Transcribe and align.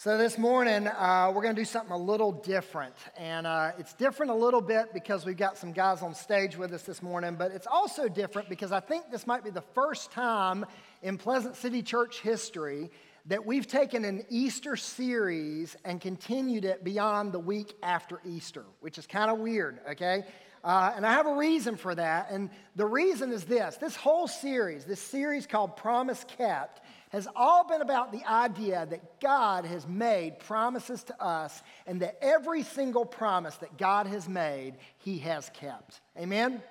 So, 0.00 0.16
this 0.16 0.38
morning, 0.38 0.86
uh, 0.86 1.32
we're 1.34 1.42
going 1.42 1.56
to 1.56 1.60
do 1.60 1.64
something 1.64 1.90
a 1.90 1.98
little 1.98 2.30
different. 2.30 2.94
And 3.16 3.48
uh, 3.48 3.72
it's 3.80 3.94
different 3.94 4.30
a 4.30 4.34
little 4.36 4.60
bit 4.60 4.94
because 4.94 5.26
we've 5.26 5.36
got 5.36 5.58
some 5.58 5.72
guys 5.72 6.02
on 6.02 6.14
stage 6.14 6.56
with 6.56 6.72
us 6.72 6.84
this 6.84 7.02
morning, 7.02 7.34
but 7.34 7.50
it's 7.50 7.66
also 7.66 8.08
different 8.08 8.48
because 8.48 8.70
I 8.70 8.78
think 8.78 9.10
this 9.10 9.26
might 9.26 9.42
be 9.42 9.50
the 9.50 9.64
first 9.74 10.12
time 10.12 10.64
in 11.02 11.18
Pleasant 11.18 11.56
City 11.56 11.82
Church 11.82 12.20
history 12.20 12.92
that 13.26 13.44
we've 13.44 13.66
taken 13.66 14.04
an 14.04 14.24
Easter 14.30 14.76
series 14.76 15.76
and 15.84 16.00
continued 16.00 16.64
it 16.64 16.84
beyond 16.84 17.32
the 17.32 17.40
week 17.40 17.74
after 17.82 18.20
Easter, 18.24 18.66
which 18.78 18.98
is 18.98 19.06
kind 19.08 19.32
of 19.32 19.38
weird, 19.38 19.80
okay? 19.90 20.22
Uh, 20.62 20.92
and 20.94 21.04
I 21.04 21.10
have 21.10 21.26
a 21.26 21.34
reason 21.34 21.76
for 21.76 21.96
that. 21.96 22.30
And 22.30 22.50
the 22.76 22.86
reason 22.86 23.32
is 23.32 23.42
this 23.42 23.76
this 23.78 23.96
whole 23.96 24.28
series, 24.28 24.84
this 24.84 25.00
series 25.00 25.44
called 25.44 25.76
Promise 25.76 26.24
Kept, 26.36 26.82
has 27.10 27.26
all 27.34 27.66
been 27.66 27.80
about 27.80 28.12
the 28.12 28.24
idea 28.24 28.86
that 28.90 29.20
God 29.20 29.64
has 29.64 29.86
made 29.86 30.38
promises 30.40 31.02
to 31.04 31.22
us 31.22 31.62
and 31.86 32.00
that 32.00 32.18
every 32.20 32.62
single 32.62 33.04
promise 33.04 33.56
that 33.56 33.76
God 33.78 34.06
has 34.06 34.28
made, 34.28 34.74
He 34.98 35.18
has 35.18 35.50
kept. 35.54 36.00
Amen? 36.18 36.62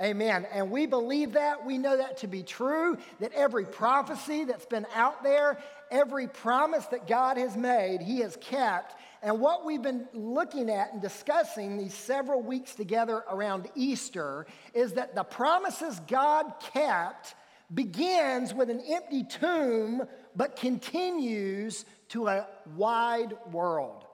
Amen. 0.00 0.46
And 0.52 0.70
we 0.70 0.84
believe 0.84 1.32
that. 1.32 1.64
We 1.64 1.78
know 1.78 1.96
that 1.96 2.18
to 2.18 2.26
be 2.26 2.42
true, 2.42 2.98
that 3.18 3.32
every 3.32 3.64
prophecy 3.64 4.44
that's 4.44 4.66
been 4.66 4.86
out 4.94 5.22
there, 5.22 5.58
every 5.90 6.28
promise 6.28 6.84
that 6.86 7.06
God 7.06 7.38
has 7.38 7.56
made, 7.56 8.02
He 8.02 8.20
has 8.20 8.36
kept. 8.36 8.94
And 9.22 9.40
what 9.40 9.64
we've 9.64 9.82
been 9.82 10.06
looking 10.12 10.68
at 10.68 10.92
and 10.92 11.00
discussing 11.00 11.78
these 11.78 11.94
several 11.94 12.42
weeks 12.42 12.74
together 12.74 13.24
around 13.30 13.68
Easter 13.74 14.46
is 14.74 14.92
that 14.92 15.14
the 15.14 15.24
promises 15.24 15.98
God 16.06 16.52
kept 16.72 17.34
begins 17.72 18.54
with 18.54 18.70
an 18.70 18.80
empty 18.80 19.24
tomb, 19.24 20.06
but 20.34 20.56
continues 20.56 21.84
to 22.08 22.28
a 22.28 22.46
wide 22.76 23.34
world, 23.50 24.04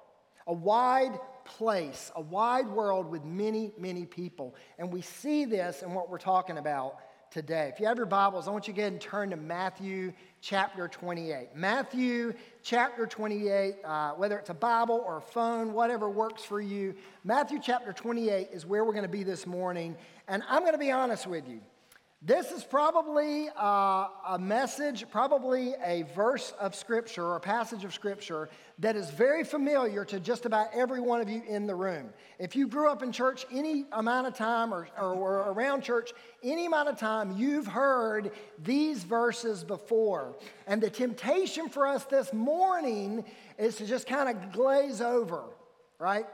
a 0.47 0.53
wide 0.53 1.19
place, 1.45 2.11
a 2.17 2.21
wide 2.21 2.69
world 2.69 3.11
with 3.11 3.25
many, 3.25 3.73
many 3.79 4.07
people. 4.07 4.55
And 4.79 4.93
we 4.93 5.03
see 5.03 5.45
this 5.45 5.83
in 5.83 5.93
what 5.93 6.09
we're 6.09 6.19
talking 6.19 6.59
about 6.59 6.97
today. 7.31 7.71
If 7.73 7.81
you 7.81 7.87
have 7.87 7.97
your 7.97 8.07
Bibles, 8.07 8.47
I 8.47 8.51
want 8.51 8.69
you 8.69 8.75
to 8.75 8.77
go 8.77 8.83
ahead 8.83 8.93
and 8.93 9.01
turn 9.01 9.31
to 9.31 9.37
Matthew 9.37 10.13
chapter 10.41 10.87
28. 10.87 11.49
Matthew 11.55 12.35
chapter 12.63 13.07
28, 13.07 13.77
uh, 13.85 14.11
whether 14.13 14.39
it's 14.39 14.51
a 14.51 14.55
Bible 14.55 15.03
or 15.07 15.19
a 15.19 15.23
phone, 15.23 15.73
whatever 15.73 16.11
works 16.11 16.45
for 16.45 16.61
you, 16.61 16.95
Matthew 17.25 17.59
chapter 17.63 17.93
28 17.93 18.49
is 18.53 18.67
where 18.67 18.85
we're 18.85 18.93
going 18.93 19.05
to 19.05 19.09
be 19.09 19.25
this 19.25 19.47
morning. 19.47 19.97
And 20.29 20.43
I'm 20.49 20.61
going 20.61 20.73
to 20.73 20.79
be 20.79 20.91
honest 20.91 21.27
with 21.27 21.49
you. 21.49 21.61
This 22.25 22.53
is 22.53 22.63
probably 22.63 23.49
uh, 23.61 24.07
a 24.29 24.39
message, 24.39 25.11
probably 25.11 25.75
a 25.85 26.05
verse 26.15 26.55
of 26.61 26.77
Scripture 26.77 27.25
or 27.25 27.35
a 27.35 27.41
passage 27.41 27.83
of 27.83 27.93
Scripture 27.93 28.49
that 28.79 28.95
is 28.95 29.11
very 29.11 29.43
familiar 29.43 30.05
to 30.05 30.21
just 30.21 30.47
about 30.47 30.69
every 30.73 31.01
one 31.01 31.21
of 31.21 31.29
you 31.29 31.43
in 31.49 31.67
the 31.67 31.75
room. 31.75 32.11
If 32.39 32.55
you 32.55 32.69
grew 32.69 32.89
up 32.89 33.03
in 33.03 33.11
church 33.11 33.45
any 33.51 33.87
amount 33.91 34.29
of 34.29 34.37
time 34.37 34.73
or, 34.73 34.87
or, 34.97 35.15
or 35.15 35.39
around 35.51 35.83
church 35.83 36.13
any 36.45 36.67
amount 36.67 36.91
of 36.91 36.97
time, 36.97 37.37
you've 37.37 37.67
heard 37.67 38.31
these 38.63 39.03
verses 39.03 39.65
before. 39.65 40.37
And 40.69 40.81
the 40.81 40.91
temptation 40.91 41.69
for 41.69 41.89
us 41.89 42.05
this 42.05 42.33
morning 42.33 43.25
is 43.59 43.75
to 43.77 43.85
just 43.85 44.07
kind 44.07 44.29
of 44.29 44.53
glaze 44.53 45.01
over, 45.01 45.43
right? 45.99 46.27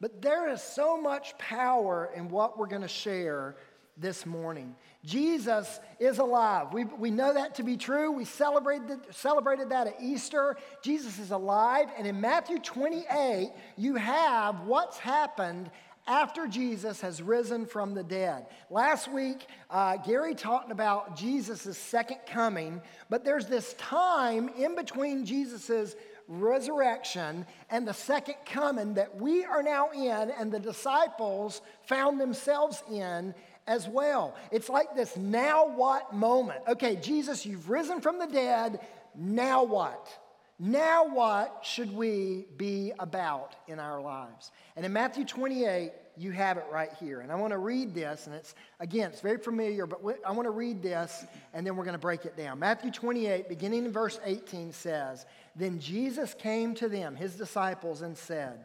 But 0.00 0.22
there 0.22 0.48
is 0.48 0.62
so 0.62 0.98
much 0.98 1.36
power 1.36 2.10
in 2.14 2.30
what 2.30 2.58
we're 2.58 2.68
going 2.68 2.80
to 2.82 2.88
share 2.88 3.56
this 3.96 4.26
morning. 4.26 4.74
Jesus 5.04 5.80
is 5.98 6.18
alive. 6.18 6.72
We, 6.72 6.84
we 6.84 7.10
know 7.10 7.32
that 7.34 7.54
to 7.56 7.62
be 7.62 7.76
true. 7.76 8.12
We 8.12 8.24
celebrated, 8.24 8.98
celebrated 9.10 9.70
that 9.70 9.86
at 9.86 9.96
Easter. 10.00 10.56
Jesus 10.82 11.18
is 11.18 11.30
alive. 11.30 11.88
And 11.96 12.06
in 12.06 12.20
Matthew 12.20 12.58
28, 12.58 13.52
you 13.76 13.94
have 13.94 14.60
what's 14.60 14.98
happened 14.98 15.70
after 16.06 16.46
Jesus 16.46 17.00
has 17.00 17.20
risen 17.20 17.66
from 17.66 17.94
the 17.94 18.02
dead. 18.02 18.46
Last 18.70 19.10
week, 19.10 19.46
uh, 19.70 19.96
Gary 19.96 20.34
talked 20.34 20.70
about 20.70 21.16
Jesus' 21.16 21.76
second 21.76 22.18
coming, 22.26 22.80
but 23.10 23.24
there's 23.24 23.46
this 23.46 23.74
time 23.74 24.48
in 24.50 24.76
between 24.76 25.24
Jesus' 25.24 25.96
resurrection 26.28 27.46
and 27.70 27.86
the 27.86 27.94
second 27.94 28.36
coming 28.44 28.94
that 28.94 29.16
we 29.16 29.44
are 29.44 29.62
now 29.62 29.90
in 29.90 30.30
and 30.30 30.50
the 30.50 30.58
disciples 30.58 31.60
found 31.82 32.20
themselves 32.20 32.82
in 32.90 33.34
as 33.66 33.88
well. 33.88 34.34
It's 34.50 34.68
like 34.68 34.94
this 34.94 35.16
now 35.16 35.68
what 35.68 36.14
moment. 36.14 36.60
Okay, 36.68 36.96
Jesus, 36.96 37.44
you've 37.46 37.68
risen 37.68 38.00
from 38.00 38.18
the 38.18 38.26
dead. 38.26 38.80
Now 39.14 39.64
what? 39.64 40.08
Now 40.58 41.06
what 41.08 41.60
should 41.62 41.94
we 41.94 42.46
be 42.56 42.92
about 42.98 43.54
in 43.68 43.78
our 43.78 44.00
lives? 44.00 44.50
And 44.74 44.86
in 44.86 44.92
Matthew 44.92 45.24
28, 45.24 45.92
you 46.16 46.30
have 46.30 46.56
it 46.56 46.64
right 46.72 46.90
here. 46.98 47.20
And 47.20 47.30
I 47.30 47.34
want 47.34 47.52
to 47.52 47.58
read 47.58 47.94
this, 47.94 48.26
and 48.26 48.34
it's, 48.34 48.54
again, 48.80 49.10
it's 49.10 49.20
very 49.20 49.36
familiar, 49.36 49.86
but 49.86 50.00
I 50.26 50.32
want 50.32 50.46
to 50.46 50.50
read 50.50 50.82
this, 50.82 51.26
and 51.52 51.66
then 51.66 51.76
we're 51.76 51.84
going 51.84 51.94
to 51.94 51.98
break 51.98 52.24
it 52.24 52.36
down. 52.36 52.58
Matthew 52.58 52.90
28, 52.90 53.48
beginning 53.48 53.84
in 53.84 53.92
verse 53.92 54.18
18, 54.24 54.72
says, 54.72 55.26
Then 55.54 55.78
Jesus 55.78 56.32
came 56.32 56.74
to 56.76 56.88
them, 56.88 57.16
his 57.16 57.34
disciples, 57.34 58.00
and 58.00 58.16
said, 58.16 58.64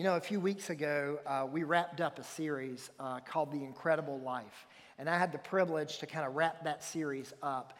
You 0.00 0.04
know, 0.04 0.16
a 0.16 0.20
few 0.20 0.40
weeks 0.40 0.70
ago, 0.70 1.18
uh, 1.26 1.46
we 1.52 1.62
wrapped 1.62 2.00
up 2.00 2.18
a 2.18 2.24
series 2.24 2.88
uh, 2.98 3.20
called 3.20 3.52
The 3.52 3.62
Incredible 3.62 4.18
Life. 4.20 4.66
And 4.98 5.10
I 5.10 5.18
had 5.18 5.30
the 5.30 5.36
privilege 5.36 5.98
to 5.98 6.06
kind 6.06 6.26
of 6.26 6.34
wrap 6.34 6.64
that 6.64 6.82
series 6.82 7.34
up. 7.42 7.76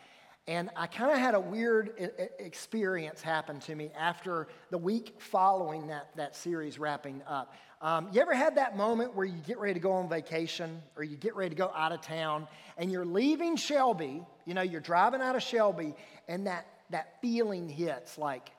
And 0.46 0.68
I 0.76 0.86
kind 0.86 1.10
of 1.12 1.16
had 1.16 1.34
a 1.34 1.40
weird 1.40 1.94
experience 2.38 3.22
happen 3.22 3.58
to 3.60 3.74
me 3.74 3.90
after 3.98 4.48
the 4.68 4.76
week 4.76 5.14
following 5.16 5.86
that, 5.86 6.14
that 6.16 6.36
series 6.36 6.78
wrapping 6.78 7.22
up. 7.26 7.54
Um, 7.80 8.10
you 8.12 8.20
ever 8.20 8.34
had 8.34 8.56
that 8.56 8.76
moment 8.76 9.16
where 9.16 9.24
you 9.24 9.40
get 9.46 9.58
ready 9.58 9.72
to 9.72 9.80
go 9.80 9.92
on 9.92 10.06
vacation 10.06 10.82
or 10.96 11.04
you 11.04 11.16
get 11.16 11.34
ready 11.34 11.48
to 11.48 11.56
go 11.56 11.72
out 11.74 11.90
of 11.90 12.02
town 12.02 12.48
and 12.76 12.92
you're 12.92 13.06
leaving 13.06 13.56
Shelby, 13.56 14.22
you 14.44 14.52
know, 14.52 14.60
you're 14.60 14.82
driving 14.82 15.22
out 15.22 15.36
of 15.36 15.42
Shelby, 15.42 15.94
and 16.28 16.46
that, 16.46 16.66
that 16.90 17.18
feeling 17.22 17.66
hits 17.66 18.18
like, 18.18 18.50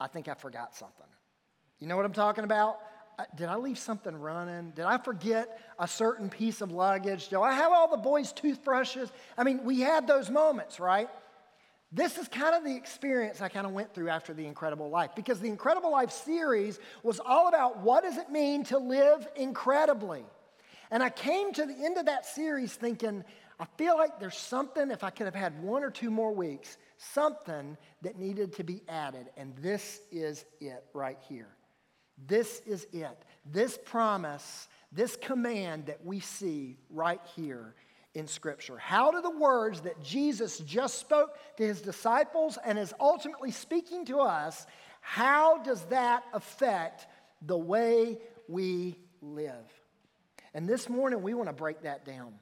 I 0.00 0.06
think 0.06 0.26
I 0.26 0.32
forgot 0.32 0.74
something. 0.74 1.04
You 1.80 1.86
know 1.86 1.96
what 1.96 2.04
I'm 2.04 2.12
talking 2.12 2.44
about? 2.44 2.80
Uh, 3.18 3.24
did 3.36 3.48
I 3.48 3.56
leave 3.56 3.78
something 3.78 4.14
running? 4.14 4.70
Did 4.70 4.84
I 4.84 4.98
forget 4.98 5.60
a 5.78 5.88
certain 5.88 6.28
piece 6.28 6.60
of 6.60 6.70
luggage? 6.70 7.28
Do 7.28 7.42
I 7.42 7.52
have 7.52 7.72
all 7.72 7.90
the 7.90 7.96
boys' 7.96 8.32
toothbrushes? 8.32 9.10
I 9.36 9.44
mean, 9.44 9.64
we 9.64 9.80
had 9.80 10.06
those 10.06 10.30
moments, 10.30 10.78
right? 10.78 11.08
This 11.90 12.18
is 12.18 12.28
kind 12.28 12.54
of 12.54 12.64
the 12.64 12.76
experience 12.76 13.40
I 13.40 13.48
kind 13.48 13.66
of 13.66 13.72
went 13.72 13.94
through 13.94 14.10
after 14.10 14.34
The 14.34 14.46
Incredible 14.46 14.90
Life 14.90 15.12
because 15.16 15.40
the 15.40 15.48
Incredible 15.48 15.90
Life 15.90 16.10
series 16.10 16.78
was 17.02 17.18
all 17.18 17.48
about 17.48 17.78
what 17.78 18.04
does 18.04 18.18
it 18.18 18.30
mean 18.30 18.64
to 18.64 18.78
live 18.78 19.26
incredibly. 19.36 20.24
And 20.90 21.02
I 21.02 21.10
came 21.10 21.52
to 21.54 21.64
the 21.64 21.84
end 21.84 21.96
of 21.96 22.06
that 22.06 22.26
series 22.26 22.74
thinking, 22.74 23.24
I 23.58 23.66
feel 23.76 23.96
like 23.96 24.20
there's 24.20 24.36
something, 24.36 24.90
if 24.90 25.02
I 25.02 25.10
could 25.10 25.26
have 25.26 25.34
had 25.34 25.60
one 25.62 25.82
or 25.82 25.90
two 25.90 26.10
more 26.10 26.32
weeks, 26.32 26.76
something 26.98 27.76
that 28.02 28.18
needed 28.18 28.52
to 28.54 28.64
be 28.64 28.82
added. 28.88 29.26
And 29.36 29.56
this 29.56 30.00
is 30.12 30.44
it 30.60 30.84
right 30.92 31.18
here. 31.28 31.48
This 32.26 32.60
is 32.66 32.86
it. 32.92 33.22
This 33.44 33.78
promise, 33.84 34.68
this 34.92 35.16
command 35.16 35.86
that 35.86 36.04
we 36.04 36.20
see 36.20 36.76
right 36.90 37.20
here 37.36 37.74
in 38.14 38.26
Scripture. 38.26 38.76
How 38.76 39.10
do 39.10 39.22
the 39.22 39.38
words 39.38 39.82
that 39.82 40.02
Jesus 40.02 40.58
just 40.58 40.98
spoke 40.98 41.38
to 41.56 41.66
his 41.66 41.80
disciples 41.80 42.58
and 42.64 42.78
is 42.78 42.92
ultimately 42.98 43.50
speaking 43.50 44.04
to 44.06 44.18
us, 44.18 44.66
how 45.00 45.58
does 45.58 45.82
that 45.86 46.24
affect 46.32 47.06
the 47.46 47.56
way 47.56 48.18
we 48.48 48.98
live? 49.22 49.54
And 50.54 50.68
this 50.68 50.88
morning, 50.88 51.22
we 51.22 51.34
want 51.34 51.48
to 51.48 51.52
break 51.52 51.82
that 51.82 52.04
down. 52.04 52.34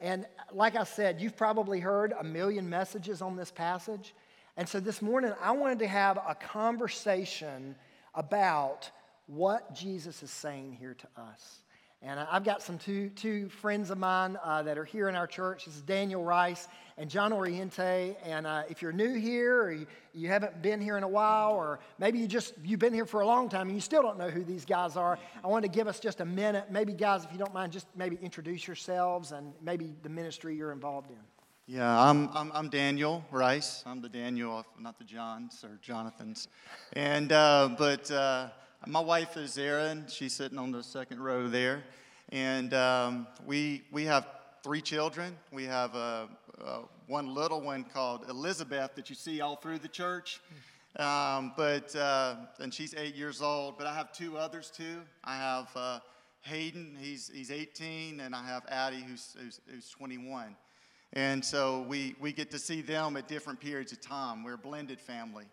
And 0.00 0.26
like 0.52 0.76
I 0.76 0.84
said, 0.84 1.20
you've 1.20 1.36
probably 1.36 1.80
heard 1.80 2.12
a 2.18 2.24
million 2.24 2.68
messages 2.68 3.22
on 3.22 3.36
this 3.36 3.50
passage. 3.50 4.14
And 4.56 4.68
so 4.68 4.80
this 4.80 5.00
morning, 5.00 5.32
I 5.40 5.52
wanted 5.52 5.78
to 5.78 5.86
have 5.86 6.18
a 6.18 6.34
conversation 6.34 7.76
about 8.14 8.90
what 9.26 9.74
Jesus 9.74 10.22
is 10.22 10.30
saying 10.30 10.76
here 10.78 10.94
to 10.94 11.20
us. 11.20 11.62
And 12.04 12.18
I've 12.18 12.42
got 12.42 12.62
some 12.62 12.78
two, 12.78 13.10
two 13.10 13.48
friends 13.48 13.90
of 13.90 13.96
mine 13.96 14.36
uh, 14.42 14.64
that 14.64 14.76
are 14.76 14.84
here 14.84 15.08
in 15.08 15.14
our 15.14 15.28
church. 15.28 15.66
This 15.66 15.76
is 15.76 15.82
Daniel 15.82 16.24
Rice 16.24 16.66
and 16.98 17.08
John 17.08 17.32
Oriente. 17.32 18.16
And 18.24 18.44
uh, 18.44 18.64
if 18.68 18.82
you're 18.82 18.92
new 18.92 19.14
here 19.14 19.62
or 19.62 19.72
you, 19.72 19.86
you, 20.12 20.26
haven't 20.26 20.60
been 20.62 20.80
here 20.80 20.96
in 20.96 21.04
a 21.04 21.08
while, 21.08 21.52
or 21.52 21.78
maybe 22.00 22.18
you 22.18 22.26
just, 22.26 22.54
you've 22.64 22.80
been 22.80 22.92
here 22.92 23.06
for 23.06 23.20
a 23.20 23.26
long 23.26 23.48
time 23.48 23.68
and 23.68 23.76
you 23.76 23.80
still 23.80 24.02
don't 24.02 24.18
know 24.18 24.30
who 24.30 24.42
these 24.42 24.64
guys 24.64 24.96
are, 24.96 25.16
I 25.44 25.46
want 25.46 25.64
to 25.64 25.70
give 25.70 25.86
us 25.86 26.00
just 26.00 26.20
a 26.20 26.24
minute. 26.24 26.72
Maybe, 26.72 26.92
guys, 26.92 27.24
if 27.24 27.30
you 27.30 27.38
don't 27.38 27.54
mind, 27.54 27.72
just 27.72 27.86
maybe 27.94 28.18
introduce 28.20 28.66
yourselves 28.66 29.30
and 29.30 29.52
maybe 29.62 29.94
the 30.02 30.08
ministry 30.08 30.56
you're 30.56 30.72
involved 30.72 31.10
in. 31.10 31.18
Yeah, 31.68 32.00
I'm, 32.00 32.28
I'm, 32.34 32.50
I'm, 32.52 32.68
Daniel 32.68 33.24
Rice. 33.30 33.84
I'm 33.86 34.02
the 34.02 34.08
Daniel, 34.08 34.66
not 34.80 34.98
the 34.98 35.04
Johns 35.04 35.62
or 35.62 35.78
Jonathans. 35.80 36.48
And, 36.94 37.30
uh, 37.30 37.76
but 37.78 38.10
uh, 38.10 38.48
my 38.86 39.00
wife 39.00 39.36
is 39.36 39.56
Erin. 39.58 40.06
She's 40.08 40.32
sitting 40.32 40.58
on 40.58 40.72
the 40.72 40.82
second 40.82 41.20
row 41.20 41.48
there. 41.48 41.84
And 42.30 42.74
um, 42.74 43.26
we, 43.46 43.82
we 43.92 44.04
have 44.04 44.26
three 44.64 44.80
children. 44.80 45.36
We 45.52 45.64
have 45.64 45.94
a, 45.94 46.28
one 47.06 47.34
little 47.34 47.60
one 47.60 47.84
called 47.84 48.24
Elizabeth 48.28 48.94
that 48.96 49.08
you 49.08 49.16
see 49.16 49.40
all 49.40 49.56
through 49.56 49.78
the 49.78 49.88
church. 49.88 50.40
Um, 50.98 51.52
but, 51.56 51.94
uh, 51.94 52.36
and 52.58 52.72
she's 52.72 52.94
eight 52.94 53.14
years 53.14 53.40
old. 53.40 53.78
But 53.78 53.86
I 53.86 53.94
have 53.94 54.12
two 54.12 54.36
others 54.36 54.70
too. 54.70 55.02
I 55.22 55.36
have 55.36 55.68
uh, 55.76 55.98
Hayden, 56.40 56.96
he's, 57.00 57.30
he's 57.32 57.50
18, 57.50 58.20
and 58.20 58.34
I 58.34 58.44
have 58.44 58.64
Addie, 58.68 59.04
who's, 59.06 59.36
who's, 59.40 59.60
who's 59.70 59.88
21. 59.90 60.56
And 61.12 61.44
so 61.44 61.84
we, 61.88 62.16
we 62.20 62.32
get 62.32 62.50
to 62.50 62.58
see 62.58 62.80
them 62.80 63.16
at 63.16 63.28
different 63.28 63.60
periods 63.60 63.92
of 63.92 64.00
time. 64.00 64.42
We're 64.42 64.54
a 64.54 64.58
blended 64.58 65.00
family. 65.00 65.44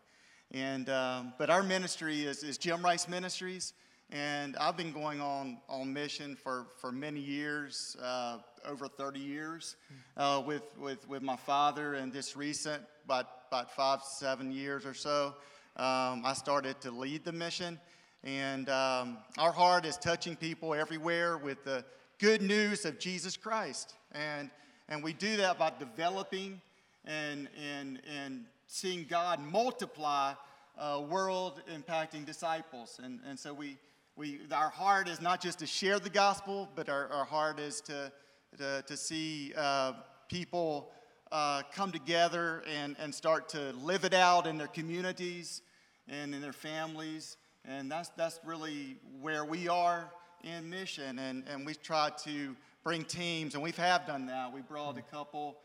And, 0.52 0.90
um, 0.90 1.34
but 1.38 1.50
our 1.50 1.64
ministry 1.64 2.24
is, 2.26 2.44
is 2.44 2.58
Jim 2.58 2.84
Rice 2.84 3.08
Ministries. 3.08 3.74
And 4.12 4.58
I've 4.58 4.76
been 4.76 4.92
going 4.92 5.22
on, 5.22 5.60
on 5.70 5.94
mission 5.94 6.36
for, 6.36 6.68
for 6.78 6.92
many 6.92 7.20
years, 7.20 7.96
uh, 8.02 8.40
over 8.66 8.88
30 8.88 9.20
years, 9.20 9.76
uh, 10.18 10.42
with, 10.46 10.64
with, 10.80 11.08
with 11.08 11.22
my 11.22 11.36
father. 11.36 11.94
And 11.94 12.12
this 12.12 12.36
recent, 12.36 12.82
about, 13.06 13.28
about 13.50 13.72
five, 13.72 14.02
seven 14.04 14.52
years 14.52 14.86
or 14.86 14.94
so, 14.94 15.36
um, 15.78 16.24
I 16.26 16.34
started 16.36 16.82
to 16.82 16.92
lead 16.92 17.24
the 17.24 17.32
mission. 17.32 17.80
And 18.24 18.68
um, 18.70 19.18
our 19.38 19.52
heart 19.52 19.86
is 19.86 19.98
touching 19.98 20.36
people 20.36 20.74
everywhere 20.74 21.38
with 21.38 21.64
the 21.64 21.86
good 22.18 22.42
news 22.42 22.86
of 22.86 23.00
Jesus 23.00 23.38
Christ. 23.38 23.94
And 24.12 24.50
and 24.90 25.04
we 25.04 25.14
do 25.14 25.38
that 25.38 25.60
by 25.60 25.72
developing 25.78 26.60
and, 27.06 27.48
and, 27.64 28.02
and 28.12 28.46
seeing 28.72 29.04
God 29.10 29.42
multiply 29.42 30.34
uh, 30.78 31.02
world 31.10 31.60
impacting 31.74 32.24
disciples. 32.24 33.00
And, 33.04 33.20
and 33.28 33.38
so 33.38 33.52
we, 33.52 33.78
we, 34.16 34.42
our 34.52 34.70
heart 34.70 35.10
is 35.10 35.20
not 35.20 35.42
just 35.42 35.58
to 35.60 35.66
share 35.66 35.98
the 35.98 36.10
gospel, 36.10 36.70
but 36.76 36.88
our, 36.88 37.08
our 37.08 37.26
heart 37.26 37.60
is 37.60 37.82
to, 37.82 38.12
to, 38.60 38.84
to 38.86 38.96
see 38.96 39.54
uh, 39.58 39.94
people 40.30 40.92
uh, 41.32 41.64
come 41.74 41.92
together 41.92 42.64
and, 42.72 42.96
and 43.00 43.14
start 43.14 43.50
to 43.50 43.72
live 43.82 44.06
it 44.06 44.14
out 44.14 44.46
in 44.46 44.60
their 44.60 44.68
communities 44.68 45.64
and 46.08 46.36
in 46.36 46.40
their 46.40 46.54
families. 46.54 47.38
And 47.66 47.92
that's, 47.92 48.10
that's 48.10 48.40
really 48.46 48.98
where 49.20 49.46
we 49.46 49.68
are 49.68 50.12
in 50.44 50.70
mission. 50.70 51.18
And, 51.18 51.44
and 51.52 51.66
we 51.66 51.74
try 51.74 52.12
to 52.24 52.56
bring 52.84 53.04
teams, 53.04 53.56
and 53.56 53.64
we 53.64 53.72
have 53.72 54.06
done 54.06 54.28
that. 54.28 54.54
We 54.54 54.62
brought 54.62 55.00
a 55.00 55.02
couple 55.02 55.58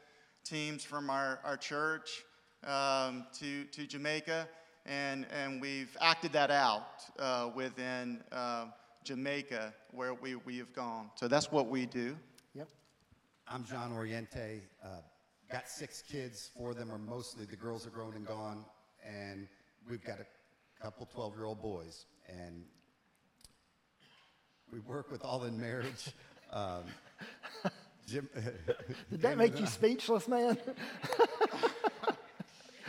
teams 0.42 0.82
from 0.82 1.10
our, 1.10 1.38
our 1.44 1.58
church 1.58 2.24
um, 2.66 3.26
to, 3.38 3.64
to 3.64 3.86
Jamaica, 3.86 4.48
and, 4.86 5.26
and 5.32 5.60
we've 5.60 5.96
acted 6.00 6.32
that 6.32 6.50
out 6.50 7.04
uh, 7.18 7.50
within 7.54 8.22
uh, 8.32 8.66
Jamaica 9.04 9.72
where 9.92 10.14
we, 10.14 10.34
we 10.34 10.58
have 10.58 10.72
gone. 10.72 11.10
So 11.14 11.28
that's 11.28 11.50
what 11.50 11.68
we 11.68 11.86
do. 11.86 12.16
Yep. 12.54 12.68
I'm 13.48 13.64
John 13.64 13.92
Oriente. 13.92 14.62
Uh, 14.82 14.88
got 15.50 15.68
six 15.68 16.02
kids. 16.02 16.50
Four 16.56 16.70
of 16.70 16.76
them 16.76 16.90
are 16.90 16.98
mostly 16.98 17.44
the 17.44 17.56
girls 17.56 17.86
are 17.86 17.90
grown 17.90 18.14
and 18.14 18.26
gone, 18.26 18.64
and 19.06 19.46
we've 19.88 20.04
got 20.04 20.18
a 20.20 20.82
couple 20.82 21.06
12 21.06 21.34
year 21.36 21.44
old 21.44 21.60
boys. 21.60 22.06
And 22.28 22.64
we 24.72 24.80
work 24.80 25.10
with 25.10 25.24
All 25.24 25.44
in 25.44 25.60
Marriage. 25.60 26.10
Um, 26.52 26.84
Jim, 28.06 28.28
Did 29.10 29.22
that 29.22 29.36
make 29.36 29.58
you 29.58 29.66
speechless, 29.66 30.28
man? 30.28 30.56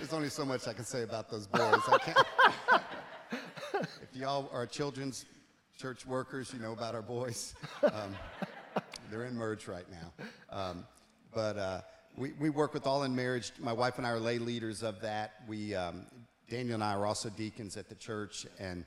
There's 0.05 0.13
only 0.13 0.29
so 0.29 0.45
much 0.45 0.67
I 0.67 0.73
can 0.73 0.85
say 0.85 1.01
about 1.01 1.31
those 1.31 1.47
boys. 1.47 1.81
I 1.87 1.97
can't. 1.97 2.17
if 3.73 3.89
y'all 4.13 4.47
are 4.53 4.67
children's 4.67 5.25
church 5.75 6.05
workers, 6.05 6.53
you 6.53 6.59
know 6.59 6.73
about 6.73 6.93
our 6.93 7.01
boys. 7.01 7.55
Um, 7.81 8.15
they're 9.09 9.25
in 9.25 9.35
merge 9.35 9.67
right 9.67 9.87
now. 9.89 10.13
Um, 10.51 10.85
but 11.33 11.57
uh, 11.57 11.81
we, 12.15 12.33
we 12.33 12.51
work 12.51 12.75
with 12.75 12.85
All 12.85 13.01
in 13.01 13.15
Marriage. 13.15 13.51
My 13.59 13.73
wife 13.73 13.97
and 13.97 14.05
I 14.05 14.11
are 14.11 14.19
lay 14.19 14.37
leaders 14.37 14.83
of 14.83 15.01
that. 15.01 15.37
We, 15.47 15.73
um, 15.73 16.05
Daniel 16.51 16.75
and 16.75 16.83
I 16.83 16.93
are 16.93 17.07
also 17.07 17.31
deacons 17.31 17.75
at 17.75 17.89
the 17.89 17.95
church, 17.95 18.45
and 18.59 18.85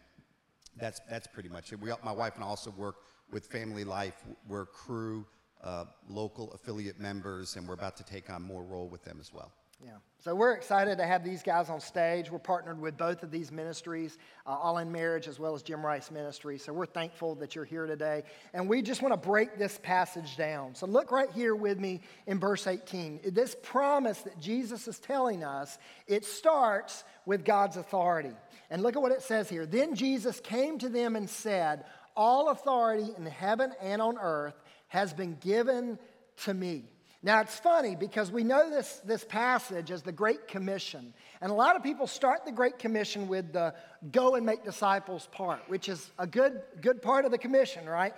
that's, 0.77 1.01
that's 1.11 1.27
pretty 1.27 1.49
much 1.49 1.73
it. 1.73 1.81
We, 1.81 1.91
my 2.05 2.13
wife 2.13 2.37
and 2.37 2.45
I 2.45 2.47
also 2.47 2.71
work 2.71 2.95
with 3.33 3.45
Family 3.49 3.83
Life. 3.83 4.23
We're 4.47 4.67
crew, 4.67 5.27
uh, 5.65 5.87
local 6.09 6.53
affiliate 6.53 7.01
members, 7.01 7.57
and 7.57 7.67
we're 7.67 7.75
about 7.75 7.97
to 7.97 8.05
take 8.05 8.31
on 8.31 8.41
more 8.41 8.63
role 8.63 8.89
with 8.89 9.03
them 9.03 9.19
as 9.21 9.35
well. 9.35 9.51
Yeah. 9.85 9.91
So 10.19 10.35
we're 10.35 10.55
excited 10.55 10.99
to 10.99 11.07
have 11.07 11.23
these 11.23 11.45
guys 11.45 11.71
on 11.71 11.81
stage. 11.81 12.33
We're 12.33 12.41
partnered 12.41 12.81
with 12.81 12.97
both 12.97 13.23
of 13.23 13.31
these 13.31 13.53
ministries, 13.53 14.19
uh, 14.45 14.51
All 14.51 14.79
in 14.79 14.91
Marriage 14.91 15.29
as 15.29 15.39
well 15.39 15.55
as 15.55 15.63
Jim 15.63 15.87
Rice 15.87 16.11
Ministry. 16.11 16.59
So 16.59 16.73
we're 16.73 16.87
thankful 16.87 17.37
that 17.37 17.55
you're 17.55 17.65
here 17.65 17.87
today. 17.87 18.25
And 18.53 18.69
we 18.69 18.83
just 18.83 19.03
want 19.03 19.13
to 19.13 19.29
break 19.29 19.57
this 19.57 19.79
passage 19.81 20.37
down. 20.37 20.75
So 20.75 20.87
look 20.87 21.13
right 21.13 21.31
here 21.31 21.55
with 21.55 21.79
me 21.79 22.01
in 22.27 22.41
verse 22.41 22.67
18. 22.67 23.21
This 23.27 23.55
promise 23.63 24.21
that 24.23 24.41
Jesus 24.41 24.89
is 24.89 24.99
telling 24.99 25.45
us, 25.45 25.79
it 26.09 26.25
starts 26.25 27.05
with 27.25 27.45
God's 27.45 27.77
authority. 27.77 28.35
And 28.71 28.83
look 28.83 28.97
at 28.97 29.03
what 29.03 29.13
it 29.13 29.23
says 29.23 29.49
here. 29.49 29.65
Then 29.65 29.95
Jesus 29.95 30.41
came 30.41 30.81
to 30.81 30.89
them 30.89 31.15
and 31.15 31.31
said, 31.31 31.85
All 32.17 32.49
authority 32.49 33.11
in 33.17 33.27
heaven 33.27 33.73
and 33.81 34.03
on 34.03 34.19
earth 34.19 34.61
has 34.89 35.13
been 35.15 35.37
given 35.37 36.01
to 36.39 36.53
me. 36.53 36.87
Now, 37.23 37.41
it's 37.41 37.59
funny 37.59 37.97
because 37.97 38.31
we 38.31 38.45
know 38.45 38.71
this, 38.71 39.01
this 39.05 39.25
passage 39.25 39.91
as 39.91 40.03
the 40.03 40.13
Great 40.13 40.47
Commission. 40.47 41.13
And 41.41 41.51
a 41.51 41.55
lot 41.55 41.75
of 41.75 41.83
people 41.83 42.07
start 42.07 42.45
the 42.45 42.53
Great 42.53 42.79
Commission 42.79 43.27
with 43.27 43.53
the 43.53 43.75
go 44.13 44.37
and 44.37 44.47
make 44.47 44.65
disciples 44.65 45.29
part, 45.33 45.61
which 45.67 45.89
is 45.89 46.13
a 46.19 46.27
good, 46.29 46.63
good 46.81 47.03
part 47.03 47.25
of 47.25 47.33
the 47.33 47.39
commission, 47.39 47.89
right? 47.89 48.15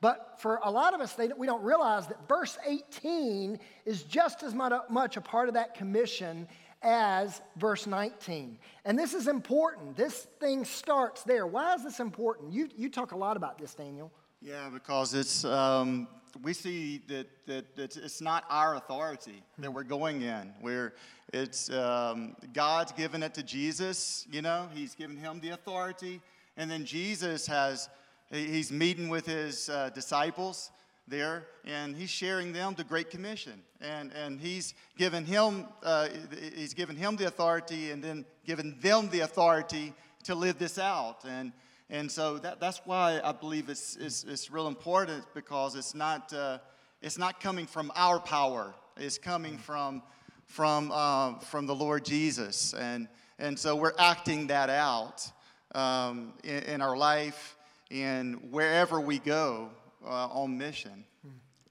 But 0.00 0.34
for 0.38 0.60
a 0.62 0.70
lot 0.70 0.94
of 0.94 1.00
us, 1.00 1.14
they, 1.14 1.30
we 1.36 1.48
don't 1.48 1.62
realize 1.62 2.06
that 2.06 2.28
verse 2.28 2.56
18 2.64 3.58
is 3.86 4.04
just 4.04 4.44
as 4.44 4.54
much 4.54 5.16
a 5.16 5.20
part 5.20 5.48
of 5.48 5.54
that 5.54 5.74
commission 5.74 6.46
as 6.82 7.40
verse 7.56 7.88
19. 7.88 8.58
And 8.84 8.96
this 8.96 9.14
is 9.14 9.26
important. 9.26 9.96
This 9.96 10.28
thing 10.38 10.64
starts 10.64 11.24
there. 11.24 11.46
Why 11.46 11.74
is 11.74 11.82
this 11.82 11.98
important? 11.98 12.52
You, 12.52 12.68
you 12.76 12.88
talk 12.88 13.12
a 13.12 13.16
lot 13.16 13.36
about 13.36 13.58
this, 13.58 13.74
Daniel. 13.74 14.12
Yeah, 14.40 14.68
because 14.72 15.14
it's 15.14 15.44
um, 15.44 16.06
we 16.42 16.52
see 16.52 17.02
that, 17.08 17.26
that, 17.46 17.76
that, 17.76 17.96
it's 17.96 18.20
not 18.20 18.44
our 18.50 18.76
authority 18.76 19.42
that 19.58 19.72
we're 19.72 19.84
going 19.84 20.22
in. 20.22 20.52
Where 20.60 20.94
it's 21.32 21.70
um, 21.70 22.36
God's 22.52 22.92
given 22.92 23.22
it 23.22 23.34
to 23.34 23.42
Jesus. 23.42 24.26
You 24.30 24.42
know, 24.42 24.68
He's 24.74 24.94
given 24.94 25.16
him 25.16 25.40
the 25.40 25.50
authority, 25.50 26.20
and 26.56 26.70
then 26.70 26.84
Jesus 26.84 27.46
has 27.46 27.88
he's 28.30 28.72
meeting 28.72 29.08
with 29.08 29.26
his 29.26 29.68
uh, 29.68 29.90
disciples 29.94 30.70
there, 31.06 31.46
and 31.64 31.94
he's 31.94 32.10
sharing 32.10 32.52
them 32.52 32.74
the 32.76 32.84
Great 32.84 33.10
Commission, 33.10 33.62
and 33.80 34.12
and 34.12 34.40
he's 34.40 34.74
given 34.96 35.24
him 35.24 35.66
uh, 35.82 36.08
he's 36.54 36.74
given 36.74 36.96
him 36.96 37.16
the 37.16 37.26
authority, 37.26 37.90
and 37.90 38.02
then 38.02 38.24
given 38.46 38.76
them 38.80 39.08
the 39.10 39.20
authority 39.20 39.92
to 40.24 40.34
live 40.34 40.58
this 40.58 40.78
out, 40.78 41.24
and 41.26 41.52
and 41.90 42.10
so 42.10 42.38
that, 42.38 42.60
that's 42.60 42.80
why 42.84 43.20
I 43.22 43.32
believe 43.32 43.68
it's, 43.68 43.96
it's, 43.96 44.24
it's 44.24 44.50
real 44.50 44.68
important 44.68 45.24
because 45.34 45.74
it's 45.74 45.94
not, 45.94 46.32
uh, 46.32 46.58
it's 47.02 47.18
not 47.18 47.40
coming 47.40 47.66
from 47.66 47.92
our 47.94 48.18
power, 48.18 48.74
it's 48.96 49.18
coming 49.18 49.58
from, 49.58 50.02
from, 50.46 50.90
uh, 50.92 51.38
from 51.40 51.66
the 51.66 51.74
Lord 51.74 52.04
Jesus. 52.04 52.74
And, 52.74 53.08
and 53.38 53.58
so 53.58 53.76
we're 53.76 53.94
acting 53.98 54.46
that 54.46 54.70
out 54.70 55.30
um, 55.74 56.32
in, 56.42 56.62
in, 56.64 56.80
our 56.80 56.96
life 56.96 57.56
and 57.90 58.50
wherever 58.50 59.00
we 59.00 59.18
go 59.18 59.70
uh, 60.04 60.28
on 60.28 60.56
mission. 60.56 61.04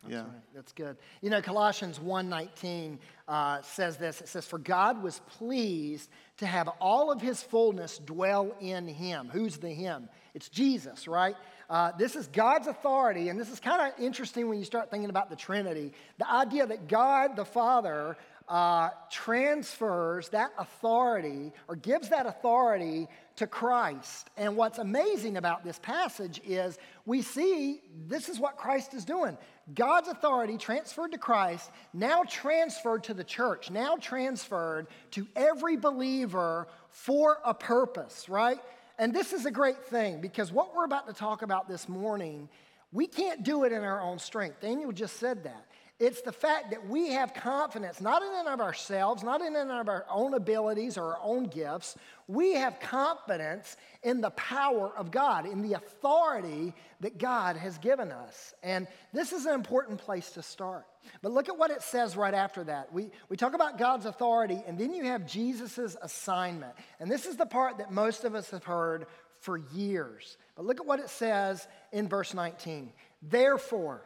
That's 0.04 0.14
yeah. 0.14 0.22
Right. 0.22 0.32
That's 0.54 0.72
good. 0.74 0.98
You 1.22 1.30
know, 1.30 1.42
Colossians 1.42 2.00
1.19 2.00 2.98
uh, 3.28 3.62
says 3.62 3.96
this. 3.96 4.20
It 4.20 4.28
says, 4.28 4.46
For 4.46 4.60
God 4.60 5.02
was 5.02 5.22
pleased 5.38 6.10
to 6.44 6.48
have 6.48 6.68
all 6.80 7.12
of 7.12 7.22
his 7.22 7.42
fullness 7.42 7.98
dwell 7.98 8.56
in 8.60 8.88
him. 8.88 9.30
Who's 9.32 9.58
the 9.58 9.70
him? 9.70 10.10
It's 10.34 10.50
Jesus, 10.50 11.08
right? 11.08 11.36
Uh, 11.70 11.92
this 11.98 12.16
is 12.16 12.28
God's 12.28 12.68
authority, 12.68 13.30
and 13.30 13.40
this 13.40 13.50
is 13.50 13.60
kind 13.60 13.82
of 13.82 14.00
interesting 14.00 14.50
when 14.50 14.60
you 14.60 14.66
start 14.66 14.92
thinking 14.92 15.10
about 15.10 15.30
the 15.30 15.36
Trinity. 15.36 15.94
The 16.18 16.30
idea 16.30 16.68
that 16.68 16.88
God 16.88 17.36
the 17.36 17.46
Father 17.46 18.18
uh, 18.48 18.90
transfers 19.10 20.30
that 20.30 20.52
authority 20.58 21.54
or 21.70 21.78
gives 21.78 22.10
that 22.10 22.26
authority 22.26 23.08
to 23.38 23.48
Christ. 23.48 24.30
And 24.38 24.58
what's 24.58 24.80
amazing 24.80 25.38
about 25.38 25.64
this 25.64 25.80
passage 25.80 26.42
is 26.46 26.78
we 27.06 27.22
see 27.22 27.82
this 28.08 28.28
is 28.28 28.40
what 28.40 28.58
Christ 28.58 28.94
is 28.94 29.06
doing. 29.06 29.38
God's 29.74 30.10
authority 30.10 30.58
transferred 30.58 31.14
to 31.14 31.18
Christ, 31.18 31.72
now 31.94 32.24
transferred 32.24 33.06
to 33.06 33.14
the 33.14 33.24
church, 33.24 33.72
now 33.72 33.96
transferred 33.96 34.88
to 35.12 35.26
every 35.36 35.78
believer 35.78 36.68
for 36.90 37.38
a 37.46 37.54
purpose, 37.54 38.28
right? 38.28 38.60
And 39.00 39.14
this 39.14 39.32
is 39.32 39.46
a 39.46 39.52
great 39.52 39.86
thing 39.86 40.20
because 40.20 40.52
what 40.52 40.76
we're 40.76 40.86
about 40.86 41.08
to 41.08 41.14
talk 41.14 41.44
about 41.44 41.70
this 41.70 41.88
morning, 41.88 42.50
we 42.92 43.08
can't 43.08 43.44
do 43.44 43.64
it 43.64 43.72
in 43.72 43.84
our 43.84 44.02
own 44.02 44.20
strength. 44.20 44.60
Daniel 44.60 44.92
just 44.92 45.18
said 45.18 45.46
that. 45.46 45.66
It's 46.00 46.22
the 46.22 46.32
fact 46.32 46.72
that 46.72 46.88
we 46.90 47.10
have 47.10 47.34
confidence, 47.34 48.02
not 48.02 48.24
in 48.24 48.30
and 48.40 48.48
of 48.48 48.60
ourselves, 48.60 49.24
not 49.24 49.42
in 49.42 49.56
and 49.56 49.72
of 49.72 49.88
our 49.88 50.06
own 50.10 50.34
abilities 50.34 50.98
or 50.98 51.14
our 51.14 51.20
own 51.22 51.46
gifts. 51.46 51.96
We 52.28 52.56
have 52.56 52.80
confidence 52.80 53.78
in 54.02 54.20
the 54.20 54.32
power 54.32 54.92
of 54.98 55.12
God, 55.12 55.46
in 55.46 55.62
the 55.62 55.74
authority 55.74 56.74
that 57.02 57.20
God 57.20 57.58
has 57.58 57.78
given 57.78 58.12
us. 58.12 58.56
And 58.64 58.88
this 59.14 59.34
is 59.34 59.46
an 59.46 59.54
important 59.54 60.00
place 60.00 60.32
to 60.32 60.42
start. 60.42 60.86
But 61.22 61.32
look 61.32 61.48
at 61.48 61.58
what 61.58 61.70
it 61.70 61.84
says 61.84 62.18
right 62.18 62.34
after 62.34 62.64
that. 62.64 62.92
We, 62.92 63.12
we 63.30 63.38
talk 63.38 63.54
about 63.54 63.78
God's 63.78 64.08
authority, 64.08 64.64
and 64.66 64.80
then 64.80 64.94
you 64.94 65.06
have 65.06 65.28
Jesus' 65.28 65.96
assignment. 66.02 66.74
And 67.00 67.10
this 67.10 67.28
is 67.28 67.38
the 67.38 67.46
part 67.46 67.78
that 67.78 67.92
most 67.92 68.24
of 68.24 68.34
us 68.34 68.50
have 68.50 68.64
heard 68.64 69.06
for 69.40 69.58
years. 69.58 70.38
But 70.56 70.66
look 70.66 70.80
at 70.80 70.86
what 70.86 71.00
it 71.00 71.10
says 71.10 71.68
in 71.92 72.08
verse 72.08 72.34
19. 72.34 72.92
Therefore, 73.22 74.06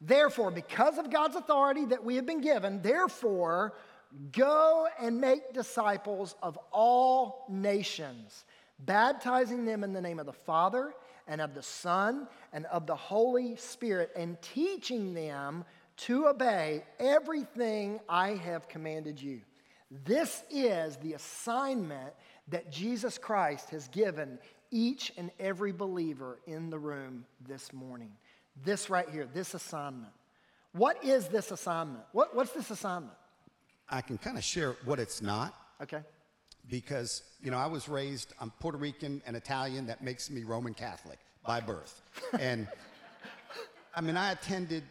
Therefore, 0.00 0.50
because 0.50 0.98
of 0.98 1.10
God's 1.10 1.36
authority 1.36 1.84
that 1.86 2.04
we 2.04 2.16
have 2.16 2.26
been 2.26 2.40
given, 2.40 2.80
therefore, 2.82 3.74
go 4.32 4.86
and 5.00 5.20
make 5.20 5.52
disciples 5.52 6.36
of 6.42 6.58
all 6.72 7.44
nations, 7.48 8.44
baptizing 8.78 9.64
them 9.64 9.82
in 9.82 9.92
the 9.92 10.00
name 10.00 10.20
of 10.20 10.26
the 10.26 10.32
Father 10.32 10.94
and 11.26 11.40
of 11.40 11.54
the 11.54 11.62
Son 11.62 12.28
and 12.52 12.64
of 12.66 12.86
the 12.86 12.96
Holy 12.96 13.56
Spirit, 13.56 14.10
and 14.16 14.40
teaching 14.40 15.14
them 15.14 15.64
to 15.96 16.28
obey 16.28 16.84
everything 17.00 17.98
I 18.08 18.30
have 18.30 18.68
commanded 18.68 19.20
you. 19.20 19.40
This 20.04 20.44
is 20.50 20.96
the 20.98 21.14
assignment 21.14 22.12
that 22.48 22.70
Jesus 22.70 23.18
Christ 23.18 23.70
has 23.70 23.88
given 23.88 24.38
each 24.70 25.12
and 25.16 25.30
every 25.40 25.72
believer 25.72 26.38
in 26.46 26.70
the 26.70 26.78
room 26.78 27.24
this 27.46 27.72
morning. 27.72 28.12
This 28.64 28.90
right 28.90 29.08
here, 29.08 29.28
this 29.32 29.54
assignment. 29.54 30.12
What 30.72 31.02
is 31.04 31.28
this 31.28 31.50
assignment? 31.50 32.04
What, 32.12 32.34
what's 32.34 32.52
this 32.52 32.70
assignment? 32.70 33.14
I 33.88 34.00
can 34.00 34.18
kind 34.18 34.36
of 34.36 34.44
share 34.44 34.72
what 34.84 34.98
it's 34.98 35.22
not 35.22 35.54
Okay. 35.82 36.00
because, 36.68 37.22
you 37.42 37.50
know, 37.50 37.56
I 37.56 37.66
was 37.66 37.88
raised, 37.88 38.34
I'm 38.40 38.50
Puerto 38.60 38.76
Rican 38.78 39.22
and 39.26 39.34
Italian. 39.36 39.86
That 39.86 40.02
makes 40.02 40.30
me 40.30 40.44
Roman 40.44 40.74
Catholic 40.74 41.18
by 41.46 41.60
birth. 41.60 42.02
And 42.40 42.68
I 43.94 44.00
mean, 44.00 44.16
I 44.16 44.32
attended 44.32 44.84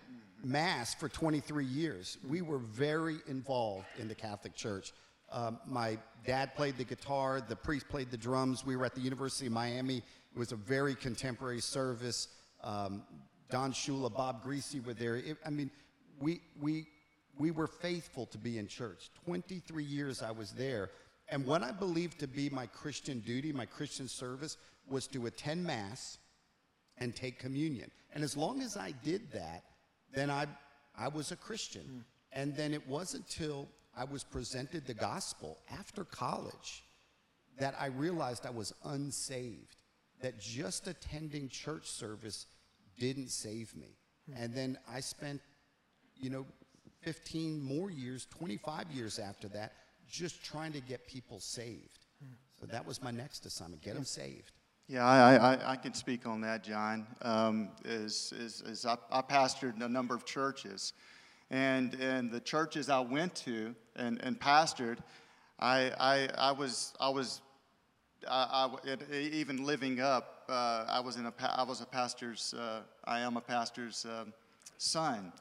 Mass 0.43 0.95
for 0.95 1.09
23 1.09 1.63
years. 1.65 2.17
We 2.27 2.41
were 2.41 2.57
very 2.57 3.17
involved 3.27 3.85
in 3.99 4.07
the 4.07 4.15
Catholic 4.15 4.55
Church. 4.55 4.93
Um, 5.31 5.59
my 5.67 5.97
dad 6.25 6.55
played 6.55 6.77
the 6.77 6.83
guitar, 6.83 7.41
the 7.47 7.55
priest 7.55 7.87
played 7.89 8.09
the 8.11 8.17
drums. 8.17 8.65
We 8.65 8.75
were 8.75 8.85
at 8.85 8.95
the 8.95 9.01
University 9.01 9.45
of 9.47 9.51
Miami. 9.53 9.97
It 9.97 10.39
was 10.39 10.51
a 10.51 10.55
very 10.55 10.95
contemporary 10.95 11.59
service. 11.61 12.29
Um, 12.63 13.03
Don 13.49 13.71
Shula, 13.71 14.13
Bob 14.13 14.43
Griese 14.43 14.83
were 14.85 14.93
there. 14.93 15.17
It, 15.17 15.37
I 15.45 15.49
mean, 15.49 15.71
we, 16.19 16.41
we, 16.61 16.87
we 17.37 17.51
were 17.51 17.67
faithful 17.67 18.25
to 18.27 18.37
be 18.37 18.57
in 18.57 18.67
church. 18.67 19.09
23 19.25 19.83
years 19.83 20.21
I 20.21 20.31
was 20.31 20.51
there. 20.51 20.89
And 21.29 21.45
what 21.45 21.63
I 21.63 21.71
believed 21.71 22.19
to 22.19 22.27
be 22.27 22.49
my 22.49 22.67
Christian 22.67 23.19
duty, 23.19 23.51
my 23.51 23.65
Christian 23.65 24.07
service, 24.07 24.57
was 24.89 25.07
to 25.07 25.25
attend 25.25 25.63
Mass 25.63 26.17
and 26.97 27.15
take 27.15 27.39
communion. 27.39 27.91
And 28.13 28.23
as 28.23 28.35
long 28.35 28.61
as 28.61 28.77
I 28.77 28.93
did 29.03 29.31
that, 29.33 29.63
then 30.13 30.29
I, 30.29 30.47
I 30.97 31.09
was 31.09 31.31
a 31.31 31.35
Christian. 31.35 31.83
Hmm. 31.83 31.99
And 32.33 32.55
then 32.55 32.73
it 32.73 32.87
wasn't 32.87 33.25
until 33.25 33.67
I 33.95 34.03
was 34.03 34.23
presented 34.23 34.85
the 34.85 34.93
gospel 34.93 35.57
after 35.71 36.03
college 36.03 36.83
that 37.59 37.75
I 37.79 37.87
realized 37.87 38.45
I 38.45 38.51
was 38.51 38.73
unsaved, 38.85 39.81
that 40.21 40.39
just 40.39 40.87
attending 40.87 41.49
church 41.49 41.87
service 41.89 42.45
didn't 42.97 43.29
save 43.29 43.75
me. 43.75 43.97
And 44.35 44.53
then 44.53 44.77
I 44.91 44.99
spent, 44.99 45.41
you 46.15 46.29
know, 46.29 46.45
15 47.01 47.61
more 47.61 47.89
years, 47.89 48.25
25 48.25 48.91
years 48.91 49.19
after 49.19 49.47
that, 49.49 49.73
just 50.09 50.43
trying 50.43 50.73
to 50.73 50.81
get 50.81 51.07
people 51.07 51.39
saved. 51.39 51.99
So 52.59 52.65
that 52.65 52.85
was 52.85 53.01
my 53.01 53.11
next 53.11 53.45
assignment 53.45 53.83
get 53.83 53.95
them 53.95 54.03
saved. 54.03 54.51
Yeah, 54.87 55.05
I, 55.05 55.35
I, 55.35 55.71
I 55.73 55.75
can 55.75 55.93
speak 55.93 56.25
on 56.25 56.41
that, 56.41 56.63
John. 56.63 57.05
Um, 57.21 57.69
is, 57.83 58.33
is, 58.37 58.61
is 58.61 58.85
I, 58.85 58.97
I 59.11 59.21
pastored 59.21 59.81
a 59.81 59.89
number 59.89 60.15
of 60.15 60.25
churches, 60.25 60.93
and, 61.49 61.93
and 61.95 62.31
the 62.31 62.39
churches 62.39 62.89
I 62.89 63.01
went 63.01 63.35
to 63.35 63.75
and, 63.95 64.19
and 64.23 64.39
pastored, 64.39 64.99
I, 65.59 65.91
I, 65.99 66.29
I 66.37 66.51
was, 66.51 66.93
I 66.99 67.09
was 67.09 67.41
I, 68.27 68.69
I, 68.83 69.15
even 69.15 69.65
living 69.65 69.99
up, 69.99 70.36
uh, 70.49 70.85
I 70.87 70.99
was 70.99 71.17
in 71.17 71.25
a, 71.25 71.33
I 71.55 71.63
was 71.63 71.81
a 71.81 71.85
pastor's, 71.85 72.53
uh, 72.53 72.81
I 73.05 73.19
am 73.19 73.37
a 73.37 73.41
pastor's 73.41 74.05
um, 74.05 74.33
son, 74.77 75.31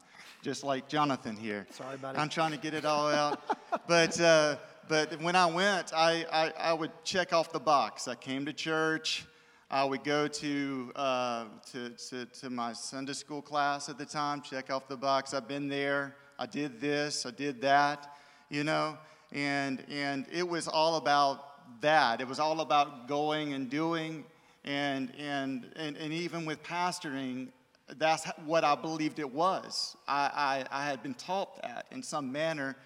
just 0.42 0.64
like 0.64 0.88
Jonathan 0.88 1.36
here. 1.36 1.66
Sorry, 1.70 1.96
buddy. 1.96 2.18
I'm 2.18 2.28
trying 2.28 2.52
to 2.52 2.58
get 2.58 2.74
it 2.74 2.84
all 2.84 3.08
out, 3.08 3.40
but 3.88 4.20
uh, 4.20 4.56
but 4.88 5.20
when 5.20 5.34
I 5.34 5.46
went, 5.46 5.92
I, 5.92 6.24
I, 6.32 6.70
I 6.70 6.72
would 6.72 6.92
check 7.02 7.32
off 7.32 7.52
the 7.52 7.60
box. 7.60 8.06
I 8.06 8.14
came 8.14 8.46
to 8.46 8.52
church. 8.52 9.26
I 9.68 9.84
would 9.84 10.04
go 10.04 10.28
to, 10.28 10.92
uh, 10.94 11.44
to, 11.72 11.90
to, 11.90 12.26
to 12.26 12.50
my 12.50 12.72
Sunday 12.72 13.14
school 13.14 13.42
class 13.42 13.88
at 13.88 13.98
the 13.98 14.06
time, 14.06 14.42
check 14.42 14.70
off 14.70 14.86
the 14.86 14.96
box. 14.96 15.34
I've 15.34 15.48
been 15.48 15.68
there. 15.68 16.14
I 16.38 16.46
did 16.46 16.80
this. 16.80 17.26
I 17.26 17.32
did 17.32 17.60
that. 17.62 18.16
You 18.48 18.62
know, 18.62 18.96
and 19.32 19.84
and 19.90 20.26
it 20.30 20.48
was 20.48 20.68
all 20.68 20.96
about 20.96 21.80
that. 21.80 22.20
It 22.20 22.28
was 22.28 22.38
all 22.38 22.60
about 22.60 23.08
going 23.08 23.54
and 23.54 23.68
doing, 23.68 24.24
and 24.66 25.12
and 25.18 25.66
and, 25.76 25.96
and 25.96 26.12
even 26.12 26.44
with 26.44 26.62
pastoring, 26.62 27.48
that's 27.98 28.26
what 28.44 28.64
I 28.64 28.74
believed 28.74 29.18
it 29.18 29.32
was. 29.32 29.96
I, 30.08 30.64
I, 30.70 30.82
I 30.82 30.86
had 30.86 31.02
been 31.02 31.14
taught 31.14 31.62
that 31.62 31.86
in 31.92 32.02
some 32.02 32.32
manner. 32.32 32.76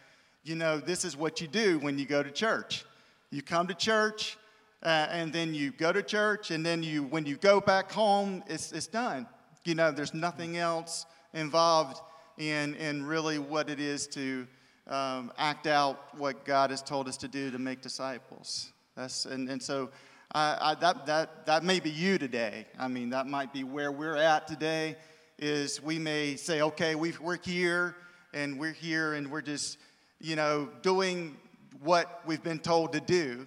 You 0.44 0.56
know, 0.56 0.78
this 0.78 1.04
is 1.04 1.16
what 1.16 1.40
you 1.40 1.48
do 1.48 1.78
when 1.78 1.98
you 1.98 2.06
go 2.06 2.22
to 2.22 2.30
church. 2.30 2.84
You 3.30 3.42
come 3.42 3.66
to 3.68 3.74
church, 3.74 4.36
uh, 4.82 5.06
and 5.10 5.32
then 5.32 5.54
you 5.54 5.70
go 5.70 5.92
to 5.92 6.02
church, 6.02 6.50
and 6.50 6.64
then 6.64 6.82
you, 6.82 7.04
when 7.04 7.26
you 7.26 7.36
go 7.36 7.60
back 7.60 7.92
home, 7.92 8.42
it's, 8.46 8.72
it's 8.72 8.86
done. 8.86 9.26
You 9.64 9.74
know, 9.74 9.90
there's 9.90 10.14
nothing 10.14 10.56
else 10.56 11.06
involved 11.34 12.00
in, 12.38 12.74
in 12.76 13.04
really 13.06 13.38
what 13.38 13.70
it 13.70 13.78
is 13.80 14.06
to 14.08 14.46
um, 14.88 15.30
act 15.38 15.66
out 15.66 16.18
what 16.18 16.44
God 16.44 16.70
has 16.70 16.82
told 16.82 17.06
us 17.06 17.16
to 17.18 17.28
do 17.28 17.50
to 17.50 17.58
make 17.58 17.82
disciples. 17.82 18.72
That's, 18.96 19.26
and, 19.26 19.48
and 19.48 19.62
so 19.62 19.90
I, 20.32 20.76
that, 20.80 21.06
that, 21.06 21.46
that 21.46 21.64
may 21.64 21.80
be 21.80 21.90
you 21.90 22.16
today. 22.16 22.66
I 22.78 22.86
mean, 22.86 23.10
that 23.10 23.26
might 23.26 23.52
be 23.52 23.64
where 23.64 23.90
we're 23.90 24.16
at 24.16 24.46
today, 24.46 24.96
is 25.38 25.82
we 25.82 25.98
may 25.98 26.36
say, 26.36 26.62
okay, 26.62 26.94
we 26.94 27.12
we're 27.20 27.38
here, 27.42 27.96
and 28.32 28.58
we're 28.58 28.72
here, 28.72 29.14
and 29.14 29.30
we're 29.30 29.42
just, 29.42 29.78
you 30.20 30.36
know, 30.36 30.68
doing 30.82 31.36
what 31.82 32.22
we've 32.26 32.42
been 32.42 32.60
told 32.60 32.92
to 32.92 33.00
do, 33.00 33.46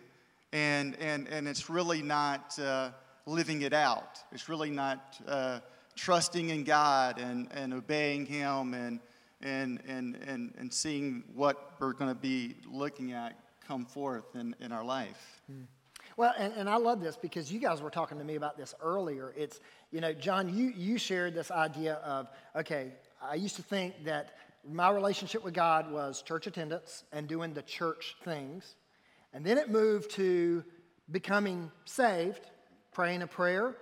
and, 0.51 0.97
and, 0.99 1.27
and 1.29 1.47
it's 1.47 1.69
really 1.69 2.01
not 2.01 2.59
uh, 2.59 2.89
living 3.25 3.61
it 3.61 3.73
out. 3.73 4.19
It's 4.33 4.49
really 4.49 4.69
not 4.69 5.17
uh, 5.25 5.59
trusting 5.95 6.49
in 6.49 6.65
God 6.65 7.17
and, 7.19 7.47
and 7.53 7.73
obeying 7.73 8.25
Him 8.25 8.73
and, 8.73 8.99
and, 9.41 9.81
and, 9.87 10.17
and, 10.27 10.53
and 10.57 10.73
seeing 10.73 11.23
what 11.33 11.75
we're 11.79 11.93
going 11.93 12.13
to 12.13 12.19
be 12.19 12.55
looking 12.69 13.13
at 13.13 13.39
come 13.65 13.85
forth 13.85 14.35
in, 14.35 14.53
in 14.59 14.73
our 14.73 14.83
life. 14.83 15.41
Well, 16.15 16.33
and, 16.37 16.53
and 16.53 16.69
I 16.69 16.77
love 16.77 17.01
this 17.01 17.15
because 17.15 17.51
you 17.51 17.59
guys 17.59 17.81
were 17.81 17.89
talking 17.89 18.19
to 18.19 18.23
me 18.23 18.35
about 18.35 18.57
this 18.57 18.75
earlier. 18.81 19.33
It's, 19.35 19.59
you 19.91 19.99
know, 19.99 20.13
John, 20.13 20.55
you, 20.55 20.71
you 20.75 20.97
shared 20.97 21.33
this 21.33 21.49
idea 21.49 21.95
of, 21.95 22.29
okay, 22.55 22.91
I 23.21 23.35
used 23.35 23.55
to 23.55 23.63
think 23.63 24.05
that 24.05 24.35
my 24.69 24.89
relationship 24.91 25.43
with 25.43 25.53
God 25.53 25.91
was 25.91 26.21
church 26.21 26.47
attendance 26.47 27.03
and 27.11 27.27
doing 27.27 27.53
the 27.53 27.63
church 27.63 28.15
things. 28.23 28.75
And 29.33 29.43
then 29.45 29.57
it 29.57 29.71
moved 29.71 30.11
to 30.11 30.63
becoming 31.11 31.71
saved, 31.85 32.41
praying 32.91 33.23
a 33.23 33.27
prayer, 33.27 33.75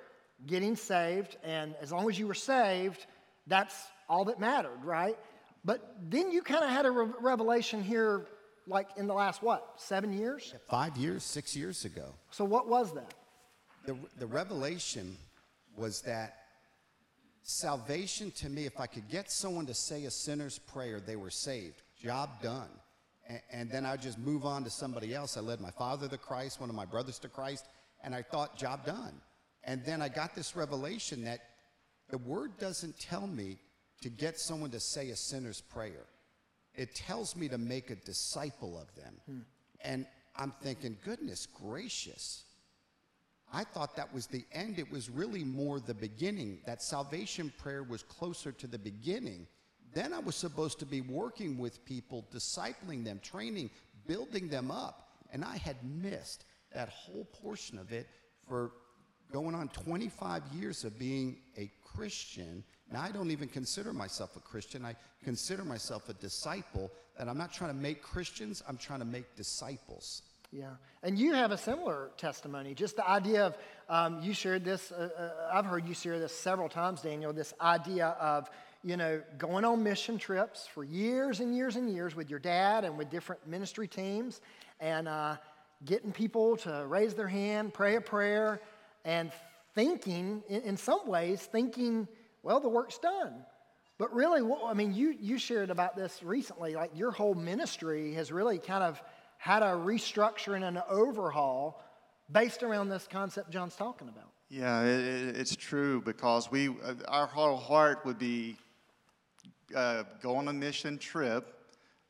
getting 0.47 0.75
saved. 0.75 1.35
And 1.43 1.75
as 1.81 1.91
long 1.91 2.09
as 2.09 2.17
you 2.17 2.27
were 2.27 2.33
saved, 2.33 3.05
that's 3.47 3.75
all 4.07 4.25
that 4.25 4.39
mattered, 4.39 4.83
right? 4.83 5.17
But 5.63 5.95
then 6.09 6.31
you 6.31 6.41
kind 6.41 6.63
of 6.63 6.69
had 6.69 6.85
a 6.85 6.91
re- 6.91 7.13
revelation 7.19 7.83
here, 7.83 8.25
like 8.71 8.89
in 8.97 9.05
the 9.07 9.13
last, 9.13 9.43
what, 9.43 9.73
seven 9.77 10.13
years? 10.13 10.53
Five 10.69 10.97
years, 10.97 11.23
six 11.23 11.55
years 11.55 11.85
ago, 11.85 12.15
So 12.31 12.43
what 12.45 12.67
was 12.67 12.93
that? 12.93 13.13
the, 13.85 13.95
the 14.17 14.27
revelation 14.27 15.17
was 15.75 16.01
that 16.01 16.37
salvation 17.43 18.31
to 18.31 18.49
me, 18.49 18.65
if 18.65 18.79
I 18.79 18.87
could 18.87 19.09
get 19.09 19.31
someone 19.31 19.65
to 19.65 19.73
say 19.73 20.05
a 20.05 20.11
sinner's 20.11 20.59
prayer, 20.59 20.99
they 20.99 21.15
were 21.15 21.29
saved. 21.29 21.81
Job 22.01 22.29
done. 22.41 22.69
and, 23.27 23.41
and 23.51 23.71
then 23.71 23.85
I'd 23.85 24.01
just 24.01 24.19
move 24.19 24.45
on 24.45 24.63
to 24.63 24.69
somebody 24.69 25.13
else. 25.13 25.37
I 25.37 25.41
led 25.41 25.59
my 25.59 25.71
father 25.71 26.07
to 26.07 26.17
Christ, 26.17 26.59
one 26.59 26.69
of 26.69 26.75
my 26.75 26.85
brothers 26.85 27.19
to 27.19 27.27
Christ, 27.29 27.65
and 28.03 28.15
I 28.15 28.21
thought, 28.21 28.57
job 28.57 28.85
done. 28.85 29.13
And 29.63 29.83
then 29.85 30.01
I 30.01 30.09
got 30.09 30.35
this 30.35 30.55
revelation 30.55 31.23
that 31.25 31.39
the 32.09 32.17
word 32.17 32.57
doesn't 32.59 32.99
tell 32.99 33.27
me 33.27 33.57
to 34.01 34.09
get 34.09 34.39
someone 34.39 34.71
to 34.71 34.79
say 34.79 35.09
a 35.09 35.15
sinner's 35.15 35.61
prayer. 35.61 36.05
It 36.75 36.95
tells 36.95 37.35
me 37.35 37.47
to 37.49 37.57
make 37.57 37.89
a 37.89 37.95
disciple 37.95 38.79
of 38.79 38.93
them. 38.95 39.13
Hmm. 39.25 39.39
And 39.83 40.05
I'm 40.35 40.53
thinking, 40.61 40.97
goodness 41.03 41.45
gracious. 41.45 42.43
I 43.53 43.63
thought 43.65 43.95
that 43.97 44.13
was 44.13 44.27
the 44.27 44.45
end. 44.53 44.79
It 44.79 44.89
was 44.89 45.09
really 45.09 45.43
more 45.43 45.79
the 45.79 45.93
beginning. 45.93 46.59
That 46.65 46.81
salvation 46.81 47.51
prayer 47.57 47.83
was 47.83 48.03
closer 48.03 48.51
to 48.53 48.67
the 48.67 48.79
beginning. 48.79 49.47
Then 49.93 50.13
I 50.13 50.19
was 50.19 50.35
supposed 50.35 50.79
to 50.79 50.85
be 50.85 51.01
working 51.01 51.57
with 51.57 51.83
people, 51.83 52.25
discipling 52.33 53.03
them, 53.03 53.19
training, 53.21 53.69
building 54.07 54.47
them 54.47 54.71
up. 54.71 55.09
And 55.33 55.43
I 55.43 55.57
had 55.57 55.75
missed 55.83 56.45
that 56.73 56.87
whole 56.89 57.25
portion 57.25 57.77
of 57.77 57.91
it 57.91 58.07
for 58.47 58.71
going 59.31 59.55
on 59.55 59.67
25 59.69 60.43
years 60.53 60.85
of 60.85 60.97
being 60.97 61.37
a 61.57 61.69
Christian. 61.83 62.63
Now, 62.91 63.01
I 63.01 63.11
don't 63.11 63.31
even 63.31 63.47
consider 63.47 63.93
myself 63.93 64.35
a 64.35 64.39
Christian. 64.39 64.83
I 64.85 64.95
consider 65.23 65.63
myself 65.63 66.09
a 66.09 66.13
disciple, 66.13 66.91
and 67.17 67.29
I'm 67.29 67.37
not 67.37 67.53
trying 67.53 67.71
to 67.71 67.77
make 67.77 68.01
Christians, 68.01 68.61
I'm 68.67 68.77
trying 68.77 68.99
to 68.99 69.05
make 69.05 69.35
disciples. 69.35 70.23
Yeah. 70.51 70.71
And 71.01 71.17
you 71.17 71.33
have 71.33 71.51
a 71.51 71.57
similar 71.57 72.11
testimony. 72.17 72.73
Just 72.73 72.97
the 72.97 73.09
idea 73.09 73.45
of, 73.45 73.57
um, 73.87 74.21
you 74.21 74.33
shared 74.33 74.65
this, 74.65 74.91
uh, 74.91 75.09
uh, 75.17 75.57
I've 75.57 75.65
heard 75.65 75.87
you 75.87 75.93
share 75.93 76.19
this 76.19 76.37
several 76.37 76.67
times, 76.67 77.01
Daniel, 77.01 77.31
this 77.31 77.53
idea 77.61 78.07
of, 78.19 78.49
you 78.83 78.97
know, 78.97 79.21
going 79.37 79.63
on 79.63 79.81
mission 79.81 80.17
trips 80.17 80.67
for 80.67 80.83
years 80.83 81.39
and 81.39 81.55
years 81.55 81.77
and 81.77 81.89
years 81.89 82.15
with 82.15 82.29
your 82.29 82.39
dad 82.39 82.83
and 82.83 82.97
with 82.97 83.09
different 83.09 83.47
ministry 83.47 83.87
teams 83.87 84.41
and 84.81 85.07
uh, 85.07 85.37
getting 85.85 86.11
people 86.11 86.57
to 86.57 86.85
raise 86.87 87.13
their 87.13 87.29
hand, 87.29 87.73
pray 87.73 87.95
a 87.95 88.01
prayer, 88.01 88.59
and 89.05 89.31
thinking, 89.73 90.43
in, 90.49 90.61
in 90.63 90.77
some 90.77 91.07
ways, 91.07 91.43
thinking, 91.43 92.09
well, 92.43 92.59
the 92.59 92.69
work's 92.69 92.97
done. 92.97 93.45
But 93.97 94.13
really, 94.13 94.41
what, 94.41 94.61
I 94.65 94.73
mean, 94.73 94.93
you, 94.93 95.15
you 95.19 95.37
shared 95.37 95.69
about 95.69 95.95
this 95.95 96.23
recently. 96.23 96.75
Like 96.75 96.91
your 96.95 97.11
whole 97.11 97.35
ministry 97.35 98.13
has 98.15 98.31
really 98.31 98.57
kind 98.57 98.83
of 98.83 99.01
had 99.37 99.61
a 99.61 99.73
restructure 99.73 100.55
and 100.55 100.63
an 100.63 100.81
overhaul 100.89 101.83
based 102.31 102.63
around 102.63 102.89
this 102.89 103.07
concept 103.09 103.51
John's 103.51 103.75
talking 103.75 104.09
about. 104.09 104.29
Yeah, 104.49 104.83
it, 104.83 105.05
it, 105.05 105.37
it's 105.37 105.55
true 105.55 106.01
because 106.01 106.51
we, 106.51 106.69
uh, 106.69 106.95
our 107.07 107.27
whole 107.27 107.57
heart 107.57 108.05
would 108.05 108.19
be 108.19 108.57
uh, 109.75 110.03
go 110.21 110.35
on 110.35 110.47
a 110.47 110.53
mission 110.53 110.97
trip. 110.97 111.57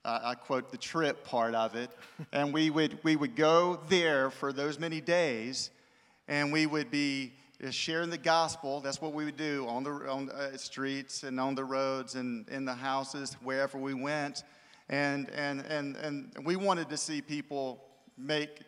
Uh, 0.03 0.19
I 0.23 0.35
quote 0.35 0.71
the 0.71 0.77
trip 0.77 1.23
part 1.23 1.53
of 1.53 1.75
it, 1.75 1.91
and 2.31 2.51
we 2.51 2.71
would 2.71 2.97
we 3.03 3.15
would 3.15 3.35
go 3.35 3.79
there 3.87 4.31
for 4.31 4.51
those 4.51 4.79
many 4.79 4.99
days, 4.99 5.69
and 6.27 6.51
we 6.51 6.65
would 6.65 6.89
be 6.89 7.33
uh, 7.63 7.69
sharing 7.71 8.09
the 8.09 8.17
gospel. 8.17 8.79
That's 8.81 9.01
what 9.01 9.13
we 9.13 9.25
would 9.25 9.37
do 9.37 9.67
on 9.67 9.83
the 9.83 9.91
on 9.91 10.29
uh, 10.29 10.57
streets 10.57 11.23
and 11.23 11.39
on 11.39 11.55
the 11.55 11.63
roads 11.63 12.15
and 12.15 12.47
in 12.49 12.65
the 12.65 12.73
houses 12.73 13.35
wherever 13.43 13.77
we 13.77 13.93
went, 13.93 14.43
and 14.89 15.29
and 15.31 15.61
and 15.61 15.95
and 15.97 16.31
we 16.43 16.55
wanted 16.55 16.89
to 16.89 16.97
see 16.97 17.21
people 17.21 17.83
make 18.17 18.61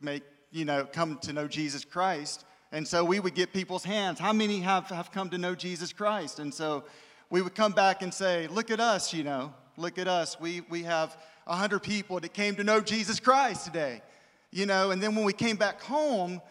make 0.00 0.22
you 0.50 0.64
know 0.64 0.84
come 0.84 1.18
to 1.22 1.32
know 1.32 1.48
Jesus 1.48 1.84
Christ. 1.84 2.44
And 2.74 2.86
so 2.88 3.04
we 3.04 3.20
would 3.20 3.36
get 3.36 3.52
people's 3.52 3.84
hands. 3.84 4.18
How 4.18 4.32
many 4.32 4.58
have, 4.58 4.88
have 4.88 5.12
come 5.12 5.30
to 5.30 5.38
know 5.38 5.54
Jesus 5.54 5.92
Christ? 5.92 6.40
And 6.40 6.52
so 6.52 6.82
we 7.30 7.40
would 7.40 7.54
come 7.54 7.70
back 7.70 8.02
and 8.02 8.12
say, 8.12 8.48
Look 8.48 8.70
at 8.70 8.80
us, 8.80 9.14
you 9.14 9.22
know, 9.22 9.54
look 9.76 9.96
at 9.96 10.08
us. 10.08 10.40
We, 10.40 10.62
we 10.68 10.82
have 10.82 11.16
100 11.44 11.80
people 11.80 12.18
that 12.20 12.32
came 12.32 12.56
to 12.56 12.64
know 12.64 12.80
Jesus 12.80 13.20
Christ 13.20 13.66
today, 13.66 14.02
you 14.50 14.66
know. 14.66 14.90
And 14.90 15.02
then 15.02 15.14
when 15.14 15.24
we 15.24 15.32
came 15.32 15.56
back 15.56 15.80
home, 15.82 16.42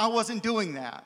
I 0.00 0.06
wasn't 0.06 0.42
doing 0.42 0.72
that. 0.76 1.04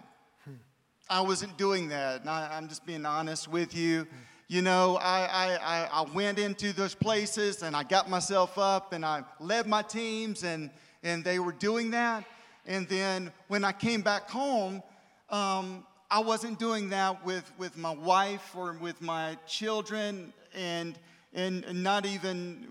I 1.10 1.20
wasn't 1.20 1.58
doing 1.58 1.88
that. 1.88 2.20
And 2.20 2.30
I, 2.30 2.56
am 2.56 2.68
just 2.68 2.86
being 2.86 3.04
honest 3.04 3.48
with 3.48 3.74
you. 3.74 4.06
You 4.46 4.62
know, 4.62 5.00
I, 5.02 5.58
I, 5.60 5.88
I 5.92 6.02
went 6.14 6.38
into 6.38 6.72
those 6.72 6.94
places 6.94 7.64
and 7.64 7.74
I 7.74 7.82
got 7.82 8.08
myself 8.08 8.56
up 8.56 8.92
and 8.92 9.04
I 9.04 9.24
led 9.40 9.66
my 9.66 9.82
teams 9.82 10.44
and, 10.44 10.70
and 11.02 11.24
they 11.24 11.40
were 11.40 11.50
doing 11.50 11.90
that. 11.90 12.24
And 12.66 12.88
then 12.88 13.32
when 13.48 13.64
I 13.64 13.72
came 13.72 14.00
back 14.00 14.30
home, 14.30 14.80
um, 15.28 15.84
I 16.08 16.20
wasn't 16.20 16.60
doing 16.60 16.90
that 16.90 17.26
with, 17.26 17.50
with 17.59 17.76
my 17.76 17.96
wife 17.96 18.54
or 18.57 18.74
with 18.74 19.02
my 19.02 19.37
children 19.44 20.33
and, 20.54 20.96
and 21.35 21.83
not 21.83 22.07
even 22.07 22.68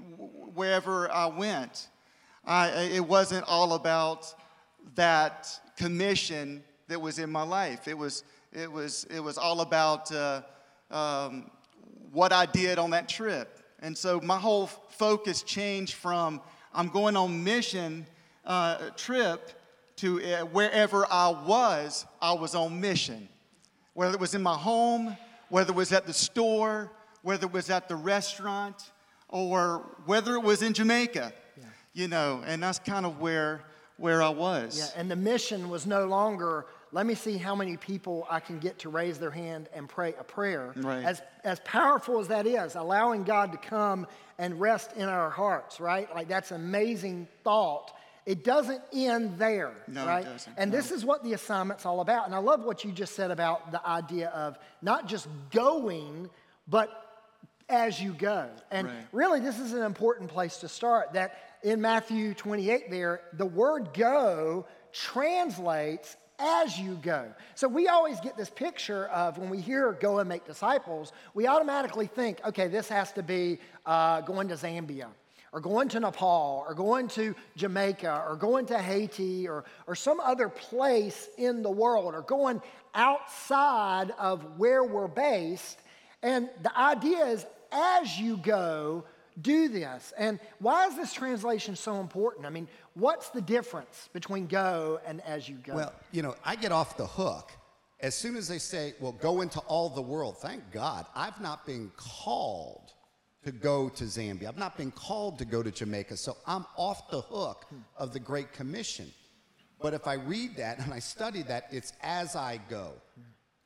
wherever 0.55 1.11
I 1.11 1.25
went. 1.25 1.89
I, 2.45 2.69
it 2.93 3.05
wasn't 3.05 3.43
all 3.45 3.73
about 3.73 4.33
that 4.95 5.59
commission 5.77 6.63
that 6.87 6.99
was 6.99 7.19
in 7.19 7.29
my 7.31 7.43
life. 7.43 7.87
It 7.87 7.97
was, 7.97 8.23
it 8.51 8.71
was, 8.71 9.05
it 9.09 9.19
was 9.19 9.37
all 9.37 9.61
about 9.61 10.11
uh, 10.11 10.41
um, 10.91 11.49
what 12.11 12.31
I 12.31 12.45
did 12.45 12.77
on 12.77 12.91
that 12.91 13.09
trip. 13.09 13.59
And 13.79 13.97
so 13.97 14.21
my 14.21 14.37
whole 14.37 14.67
focus 14.67 15.43
changed 15.43 15.93
from 15.93 16.41
I'm 16.73 16.87
going 16.87 17.15
on 17.15 17.43
mission 17.43 18.05
uh, 18.45 18.89
trip 18.95 19.51
to 19.97 20.23
uh, 20.23 20.45
wherever 20.45 21.05
I 21.11 21.29
was, 21.29 22.05
I 22.21 22.33
was 22.33 22.55
on 22.55 22.79
mission. 22.79 23.29
Whether 23.93 24.15
it 24.15 24.19
was 24.19 24.33
in 24.33 24.41
my 24.41 24.55
home, 24.55 25.15
whether 25.49 25.71
it 25.71 25.75
was 25.75 25.91
at 25.91 26.07
the 26.07 26.13
store, 26.13 26.91
whether 27.21 27.45
it 27.45 27.53
was 27.53 27.69
at 27.69 27.87
the 27.87 27.95
restaurant, 27.95 28.91
or 29.29 29.85
whether 30.05 30.35
it 30.35 30.41
was 30.41 30.61
in 30.61 30.73
Jamaica, 30.73 31.31
yeah. 31.57 31.63
you 31.93 32.07
know, 32.07 32.43
and 32.45 32.63
that's 32.63 32.79
kind 32.79 33.05
of 33.05 33.19
where 33.19 33.63
where 34.03 34.21
I 34.21 34.29
was. 34.29 34.77
Yeah, 34.77 34.99
and 34.99 35.09
the 35.09 35.15
mission 35.15 35.69
was 35.69 35.87
no 35.87 36.05
longer 36.05 36.65
let 36.91 37.07
me 37.07 37.15
see 37.15 37.37
how 37.37 37.55
many 37.55 37.75
people 37.75 38.27
I 38.29 38.39
can 38.39 38.59
get 38.59 38.79
to 38.79 38.89
raise 38.89 39.17
their 39.17 39.31
hand 39.31 39.67
and 39.73 39.89
pray 39.89 40.13
a 40.19 40.23
prayer. 40.23 40.73
Right. 40.75 41.03
As 41.03 41.21
as 41.43 41.59
powerful 41.61 42.19
as 42.19 42.27
that 42.27 42.45
is, 42.45 42.75
allowing 42.75 43.23
God 43.23 43.51
to 43.51 43.57
come 43.57 44.05
and 44.37 44.59
rest 44.59 44.91
in 44.95 45.09
our 45.09 45.29
hearts, 45.29 45.79
right? 45.79 46.13
Like 46.13 46.27
that's 46.27 46.51
an 46.51 46.61
amazing 46.61 47.27
thought. 47.43 47.91
It 48.25 48.43
doesn't 48.43 48.81
end 48.93 49.37
there, 49.37 49.73
no, 49.87 50.05
right? 50.05 50.25
It 50.25 50.29
doesn't. 50.29 50.53
And 50.55 50.71
no. 50.71 50.77
this 50.77 50.91
is 50.91 51.03
what 51.03 51.23
the 51.23 51.33
assignment's 51.33 51.85
all 51.85 51.99
about. 51.99 52.25
And 52.25 52.35
I 52.35 52.37
love 52.37 52.63
what 52.63 52.83
you 52.83 52.91
just 52.91 53.15
said 53.15 53.31
about 53.31 53.71
the 53.71 53.85
idea 53.85 54.29
of 54.29 54.57
not 54.81 55.07
just 55.07 55.27
going, 55.51 56.29
but 56.67 57.03
as 57.69 57.99
you 58.01 58.13
go. 58.13 58.49
And 58.71 58.87
right. 58.87 58.95
really, 59.11 59.39
this 59.39 59.59
is 59.59 59.73
an 59.73 59.83
important 59.83 60.29
place 60.29 60.57
to 60.57 60.69
start. 60.69 61.13
That 61.13 61.37
in 61.63 61.81
Matthew 61.81 62.33
28, 62.33 62.91
there, 62.91 63.21
the 63.33 63.45
word 63.45 63.93
go 63.93 64.65
translates 64.91 66.17
as 66.39 66.77
you 66.77 66.95
go. 67.01 67.31
So 67.55 67.67
we 67.67 67.87
always 67.87 68.19
get 68.19 68.35
this 68.35 68.49
picture 68.49 69.07
of 69.07 69.37
when 69.37 69.49
we 69.49 69.61
hear 69.61 69.93
go 69.93 70.19
and 70.19 70.27
make 70.27 70.45
disciples, 70.45 71.13
we 71.33 71.47
automatically 71.47 72.07
think, 72.07 72.39
okay, 72.45 72.67
this 72.67 72.89
has 72.89 73.11
to 73.13 73.23
be 73.23 73.59
uh, 73.85 74.21
going 74.21 74.49
to 74.49 74.55
Zambia 74.55 75.07
or 75.53 75.61
going 75.61 75.87
to 75.89 75.99
Nepal 75.99 76.65
or 76.67 76.73
going 76.73 77.07
to 77.09 77.35
Jamaica 77.55 78.25
or 78.27 78.35
going 78.35 78.65
to 78.67 78.77
Haiti 78.77 79.47
or, 79.47 79.63
or 79.87 79.95
some 79.95 80.19
other 80.19 80.49
place 80.49 81.29
in 81.37 81.61
the 81.61 81.71
world 81.71 82.13
or 82.13 82.21
going 82.21 82.61
outside 82.93 84.11
of 84.19 84.57
where 84.57 84.83
we're 84.83 85.07
based. 85.07 85.79
And 86.23 86.49
the 86.61 86.77
idea 86.77 87.25
is 87.27 87.45
as 87.71 88.19
you 88.19 88.37
go, 88.37 89.05
do 89.41 89.67
this. 89.67 90.13
And 90.17 90.39
why 90.59 90.87
is 90.87 90.95
this 90.95 91.13
translation 91.13 91.75
so 91.75 91.99
important? 91.99 92.45
I 92.45 92.49
mean, 92.49 92.67
what's 92.93 93.29
the 93.29 93.41
difference 93.41 94.09
between 94.13 94.47
go 94.47 94.99
and 95.05 95.21
as 95.21 95.47
you 95.49 95.55
go? 95.55 95.75
Well, 95.75 95.93
you 96.11 96.21
know, 96.21 96.35
I 96.43 96.55
get 96.55 96.71
off 96.71 96.97
the 96.97 97.07
hook 97.07 97.51
as 97.99 98.15
soon 98.15 98.35
as 98.35 98.47
they 98.47 98.59
say, 98.59 98.93
well, 98.99 99.13
go 99.13 99.41
into 99.41 99.59
all 99.61 99.89
the 99.89 100.01
world. 100.01 100.37
Thank 100.37 100.71
God 100.71 101.05
I've 101.15 101.39
not 101.39 101.65
been 101.65 101.91
called 101.95 102.93
to 103.43 103.51
go 103.51 103.89
to 103.89 104.03
Zambia. 104.03 104.47
I've 104.47 104.57
not 104.57 104.77
been 104.77 104.91
called 104.91 105.39
to 105.39 105.45
go 105.45 105.63
to 105.63 105.71
Jamaica, 105.71 106.17
so 106.17 106.37
I'm 106.45 106.65
off 106.77 107.09
the 107.09 107.21
hook 107.21 107.65
of 107.97 108.13
the 108.13 108.19
Great 108.19 108.53
Commission. 108.53 109.11
But 109.81 109.93
if 109.93 110.07
I 110.07 110.13
read 110.13 110.55
that 110.57 110.79
and 110.79 110.93
I 110.93 110.99
study 110.99 111.43
that, 111.43 111.67
it's 111.71 111.93
as 112.01 112.35
I 112.35 112.59
go. 112.69 112.93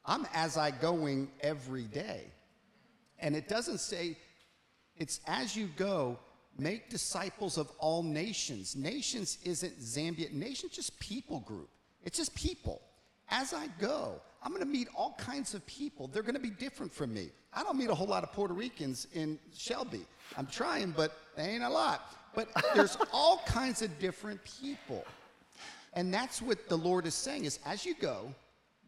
I'm 0.06 0.26
as 0.34 0.58
I 0.58 0.72
going 0.72 1.30
every 1.42 1.84
day. 1.84 2.32
And 3.20 3.36
it 3.36 3.48
doesn't 3.48 3.80
say, 3.80 4.18
it's 5.00 5.20
as 5.28 5.56
you 5.56 5.70
go, 5.76 6.18
make 6.58 6.90
disciples 6.90 7.58
of 7.58 7.72
all 7.80 8.04
nations. 8.04 8.76
Nations 8.76 9.38
isn't 9.44 9.80
Zambia, 9.80 10.32
nations 10.32 10.74
just 10.74 11.00
people 11.00 11.42
group. 11.42 11.70
It's 12.04 12.18
just 12.18 12.34
people. 12.36 12.82
As 13.30 13.54
I 13.54 13.68
go, 13.80 14.22
I'm 14.42 14.52
going 14.52 14.64
to 14.64 14.70
meet 14.70 14.88
all 14.96 15.16
kinds 15.18 15.54
of 15.54 15.66
people. 15.66 16.08
They're 16.08 16.24
going 16.24 16.36
to 16.36 16.42
be 16.42 16.50
different 16.50 16.94
from 16.94 17.14
me. 17.14 17.30
I 17.54 17.64
don't 17.64 17.78
meet 17.78 17.90
a 17.90 17.96
whole 17.96 18.08
lot 18.08 18.24
of 18.24 18.32
Puerto 18.32 18.54
Ricans 18.54 19.08
in 19.14 19.40
Shelby. 19.56 20.06
I'm 20.38 20.48
trying, 20.48 20.92
but 20.92 21.18
they 21.36 21.44
ain't 21.44 21.64
a 21.64 21.70
lot. 21.70 22.14
But 22.36 22.50
there's 22.76 22.98
all 23.14 23.42
kinds 23.46 23.82
of 23.82 23.98
different 24.00 24.40
people. 24.44 25.04
And 25.94 26.14
that's 26.14 26.42
what 26.42 26.70
the 26.70 26.78
Lord 26.78 27.06
is 27.06 27.16
saying 27.16 27.46
is 27.46 27.60
as 27.66 27.86
you 27.86 27.96
go, 27.96 28.34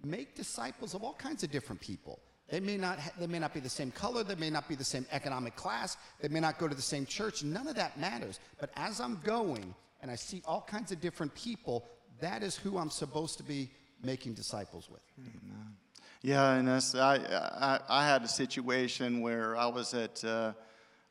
make 0.04 0.36
disciples 0.36 0.93
of 0.93 1.04
all 1.04 1.13
kinds 1.13 1.43
of 1.43 1.52
different 1.52 1.82
people. 1.82 2.19
They 2.49 2.59
may 2.59 2.77
not. 2.77 2.99
They 3.19 3.27
may 3.27 3.39
not 3.39 3.53
be 3.53 3.59
the 3.59 3.69
same 3.69 3.91
color. 3.91 4.23
They 4.23 4.35
may 4.35 4.49
not 4.49 4.67
be 4.67 4.75
the 4.75 4.83
same 4.83 5.05
economic 5.12 5.55
class. 5.55 5.97
They 6.19 6.29
may 6.29 6.39
not 6.39 6.57
go 6.57 6.67
to 6.67 6.75
the 6.75 6.81
same 6.81 7.05
church. 7.05 7.43
None 7.43 7.67
of 7.67 7.75
that 7.75 7.99
matters. 7.99 8.39
But 8.59 8.71
as 8.75 8.99
I'm 8.99 9.19
going 9.23 9.75
and 10.01 10.09
I 10.09 10.15
see 10.15 10.41
all 10.45 10.62
kinds 10.62 10.91
of 10.91 11.01
different 11.01 11.35
people, 11.35 11.85
that 12.21 12.43
is 12.43 12.55
who 12.55 12.77
I'm 12.77 12.89
supposed 12.89 13.38
to 13.38 13.43
be 13.43 13.69
making 14.03 14.33
disciples 14.33 14.89
with. 14.89 15.01
Yeah, 16.21 16.53
and 16.53 16.67
that's, 16.67 16.95
I, 16.95 17.15
I, 17.15 17.79
I 17.88 18.07
had 18.07 18.23
a 18.23 18.27
situation 18.27 19.21
where 19.21 19.55
I 19.55 19.67
was 19.67 19.93
at, 19.93 20.23
uh, 20.23 20.53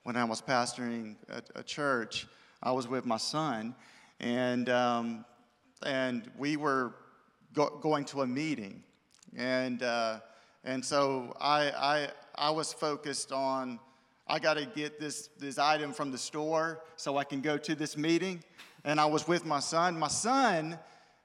when 0.02 0.16
I 0.16 0.24
was 0.24 0.42
pastoring 0.42 1.16
a, 1.28 1.42
a 1.60 1.62
church, 1.62 2.26
I 2.62 2.72
was 2.72 2.88
with 2.88 3.06
my 3.06 3.16
son, 3.16 3.74
and, 4.20 4.68
um, 4.68 5.24
and 5.84 6.30
we 6.36 6.56
were 6.56 6.94
go, 7.54 7.78
going 7.80 8.04
to 8.06 8.22
a 8.22 8.26
meeting. 8.26 8.82
And, 9.36 9.82
uh, 9.82 10.20
and 10.64 10.84
so 10.84 11.36
I, 11.40 11.70
I, 11.70 12.08
I 12.34 12.50
was 12.50 12.72
focused 12.72 13.32
on, 13.32 13.78
I 14.26 14.38
got 14.38 14.54
to 14.54 14.66
get 14.66 15.00
this, 15.00 15.28
this 15.38 15.58
item 15.58 15.92
from 15.92 16.10
the 16.10 16.18
store 16.18 16.80
so 16.96 17.16
I 17.16 17.24
can 17.24 17.40
go 17.40 17.56
to 17.56 17.74
this 17.74 17.96
meeting. 17.96 18.42
And 18.84 19.00
I 19.00 19.06
was 19.06 19.26
with 19.26 19.44
my 19.44 19.60
son. 19.60 19.98
My 19.98 20.08
son, 20.08 20.78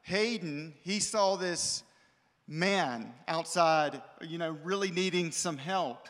Hayden, 0.04 0.74
he 0.82 1.00
saw 1.00 1.36
this 1.36 1.84
man 2.48 3.14
outside, 3.28 4.02
you 4.22 4.38
know, 4.38 4.58
really 4.64 4.92
needing 4.92 5.32
some 5.32 5.58
help. 5.58 6.08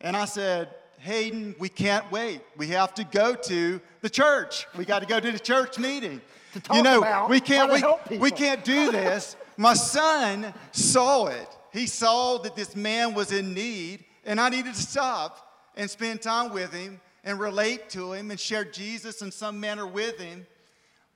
And 0.00 0.16
I 0.16 0.24
said, 0.24 0.68
Hayden, 0.98 1.54
we 1.58 1.68
can't 1.68 2.10
wait. 2.10 2.40
We 2.56 2.68
have 2.68 2.94
to 2.94 3.04
go 3.04 3.34
to 3.34 3.80
the 4.00 4.10
church. 4.10 4.66
We 4.76 4.84
got 4.84 5.00
to 5.00 5.06
go 5.06 5.20
to 5.20 5.32
the 5.32 5.38
church 5.38 5.78
meeting. 5.78 6.20
To 6.54 6.60
talk 6.60 6.76
you 6.76 6.82
know, 6.82 7.26
we 7.28 7.40
can't 7.40 7.70
we, 8.10 8.18
we 8.18 8.30
can't 8.30 8.64
do 8.64 8.90
this. 8.90 9.36
My 9.56 9.74
son 9.74 10.54
saw 10.72 11.26
it. 11.26 11.55
He 11.76 11.86
saw 11.86 12.38
that 12.38 12.56
this 12.56 12.74
man 12.74 13.12
was 13.12 13.32
in 13.32 13.52
need, 13.52 14.02
and 14.24 14.40
I 14.40 14.48
needed 14.48 14.72
to 14.72 14.80
stop 14.80 15.70
and 15.76 15.90
spend 15.90 16.22
time 16.22 16.50
with 16.50 16.72
him 16.72 17.02
and 17.22 17.38
relate 17.38 17.90
to 17.90 18.14
him 18.14 18.30
and 18.30 18.40
share 18.40 18.64
Jesus 18.64 19.20
in 19.20 19.30
some 19.30 19.60
manner 19.60 19.86
with 19.86 20.18
him. 20.18 20.46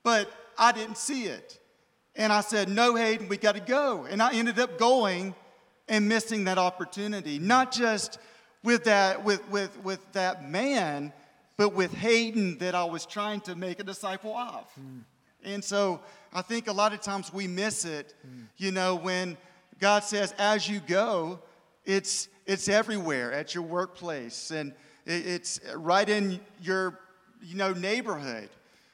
But 0.03 0.31
I 0.59 0.73
didn't 0.73 0.99
see 0.99 1.25
it. 1.25 1.59
And 2.15 2.31
I 2.31 2.43
said, 2.43 2.69
No, 2.69 2.95
Hayden, 2.95 3.27
we 3.29 3.39
got 3.39 3.55
to 3.55 3.61
go. 3.61 4.05
And 4.05 4.23
I 4.23 4.35
ended 4.35 4.59
up 4.59 4.79
going 4.79 5.35
and 5.89 6.07
missing 6.07 6.45
that 6.45 6.59
opportunity, 6.59 7.39
not 7.39 7.73
just 7.73 8.19
with 8.63 8.85
that, 8.85 9.25
with, 9.25 9.49
with, 9.49 9.83
with 9.83 10.13
that 10.13 10.47
man, 10.47 11.15
but 11.57 11.71
with 11.71 11.95
Hayden 11.95 12.59
that 12.59 12.75
I 12.75 12.85
was 12.85 13.07
trying 13.07 13.41
to 13.43 13.55
make 13.55 13.81
a 13.81 13.85
disciple 13.85 14.37
of. 14.37 14.67
Hmm. 14.75 14.99
And 15.43 15.65
so 15.65 16.01
I 16.35 16.43
think 16.43 16.69
a 16.69 16.73
lot 16.73 16.93
of 16.93 17.01
times 17.01 17.33
we 17.33 17.47
miss 17.47 17.87
it, 17.87 18.15
hmm. 18.21 18.43
you 18.59 18.73
know, 18.73 18.95
when 18.95 19.39
God 19.81 20.05
says, 20.05 20.35
as 20.39 20.69
you 20.69 20.81
go, 20.81 21.41
it's, 21.85 22.29
it's 22.47 22.69
everywhere 22.69 23.33
at 23.33 23.55
your 23.55 23.65
workplace 23.65 24.51
and 24.51 24.75
it's 25.07 25.61
right 25.75 26.09
in 26.09 26.41
your, 26.61 26.99
you 27.43 27.57
know, 27.57 27.73
neighborhood. 27.73 28.51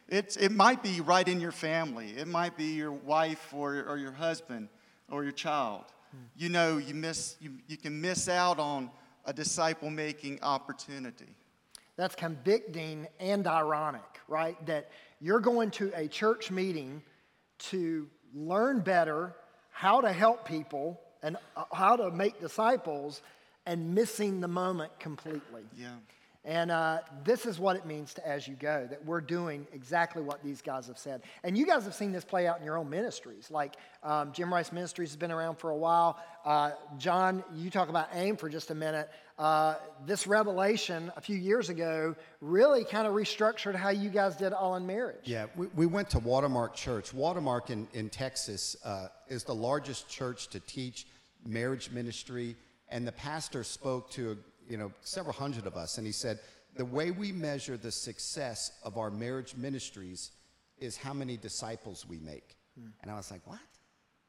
It's, 0.08 0.36
it 0.36 0.52
might 0.52 0.82
be 0.82 1.00
right 1.00 1.26
in 1.26 1.40
your 1.40 1.52
family. 1.52 2.10
It 2.16 2.28
might 2.28 2.56
be 2.56 2.74
your 2.74 2.92
wife 2.92 3.52
or, 3.52 3.84
or 3.88 3.98
your 3.98 4.12
husband 4.12 4.68
or 5.10 5.24
your 5.24 5.32
child. 5.32 5.84
Hmm. 6.12 6.18
You 6.36 6.48
know, 6.48 6.78
you, 6.78 6.94
miss, 6.94 7.36
you, 7.40 7.50
you 7.66 7.76
can 7.76 8.00
miss 8.00 8.28
out 8.28 8.60
on 8.60 8.90
a 9.24 9.32
disciple 9.32 9.90
making 9.90 10.38
opportunity. 10.42 11.34
That's 11.96 12.14
convicting 12.14 13.08
and 13.18 13.46
ironic, 13.46 14.20
right? 14.28 14.64
That 14.66 14.90
you're 15.20 15.40
going 15.40 15.72
to 15.72 15.90
a 15.94 16.06
church 16.06 16.52
meeting 16.52 17.02
to 17.58 18.08
learn 18.32 18.80
better 18.80 19.34
how 19.76 20.00
to 20.00 20.10
help 20.10 20.48
people 20.48 20.98
and 21.22 21.36
uh, 21.54 21.64
how 21.70 21.96
to 21.96 22.10
make 22.10 22.40
disciples 22.40 23.20
and 23.66 23.94
missing 23.94 24.40
the 24.40 24.48
moment 24.48 24.90
completely. 24.98 25.64
Yeah. 25.76 25.88
And 26.46 26.70
uh, 26.70 27.00
this 27.24 27.44
is 27.44 27.58
what 27.58 27.74
it 27.74 27.86
means 27.86 28.14
to 28.14 28.26
as 28.26 28.46
you 28.46 28.54
go, 28.54 28.86
that 28.88 29.04
we're 29.04 29.20
doing 29.20 29.66
exactly 29.72 30.22
what 30.22 30.44
these 30.44 30.62
guys 30.62 30.86
have 30.86 30.96
said. 30.96 31.22
And 31.42 31.58
you 31.58 31.66
guys 31.66 31.82
have 31.82 31.94
seen 31.94 32.12
this 32.12 32.24
play 32.24 32.46
out 32.46 32.60
in 32.60 32.64
your 32.64 32.78
own 32.78 32.88
ministries. 32.88 33.50
Like 33.50 33.74
um, 34.04 34.30
Jim 34.30 34.54
Rice 34.54 34.70
Ministries 34.70 35.10
has 35.10 35.16
been 35.16 35.32
around 35.32 35.56
for 35.56 35.70
a 35.70 35.76
while. 35.76 36.22
Uh, 36.44 36.70
John, 36.98 37.42
you 37.52 37.68
talk 37.68 37.88
about 37.88 38.10
AIM 38.14 38.36
for 38.36 38.48
just 38.48 38.70
a 38.70 38.76
minute. 38.76 39.10
Uh, 39.36 39.74
this 40.06 40.28
revelation 40.28 41.10
a 41.16 41.20
few 41.20 41.36
years 41.36 41.68
ago 41.68 42.14
really 42.40 42.84
kind 42.84 43.08
of 43.08 43.14
restructured 43.14 43.74
how 43.74 43.88
you 43.88 44.08
guys 44.08 44.36
did 44.36 44.52
All 44.52 44.76
in 44.76 44.86
Marriage. 44.86 45.24
Yeah, 45.24 45.46
we, 45.56 45.66
we 45.74 45.86
went 45.86 46.08
to 46.10 46.20
Watermark 46.20 46.74
Church. 46.76 47.12
Watermark 47.12 47.70
in, 47.70 47.88
in 47.92 48.08
Texas 48.08 48.76
uh, 48.84 49.08
is 49.26 49.42
the 49.42 49.54
largest 49.54 50.08
church 50.08 50.46
to 50.50 50.60
teach 50.60 51.08
marriage 51.44 51.90
ministry. 51.90 52.54
And 52.88 53.04
the 53.04 53.12
pastor 53.12 53.64
spoke 53.64 54.10
to 54.12 54.38
you 54.68 54.76
know 54.76 54.92
several 55.02 55.34
hundred 55.34 55.66
of 55.66 55.76
us, 55.76 55.98
and 55.98 56.06
he 56.06 56.12
said 56.12 56.38
the 56.76 56.84
way 56.84 57.10
we 57.10 57.32
measure 57.32 57.76
the 57.76 57.90
success 57.90 58.72
of 58.82 58.98
our 58.98 59.10
marriage 59.10 59.54
ministries 59.56 60.32
is 60.78 60.96
how 60.96 61.14
many 61.14 61.36
disciples 61.36 62.06
we 62.06 62.18
make. 62.18 62.56
Hmm. 62.78 62.88
And 63.02 63.10
I 63.10 63.14
was 63.14 63.30
like, 63.30 63.46
what? 63.46 63.58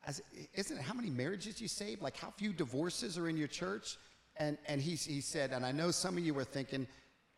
Said, 0.10 0.24
isn't 0.54 0.78
it 0.78 0.82
how 0.82 0.94
many 0.94 1.10
marriages 1.10 1.60
you 1.60 1.68
save? 1.68 2.02
Like 2.02 2.16
how 2.16 2.32
few 2.32 2.54
divorces 2.54 3.18
are 3.18 3.28
in 3.28 3.36
your 3.38 3.50
church? 3.50 3.98
And 4.38 4.58
and 4.68 4.82
he 4.82 4.96
he 4.96 5.22
said, 5.22 5.52
and 5.52 5.66
I 5.66 5.72
know 5.72 5.92
some 5.92 6.18
of 6.18 6.26
you 6.26 6.34
were 6.34 6.46
thinking, 6.46 6.88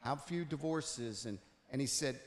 how 0.01 0.15
few 0.15 0.45
divorces? 0.45 1.25
And 1.25 1.39
and 1.71 1.81
he 1.81 1.87
said, 1.87 2.19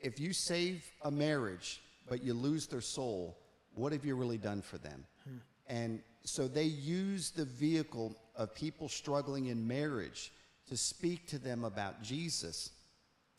if 0.00 0.20
you 0.20 0.32
save 0.32 0.84
a 1.02 1.10
marriage 1.10 1.80
but 2.08 2.22
you 2.22 2.34
lose 2.34 2.66
their 2.66 2.80
soul, 2.80 3.38
what 3.74 3.92
have 3.92 4.04
you 4.04 4.14
really 4.14 4.38
done 4.38 4.62
for 4.62 4.78
them? 4.78 5.04
Hmm. 5.24 5.36
And 5.66 6.00
so 6.24 6.48
they 6.48 6.64
use 6.64 7.30
the 7.30 7.44
vehicle 7.44 8.14
of 8.38 8.54
people 8.54 8.88
struggling 8.88 9.46
in 9.46 9.68
marriage 9.68 10.32
to 10.68 10.76
speak 10.76 11.26
to 11.28 11.38
them 11.38 11.64
about 11.64 12.02
Jesus 12.02 12.70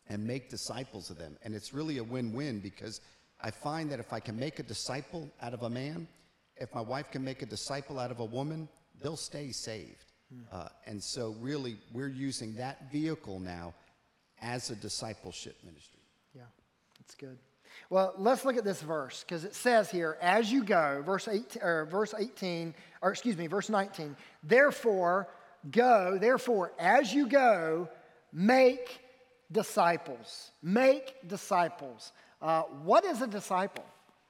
and 0.07 0.25
make 0.25 0.49
disciples 0.49 1.09
of 1.09 1.17
them. 1.17 1.37
And 1.43 1.55
it's 1.55 1.73
really 1.73 1.97
a 1.97 2.03
win 2.03 2.33
win 2.33 2.59
because 2.59 3.01
I 3.41 3.49
find 3.49 3.89
that 3.91 3.99
if 3.99 4.13
I 4.13 4.19
can 4.19 4.37
make 4.37 4.59
a 4.59 4.63
disciple 4.63 5.29
out 5.41 5.53
of 5.53 5.63
a 5.63 5.69
man, 5.69 6.07
if 6.57 6.73
my 6.75 6.81
wife 6.81 7.09
can 7.11 7.23
make 7.23 7.41
a 7.41 7.45
disciple 7.45 7.97
out 7.97 8.11
of 8.11 8.19
a 8.19 8.25
woman, 8.25 8.67
they'll 9.01 9.15
stay 9.15 9.51
saved. 9.51 10.11
Uh, 10.51 10.67
and 10.85 11.01
so, 11.01 11.35
really, 11.39 11.77
we're 11.91 12.07
using 12.07 12.53
that 12.55 12.91
vehicle 12.91 13.39
now 13.39 13.73
as 14.41 14.69
a 14.69 14.75
discipleship 14.75 15.55
ministry. 15.63 16.01
Yeah, 16.35 16.43
that's 16.99 17.15
good. 17.15 17.37
Well, 17.89 18.13
let's 18.17 18.45
look 18.45 18.57
at 18.57 18.63
this 18.63 18.81
verse 18.81 19.23
because 19.23 19.45
it 19.45 19.55
says 19.55 19.89
here, 19.89 20.17
as 20.21 20.51
you 20.51 20.63
go, 20.63 21.01
verse 21.05 21.27
18, 21.27 21.61
or 21.63 21.85
verse 21.85 22.13
18, 22.17 22.73
or 23.01 23.11
excuse 23.11 23.37
me, 23.37 23.47
verse 23.47 23.69
19, 23.69 24.15
therefore 24.43 25.27
go, 25.71 26.17
therefore, 26.19 26.71
as 26.77 27.13
you 27.13 27.27
go, 27.27 27.89
make 28.31 28.99
disciples. 29.51 30.51
Make 30.61 31.27
disciples. 31.27 32.11
Uh, 32.41 32.63
what 32.83 33.05
is 33.05 33.21
a 33.21 33.27
disciple? 33.27 33.85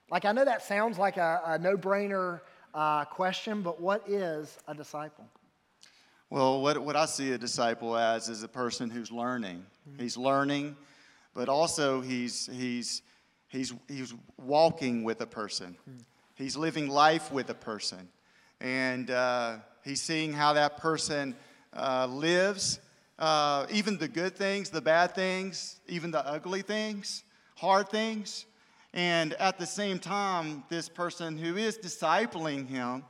Like, 0.09 0.25
I 0.25 0.31
know 0.31 0.45
that 0.45 0.63
sounds 0.63 0.97
like 0.97 1.17
a, 1.17 1.41
a 1.45 1.59
no 1.59 1.77
brainer 1.77 2.41
uh, 2.73 3.05
question, 3.05 3.61
but 3.61 3.79
what 3.81 4.07
is 4.07 4.57
a 4.67 4.73
disciple? 4.73 5.25
Well, 6.29 6.61
what, 6.61 6.77
what 6.79 6.95
I 6.95 7.05
see 7.05 7.31
a 7.31 7.37
disciple 7.37 7.97
as 7.97 8.29
is 8.29 8.43
a 8.43 8.47
person 8.47 8.89
who's 8.89 9.11
learning. 9.11 9.65
He's 9.97 10.15
learning, 10.15 10.75
but 11.33 11.49
also 11.49 12.01
he's, 12.01 12.47
he's, 12.53 13.01
he's, 13.49 13.73
he's 13.87 14.13
walking 14.37 15.03
with 15.03 15.21
a 15.21 15.27
person. 15.27 15.75
He's 16.35 16.55
living 16.55 16.87
life 16.87 17.31
with 17.31 17.49
a 17.49 17.53
person. 17.53 18.07
And 18.61 19.11
uh, 19.11 19.57
he's 19.83 20.01
seeing 20.01 20.31
how 20.31 20.53
that 20.53 20.77
person 20.77 21.35
uh, 21.75 22.07
lives, 22.07 22.79
uh, 23.17 23.65
even 23.71 23.97
the 23.97 24.07
good 24.07 24.35
things, 24.35 24.69
the 24.69 24.81
bad 24.81 25.13
things, 25.13 25.79
even 25.87 26.11
the 26.11 26.25
ugly 26.25 26.61
things, 26.61 27.23
hard 27.55 27.89
things. 27.89 28.45
And 28.93 29.33
at 29.33 29.59
the 29.59 29.65
same 29.65 29.99
time, 29.99 30.63
this 30.69 30.89
person 30.89 31.37
who 31.37 31.57
is 31.57 31.77
discipling 31.77 32.67
him 32.67 33.03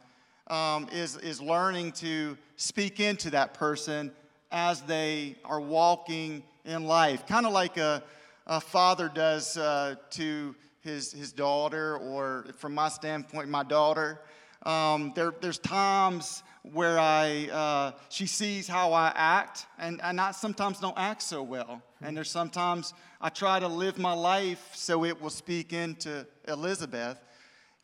um, 0.47 0.88
is, 0.91 1.15
is 1.17 1.41
learning 1.41 1.91
to 1.93 2.38
speak 2.58 2.99
into 2.99 3.30
that 3.30 3.54
person 3.54 4.12
as 4.52 4.82
they 4.82 5.36
are 5.45 5.62
walking 5.62 6.43
in 6.65 6.86
life, 6.86 7.25
kind 7.28 7.45
of 7.45 7.54
like 7.54 7.78
a, 7.78 8.04
a 8.47 8.60
father 8.60 9.10
does 9.13 9.58
uh, 9.58 9.95
to 10.12 10.56
his, 10.82 11.12
his 11.12 11.32
daughter, 11.32 11.97
or 11.97 12.45
from 12.58 12.73
my 12.73 12.89
standpoint, 12.89 13.49
my 13.49 13.63
daughter. 13.63 14.21
Um, 14.65 15.13
there, 15.15 15.34
there's 15.41 15.60
times 15.60 16.43
where 16.63 16.99
I, 16.99 17.47
uh, 17.52 17.91
she 18.10 18.28
sees 18.28 18.67
how 18.67 18.93
I 18.93 19.12
act, 19.15 19.65
and, 19.78 20.02
and 20.04 20.19
I 20.19 20.32
sometimes 20.32 20.80
don't 20.80 20.97
act 20.97 21.21
so 21.21 21.41
well. 21.41 21.82
And 22.02 22.15
there's 22.15 22.32
sometimes 22.32 22.93
I 23.21 23.30
try 23.30 23.60
to 23.60 23.67
live 23.67 23.97
my 23.97 24.13
life 24.13 24.71
so 24.73 25.04
it 25.06 25.21
will 25.21 25.30
speak 25.30 25.73
into 25.73 26.25
Elizabeth. 26.47 27.19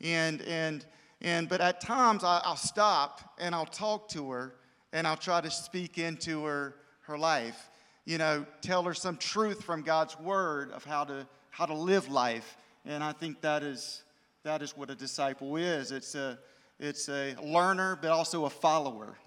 And, 0.01 0.41
and, 0.43 0.85
and, 1.21 1.47
but 1.49 1.61
at 1.61 1.81
times 1.81 2.23
I, 2.23 2.41
I'll 2.43 2.55
stop 2.55 3.35
and 3.39 3.55
I'll 3.55 3.65
talk 3.65 4.09
to 4.09 4.29
her 4.31 4.55
and 4.93 5.05
I'll 5.07 5.17
try 5.17 5.41
to 5.41 5.51
speak 5.51 5.97
into 5.97 6.45
her, 6.45 6.75
her 7.01 7.17
life. 7.17 7.69
You 8.05 8.17
know, 8.17 8.45
tell 8.61 8.83
her 8.83 8.93
some 8.93 9.17
truth 9.17 9.63
from 9.63 9.81
God's 9.81 10.19
word 10.19 10.71
of 10.71 10.85
how 10.85 11.03
to, 11.05 11.27
how 11.49 11.65
to 11.65 11.73
live 11.73 12.09
life. 12.09 12.57
And 12.85 13.03
I 13.03 13.11
think 13.11 13.41
that 13.41 13.63
is, 13.63 14.03
that 14.43 14.61
is 14.61 14.77
what 14.77 14.89
a 14.89 14.95
disciple 14.95 15.55
is. 15.57 15.91
It's 15.91 16.13
a, 16.13 16.37
it's 16.79 17.09
a 17.09 17.35
learner, 17.43 17.97
but 17.99 18.11
also 18.11 18.45
a 18.45 18.49
follower. 18.49 19.17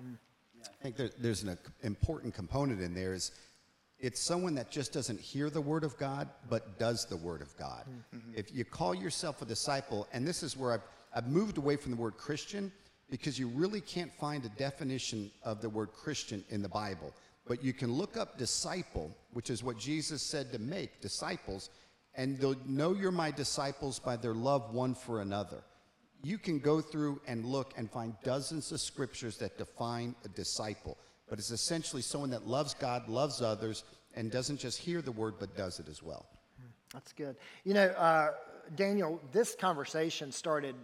I 0.65 0.83
think 0.83 0.97
there, 0.97 1.11
there's 1.19 1.43
an 1.43 1.59
important 1.83 2.35
component 2.35 2.81
in 2.81 2.95
there 2.95 3.15
is 3.15 3.33
it's 4.01 4.21
someone 4.21 4.55
that 4.55 4.71
just 4.71 4.93
doesn't 4.93 5.19
hear 5.19 5.51
the 5.51 5.61
word 5.61 5.83
of 5.83 5.97
God, 5.99 6.29
but 6.49 6.79
does 6.79 7.05
the 7.07 7.17
word 7.17 7.43
of 7.43 7.57
God. 7.57 7.85
Mm-hmm. 8.15 8.33
If 8.37 8.55
you 8.55 8.65
call 8.65 8.95
yourself 8.95 9.43
a 9.43 9.45
disciple, 9.45 10.07
and 10.13 10.27
this 10.27 10.43
is 10.45 10.57
where 10.57 10.73
I've, 10.73 10.83
I've 11.15 11.27
moved 11.27 11.59
away 11.59 11.77
from 11.77 11.91
the 11.91 11.97
word 11.97 12.17
Christian 12.17 12.71
because 13.11 13.39
you 13.39 13.49
really 13.49 13.81
can't 13.81 14.13
find 14.13 14.45
a 14.45 14.51
definition 14.51 15.31
of 15.43 15.61
the 15.61 15.69
word 15.69 15.93
Christian 15.93 16.45
in 16.51 16.63
the 16.63 16.69
Bible. 16.69 17.13
But 17.49 17.65
you 17.65 17.73
can 17.73 17.93
look 17.93 18.17
up 18.17 18.39
disciple, 18.39 19.11
which 19.33 19.51
is 19.51 19.65
what 19.65 19.79
Jesus 19.79 20.23
said 20.23 20.53
to 20.53 20.59
make 20.59 21.01
disciples, 21.01 21.71
and 22.15 22.39
they'll 22.39 22.57
know 22.67 22.95
you're 22.95 23.11
my 23.11 23.31
disciples 23.31 23.99
by 23.99 24.17
their 24.17 24.35
love 24.35 24.75
one 24.75 24.95
for 24.95 25.21
another 25.21 25.65
you 26.23 26.39
can 26.39 26.59
go 26.59 26.81
through 26.81 27.21
and 27.27 27.45
look 27.45 27.73
and 27.77 27.91
find 27.91 28.15
dozens 28.25 28.73
of 28.73 28.81
scriptures 28.81 29.37
that 29.39 29.57
define 29.57 30.15
a 30.25 30.29
disciple. 30.29 30.97
But 31.29 31.39
it's 31.39 31.51
essentially 31.51 32.03
someone 32.03 32.31
that 32.31 32.47
loves 32.47 32.75
God, 32.75 33.09
loves 33.09 33.43
others, 33.43 33.85
and 34.15 34.31
doesn't 34.31 34.59
just 34.59 34.79
hear 34.79 35.03
the 35.03 35.13
word, 35.13 35.35
but 35.39 35.57
does 35.57 35.79
it 35.79 35.89
as 35.89 36.03
well. 36.03 36.27
That's 36.93 37.13
good. 37.13 37.37
You 37.65 37.75
know, 37.75 37.87
uh, 37.89 38.31
Daniel, 38.75 39.21
this 39.31 39.55
conversation 39.55 40.33
started 40.33 40.75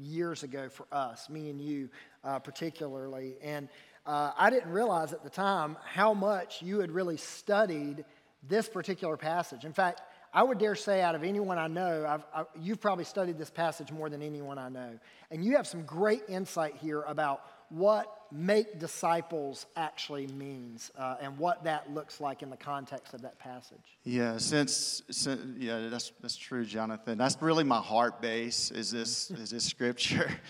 years 0.00 0.42
ago 0.42 0.68
for 0.68 0.86
us, 0.92 1.28
me 1.28 1.50
and 1.50 1.60
you 1.60 1.88
uh, 2.24 2.38
particularly. 2.38 3.34
And 3.42 3.68
uh, 4.06 4.32
I 4.36 4.50
didn't 4.50 4.70
realize 4.70 5.12
at 5.12 5.22
the 5.22 5.30
time 5.30 5.76
how 5.84 6.14
much 6.14 6.62
you 6.62 6.80
had 6.80 6.90
really 6.90 7.16
studied 7.16 8.04
this 8.46 8.68
particular 8.68 9.16
passage. 9.16 9.64
In 9.64 9.72
fact, 9.72 10.02
I 10.32 10.42
would 10.42 10.58
dare 10.58 10.74
say, 10.74 11.00
out 11.00 11.14
of 11.14 11.24
anyone 11.24 11.58
I 11.58 11.68
know, 11.68 12.06
I've, 12.06 12.24
I, 12.34 12.44
you've 12.60 12.80
probably 12.80 13.04
studied 13.04 13.38
this 13.38 13.50
passage 13.50 13.90
more 13.90 14.10
than 14.10 14.22
anyone 14.22 14.58
I 14.58 14.68
know. 14.68 14.98
And 15.30 15.44
you 15.44 15.56
have 15.56 15.66
some 15.66 15.82
great 15.82 16.22
insight 16.28 16.76
here 16.76 17.02
about 17.02 17.42
what 17.70 18.14
make 18.30 18.78
disciples 18.78 19.66
actually 19.76 20.26
means 20.26 20.90
uh, 20.98 21.16
and 21.20 21.38
what 21.38 21.64
that 21.64 21.92
looks 21.92 22.20
like 22.20 22.42
in 22.42 22.50
the 22.50 22.56
context 22.56 23.14
of 23.14 23.22
that 23.22 23.38
passage. 23.38 23.98
Yeah, 24.04 24.38
since, 24.38 25.02
since 25.10 25.40
yeah, 25.58 25.88
that's 25.88 26.12
that's 26.20 26.36
true, 26.36 26.64
Jonathan. 26.64 27.18
That's 27.18 27.40
really 27.40 27.64
my 27.64 27.80
heart 27.80 28.20
base. 28.20 28.70
Is 28.70 28.90
this 28.90 29.30
is 29.30 29.50
this 29.50 29.64
scripture? 29.64 30.30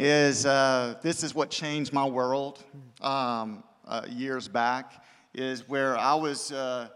Is 0.00 0.44
uh, 0.44 0.96
this 1.02 1.22
is 1.22 1.34
what 1.34 1.50
changed 1.50 1.92
my 1.92 2.04
world 2.04 2.64
um, 3.00 3.62
uh, 3.86 4.02
years 4.08 4.48
back? 4.48 5.04
Is 5.34 5.68
where 5.68 5.96
I 5.96 6.14
was. 6.14 6.50
Uh, 6.50 6.88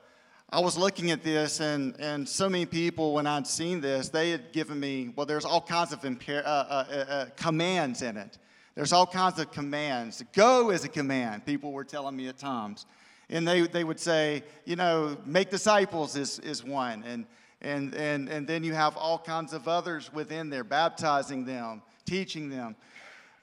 I 0.50 0.60
was 0.60 0.78
looking 0.78 1.10
at 1.10 1.22
this, 1.22 1.60
and, 1.60 1.94
and 2.00 2.26
so 2.26 2.48
many 2.48 2.64
people, 2.64 3.12
when 3.12 3.26
I'd 3.26 3.46
seen 3.46 3.82
this, 3.82 4.08
they 4.08 4.30
had 4.30 4.50
given 4.50 4.80
me, 4.80 5.12
well, 5.14 5.26
there's 5.26 5.44
all 5.44 5.60
kinds 5.60 5.92
of 5.92 6.02
uh, 6.02 6.32
uh, 6.32 7.04
uh, 7.06 7.26
commands 7.36 8.00
in 8.00 8.16
it. 8.16 8.38
There's 8.74 8.94
all 8.94 9.06
kinds 9.06 9.38
of 9.38 9.50
commands. 9.50 10.24
Go 10.32 10.70
is 10.70 10.84
a 10.84 10.88
command, 10.88 11.44
people 11.44 11.72
were 11.72 11.84
telling 11.84 12.16
me 12.16 12.28
at 12.28 12.38
times. 12.38 12.86
And 13.28 13.46
they, 13.46 13.66
they 13.66 13.84
would 13.84 14.00
say, 14.00 14.42
you 14.64 14.76
know, 14.76 15.18
make 15.26 15.50
disciples 15.50 16.16
is, 16.16 16.38
is 16.38 16.64
one. 16.64 17.04
And, 17.06 17.26
and, 17.60 17.94
and, 17.94 18.30
and 18.30 18.46
then 18.46 18.64
you 18.64 18.72
have 18.72 18.96
all 18.96 19.18
kinds 19.18 19.52
of 19.52 19.68
others 19.68 20.10
within 20.14 20.48
there, 20.48 20.64
baptizing 20.64 21.44
them, 21.44 21.82
teaching 22.06 22.48
them. 22.48 22.74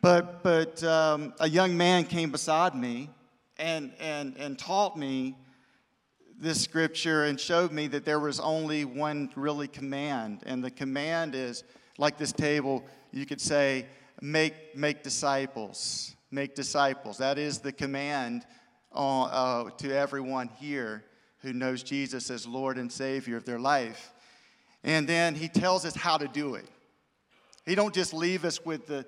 But, 0.05 0.43
but 0.43 0.83
um, 0.83 1.33
a 1.39 1.49
young 1.49 1.75
man 1.75 2.03
came 2.03 2.29
beside 2.29 2.75
me 2.75 3.09
and, 3.57 3.91
and, 3.99 4.37
and 4.37 4.55
taught 4.55 4.95
me 4.95 5.35
this 6.39 6.61
scripture 6.61 7.23
and 7.23 7.39
showed 7.39 7.71
me 7.71 7.87
that 7.87 8.05
there 8.05 8.19
was 8.19 8.39
only 8.39 8.85
one 8.85 9.31
really 9.35 9.67
command. 9.67 10.43
And 10.45 10.63
the 10.63 10.69
command 10.69 11.33
is 11.33 11.63
like 11.97 12.19
this 12.19 12.31
table, 12.31 12.85
you 13.11 13.25
could 13.25 13.41
say, 13.41 13.87
make, 14.21 14.77
make 14.77 15.01
disciples. 15.01 16.15
Make 16.29 16.53
disciples. 16.53 17.17
That 17.17 17.39
is 17.39 17.57
the 17.57 17.71
command 17.71 18.45
uh, 18.93 19.23
uh, 19.23 19.69
to 19.71 19.91
everyone 19.91 20.49
here 20.59 21.03
who 21.39 21.51
knows 21.51 21.81
Jesus 21.81 22.29
as 22.29 22.45
Lord 22.45 22.77
and 22.77 22.91
Savior 22.91 23.37
of 23.37 23.45
their 23.45 23.59
life. 23.59 24.13
And 24.83 25.09
then 25.09 25.33
he 25.33 25.47
tells 25.47 25.83
us 25.83 25.95
how 25.95 26.17
to 26.17 26.27
do 26.27 26.53
it. 26.53 26.69
He 27.65 27.75
don't 27.75 27.93
just 27.93 28.13
leave 28.13 28.45
us 28.45 28.63
with 28.63 28.85
the, 28.85 29.05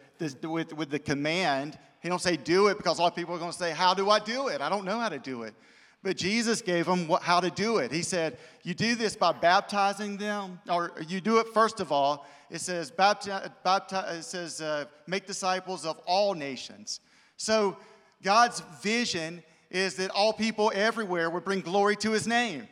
with, 0.48 0.74
with 0.74 0.90
the 0.90 1.00
command. 1.00 1.78
He 2.02 2.10
don't 2.10 2.22
say 2.22 2.38
do 2.38 2.68
it 2.68 2.78
because 2.78 2.98
a 2.98 3.02
lot 3.02 3.12
of 3.12 3.16
people 3.16 3.36
are 3.36 3.40
going 3.40 3.52
to 3.52 3.58
say, 3.58 3.72
how 3.72 3.94
do 3.94 4.10
I 4.10 4.20
do 4.20 4.48
it? 4.48 4.62
I 4.62 4.70
don't 4.70 4.86
know 4.86 5.00
how 5.00 5.10
to 5.10 5.20
do 5.20 5.44
it. 5.44 5.54
But 6.04 6.16
Jesus 6.16 6.62
gave 6.62 6.86
them 6.86 7.08
what, 7.08 7.22
how 7.24 7.40
to 7.40 7.50
do 7.50 7.78
it. 7.78 7.92
He 7.92 8.04
said, 8.04 8.38
You 8.64 8.74
do 8.74 8.96
this 8.96 9.16
by 9.16 9.32
baptizing 9.32 10.18
them, 10.18 10.60
or 10.70 10.94
you 11.08 11.20
do 11.20 11.40
it 11.40 11.48
first 11.54 11.80
of 11.80 11.92
all. 11.92 12.26
It 12.50 12.62
says, 12.62 12.92
baptize, 12.92 13.50
baptize, 13.64 14.20
it 14.20 14.24
says 14.24 14.62
uh, 14.62 14.86
Make 15.08 15.26
disciples 15.26 15.86
of 15.86 16.00
all 16.06 16.34
nations. 16.34 17.00
So 17.36 17.78
God's 18.24 18.62
vision 18.82 19.44
is 19.70 19.96
that 19.96 20.12
all 20.12 20.34
people 20.34 20.72
everywhere 20.74 21.30
would 21.30 21.44
bring 21.44 21.62
glory 21.62 21.96
to 21.98 22.12
his 22.12 22.28
name. 22.28 22.68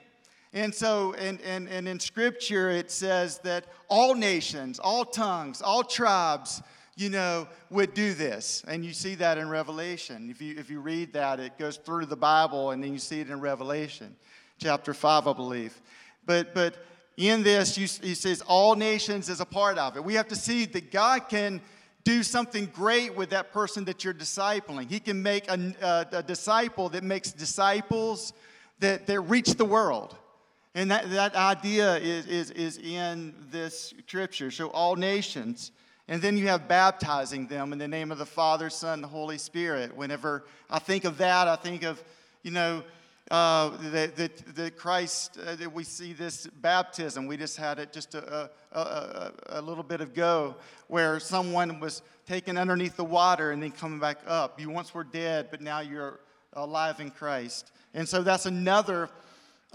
And 0.55 0.73
so, 0.73 1.13
and, 1.15 1.41
and, 1.41 1.67
and 1.67 1.85
in 1.85 1.99
scripture, 1.99 2.69
it 2.69 2.89
says 2.89 3.39
that 3.39 3.65
all 3.89 4.15
nations, 4.15 4.79
all 4.79 5.03
tongues, 5.03 5.61
all 5.61 5.83
tribes, 5.83 6.63
you 6.95 7.09
know, 7.09 7.45
would 7.69 7.93
do 7.93 8.13
this. 8.13 8.63
And 8.65 8.85
you 8.85 8.93
see 8.93 9.15
that 9.15 9.37
in 9.37 9.49
Revelation. 9.49 10.29
If 10.29 10.41
you, 10.41 10.55
if 10.57 10.69
you 10.69 10.79
read 10.79 11.11
that, 11.11 11.41
it 11.41 11.57
goes 11.57 11.75
through 11.75 12.05
the 12.05 12.15
Bible 12.15 12.71
and 12.71 12.81
then 12.81 12.93
you 12.93 12.99
see 12.99 13.19
it 13.19 13.29
in 13.29 13.41
Revelation, 13.41 14.15
chapter 14.57 14.93
5, 14.93 15.27
I 15.27 15.33
believe. 15.33 15.81
But, 16.25 16.55
but 16.55 16.77
in 17.17 17.43
this, 17.43 17.77
you, 17.77 17.87
he 18.07 18.15
says 18.15 18.41
all 18.47 18.75
nations 18.75 19.27
is 19.27 19.41
a 19.41 19.45
part 19.45 19.77
of 19.77 19.97
it. 19.97 20.05
We 20.05 20.13
have 20.13 20.29
to 20.29 20.37
see 20.37 20.63
that 20.67 20.89
God 20.89 21.27
can 21.27 21.59
do 22.05 22.23
something 22.23 22.67
great 22.67 23.13
with 23.13 23.31
that 23.31 23.51
person 23.51 23.83
that 23.85 24.05
you're 24.05 24.13
discipling. 24.13 24.89
He 24.89 25.01
can 25.01 25.21
make 25.21 25.51
a, 25.51 25.75
a, 25.81 26.17
a 26.19 26.23
disciple 26.23 26.87
that 26.89 27.03
makes 27.03 27.33
disciples 27.33 28.31
that, 28.79 29.05
that 29.07 29.19
reach 29.19 29.55
the 29.55 29.65
world. 29.65 30.15
And 30.75 30.91
that, 30.91 31.09
that 31.11 31.35
idea 31.35 31.95
is, 31.95 32.27
is, 32.27 32.51
is 32.51 32.77
in 32.77 33.33
this 33.49 33.93
scripture. 34.05 34.51
So, 34.51 34.67
all 34.67 34.97
nations. 34.97 35.71
And 36.09 36.21
then 36.21 36.37
you 36.37 36.47
have 36.49 36.67
baptizing 36.67 37.47
them 37.47 37.71
in 37.71 37.79
the 37.79 37.87
name 37.87 38.11
of 38.11 38.17
the 38.17 38.25
Father, 38.25 38.69
Son, 38.69 38.99
and 38.99 39.05
Holy 39.05 39.37
Spirit. 39.37 39.95
Whenever 39.95 40.43
I 40.69 40.79
think 40.79 41.05
of 41.05 41.17
that, 41.17 41.47
I 41.47 41.55
think 41.55 41.83
of, 41.83 42.03
you 42.43 42.51
know, 42.51 42.83
uh, 43.31 43.69
that, 43.89 44.73
Christ, 44.77 45.39
uh, 45.43 45.55
that 45.55 45.73
we 45.73 45.83
see 45.83 46.13
this 46.13 46.45
baptism. 46.61 47.25
We 47.25 47.37
just 47.37 47.57
had 47.57 47.79
it 47.79 47.91
just 47.91 48.13
a, 48.13 48.51
a, 48.71 48.79
a, 48.79 49.31
a, 49.47 49.61
little 49.61 49.83
bit 49.83 49.99
ago 49.99 50.55
where 50.89 51.19
someone 51.19 51.79
was 51.79 52.03
taken 52.27 52.55
underneath 52.55 52.95
the 52.97 53.05
water 53.05 53.51
and 53.51 53.63
then 53.63 53.71
coming 53.71 53.99
back 53.99 54.17
up. 54.27 54.59
You 54.59 54.69
once 54.69 54.93
were 54.93 55.03
dead, 55.03 55.47
but 55.49 55.59
now 55.59 55.79
you're 55.79 56.19
alive 56.53 56.99
in 56.99 57.09
Christ. 57.09 57.71
And 57.95 58.07
so 58.07 58.21
that's 58.21 58.45
another 58.45 59.09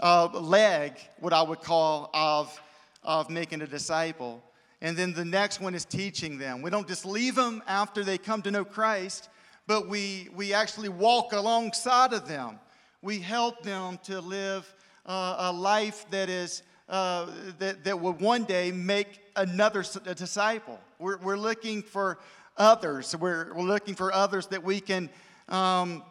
uh, 0.01 0.27
leg, 0.33 0.93
what 1.19 1.33
I 1.33 1.41
would 1.41 1.61
call, 1.61 2.09
of, 2.13 2.59
of 3.03 3.29
making 3.29 3.61
a 3.61 3.67
disciple. 3.67 4.43
And 4.81 4.97
then 4.97 5.13
the 5.13 5.25
next 5.25 5.61
one 5.61 5.75
is 5.75 5.85
teaching 5.85 6.37
them. 6.37 6.61
We 6.61 6.71
don't 6.71 6.87
just 6.87 7.05
leave 7.05 7.35
them 7.35 7.61
after 7.67 8.03
they 8.03 8.17
come 8.17 8.41
to 8.41 8.51
know 8.51 8.65
Christ, 8.65 9.29
but 9.67 9.87
we, 9.87 10.29
we 10.35 10.53
actually 10.53 10.89
walk 10.89 11.33
alongside 11.33 12.13
of 12.13 12.27
them. 12.27 12.59
We 13.01 13.19
help 13.19 13.63
them 13.63 13.99
to 14.03 14.19
live 14.21 14.73
uh, 15.05 15.35
a 15.37 15.51
life 15.51 16.05
that 16.11 16.29
is 16.29 16.63
uh, 16.89 17.31
that, 17.59 17.85
that 17.85 18.01
will 18.01 18.13
one 18.13 18.43
day 18.43 18.69
make 18.69 19.21
another 19.37 19.81
disciple. 20.15 20.77
We're, 20.99 21.17
we're 21.19 21.37
looking 21.37 21.83
for 21.83 22.19
others. 22.57 23.15
We're, 23.15 23.53
we're 23.53 23.63
looking 23.63 23.95
for 23.95 24.13
others 24.13 24.47
that 24.47 24.61
we 24.61 24.81
can, 24.81 25.09
um, 25.47 26.03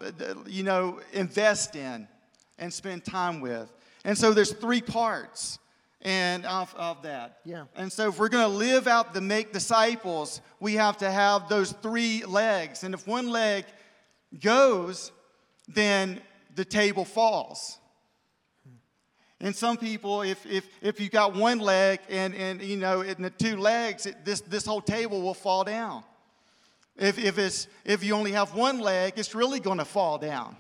you 0.47 0.63
know, 0.63 1.01
invest 1.13 1.77
in 1.77 2.09
and 2.59 2.73
spend 2.73 3.05
time 3.05 3.41
with. 3.43 3.71
And 4.05 4.17
so 4.17 4.33
there's 4.33 4.53
three 4.53 4.81
parts 4.81 5.59
and 6.03 6.47
of, 6.47 6.75
of 6.77 7.03
that. 7.03 7.41
Yeah. 7.45 7.65
And 7.77 7.93
so 7.93 8.09
if 8.09 8.19
we're 8.19 8.29
going 8.29 8.51
to 8.51 8.57
live 8.57 8.87
out 8.87 9.13
the 9.13 9.21
make 9.21 9.53
disciples, 9.53 10.41
we 10.59 10.75
have 10.75 10.97
to 10.99 11.11
have 11.11 11.49
those 11.49 11.73
three 11.73 12.25
legs. 12.25 12.85
And 12.85 12.95
if 12.95 13.07
one 13.07 13.31
leg 13.31 13.67
goes, 14.41 15.13
then 15.69 16.21
the 16.55 16.65
table 16.65 17.05
falls. 17.05 17.79
And 19.43 19.57
some 19.57 19.77
people, 19.77 20.23
if, 20.23 20.45
if, 20.47 20.69
if 20.83 21.01
you 21.01 21.09
got 21.09 21.35
one 21.35 21.59
leg 21.59 22.01
and, 22.11 22.35
and 22.35 22.63
you 22.63 22.77
know, 22.77 23.01
in 23.01 23.23
the 23.23 23.31
two 23.31 23.57
legs, 23.57 24.07
it, 24.07 24.25
this, 24.25 24.41
this 24.43 24.67
whole 24.67 24.83
table 24.83 25.23
will 25.23 25.35
fall 25.35 25.65
down. 25.65 26.03
If, 26.97 27.19
if, 27.19 27.39
it's, 27.39 27.67
if 27.85 28.05
you 28.05 28.15
only 28.15 28.33
have 28.33 28.55
one 28.55 28.81
leg, 28.81 29.15
it's 29.17 29.35
really 29.35 29.61
going 29.61 29.79
to 29.79 29.87
fall 29.87 30.19
down 30.19 30.57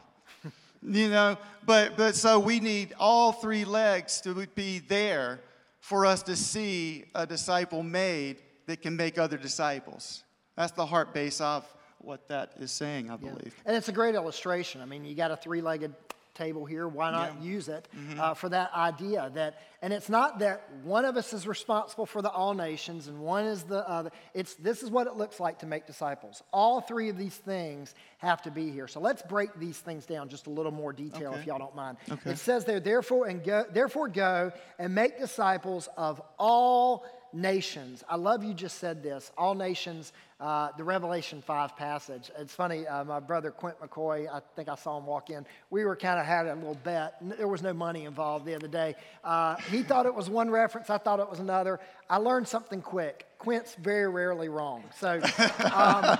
you 0.82 1.08
know 1.08 1.36
but 1.66 1.96
but 1.96 2.14
so 2.14 2.38
we 2.38 2.60
need 2.60 2.94
all 2.98 3.32
three 3.32 3.64
legs 3.64 4.20
to 4.22 4.46
be 4.54 4.78
there 4.78 5.40
for 5.80 6.06
us 6.06 6.22
to 6.22 6.36
see 6.36 7.04
a 7.14 7.26
disciple 7.26 7.82
made 7.82 8.38
that 8.66 8.82
can 8.82 8.94
make 8.94 9.18
other 9.18 9.36
disciples. 9.36 10.22
That's 10.56 10.72
the 10.72 10.86
heart 10.86 11.12
base 11.12 11.40
of 11.40 11.66
what 11.98 12.28
that 12.28 12.52
is 12.58 12.70
saying 12.70 13.10
i 13.10 13.16
believe. 13.16 13.54
Yeah. 13.56 13.62
and 13.66 13.76
it's 13.76 13.88
a 13.88 13.92
great 13.92 14.14
illustration. 14.14 14.80
I 14.80 14.84
mean 14.84 15.04
you 15.04 15.14
got 15.14 15.30
a 15.30 15.36
three-legged 15.36 15.94
table 16.40 16.64
here. 16.64 16.88
Why 16.88 17.10
not 17.10 17.34
Yeah. 17.40 17.42
use 17.56 17.68
it 17.68 17.86
uh, 18.18 18.34
for 18.34 18.48
that 18.48 18.72
idea 18.72 19.30
that, 19.34 19.60
and 19.82 19.92
it's 19.92 20.08
not 20.08 20.38
that 20.38 20.68
one 20.82 21.04
of 21.04 21.16
us 21.16 21.32
is 21.32 21.46
responsible 21.46 22.06
for 22.06 22.22
the 22.22 22.30
all 22.30 22.54
nations 22.54 23.08
and 23.08 23.20
one 23.20 23.44
is 23.44 23.62
the 23.64 23.86
other. 23.88 24.10
It's 24.32 24.54
this 24.54 24.82
is 24.82 24.90
what 24.90 25.06
it 25.06 25.16
looks 25.16 25.38
like 25.38 25.58
to 25.60 25.66
make 25.66 25.86
disciples. 25.86 26.42
All 26.52 26.80
three 26.80 27.08
of 27.10 27.18
these 27.18 27.36
things 27.36 27.94
have 28.18 28.40
to 28.42 28.50
be 28.50 28.70
here. 28.70 28.88
So 28.88 29.00
let's 29.00 29.22
break 29.22 29.50
these 29.58 29.78
things 29.78 30.06
down 30.06 30.28
just 30.28 30.46
a 30.46 30.50
little 30.50 30.72
more 30.72 30.92
detail, 30.92 31.34
if 31.34 31.46
y'all 31.46 31.58
don't 31.58 31.76
mind. 31.76 31.98
Okay. 32.10 32.30
It 32.30 32.38
says 32.38 32.64
there, 32.64 32.80
therefore 32.80 33.26
and 33.28 33.44
go, 33.44 33.64
therefore 33.70 34.08
go 34.08 34.52
and 34.78 34.94
make 34.94 35.18
disciples 35.18 35.88
of 35.96 36.22
all 36.38 37.04
nations. 37.32 38.02
I 38.08 38.16
love 38.16 38.42
you 38.44 38.54
just 38.54 38.78
said 38.78 39.02
this. 39.02 39.30
All 39.36 39.54
nations. 39.54 40.12
Uh, 40.40 40.70
the 40.78 40.84
Revelation 40.84 41.42
5 41.42 41.76
passage. 41.76 42.30
It's 42.38 42.54
funny, 42.54 42.86
uh, 42.86 43.04
my 43.04 43.20
brother 43.20 43.50
Quint 43.50 43.78
McCoy, 43.78 44.26
I 44.26 44.40
think 44.56 44.70
I 44.70 44.74
saw 44.74 44.96
him 44.96 45.04
walk 45.04 45.28
in. 45.28 45.44
We 45.68 45.84
were 45.84 45.96
kind 45.96 46.18
of 46.18 46.24
had 46.24 46.46
a 46.46 46.54
little 46.54 46.78
bet. 46.82 47.16
There 47.20 47.46
was 47.46 47.62
no 47.62 47.74
money 47.74 48.06
involved 48.06 48.46
the 48.46 48.54
other 48.54 48.66
day. 48.66 48.94
Uh, 49.22 49.56
he 49.70 49.82
thought 49.82 50.06
it 50.06 50.14
was 50.14 50.30
one 50.30 50.48
reference, 50.48 50.88
I 50.88 50.96
thought 50.96 51.20
it 51.20 51.28
was 51.28 51.40
another. 51.40 51.78
I 52.08 52.16
learned 52.16 52.48
something 52.48 52.80
quick. 52.80 53.26
Quint's 53.40 53.74
very 53.76 54.06
rarely 54.06 54.50
wrong. 54.50 54.84
So 54.98 55.18
um, 55.74 56.18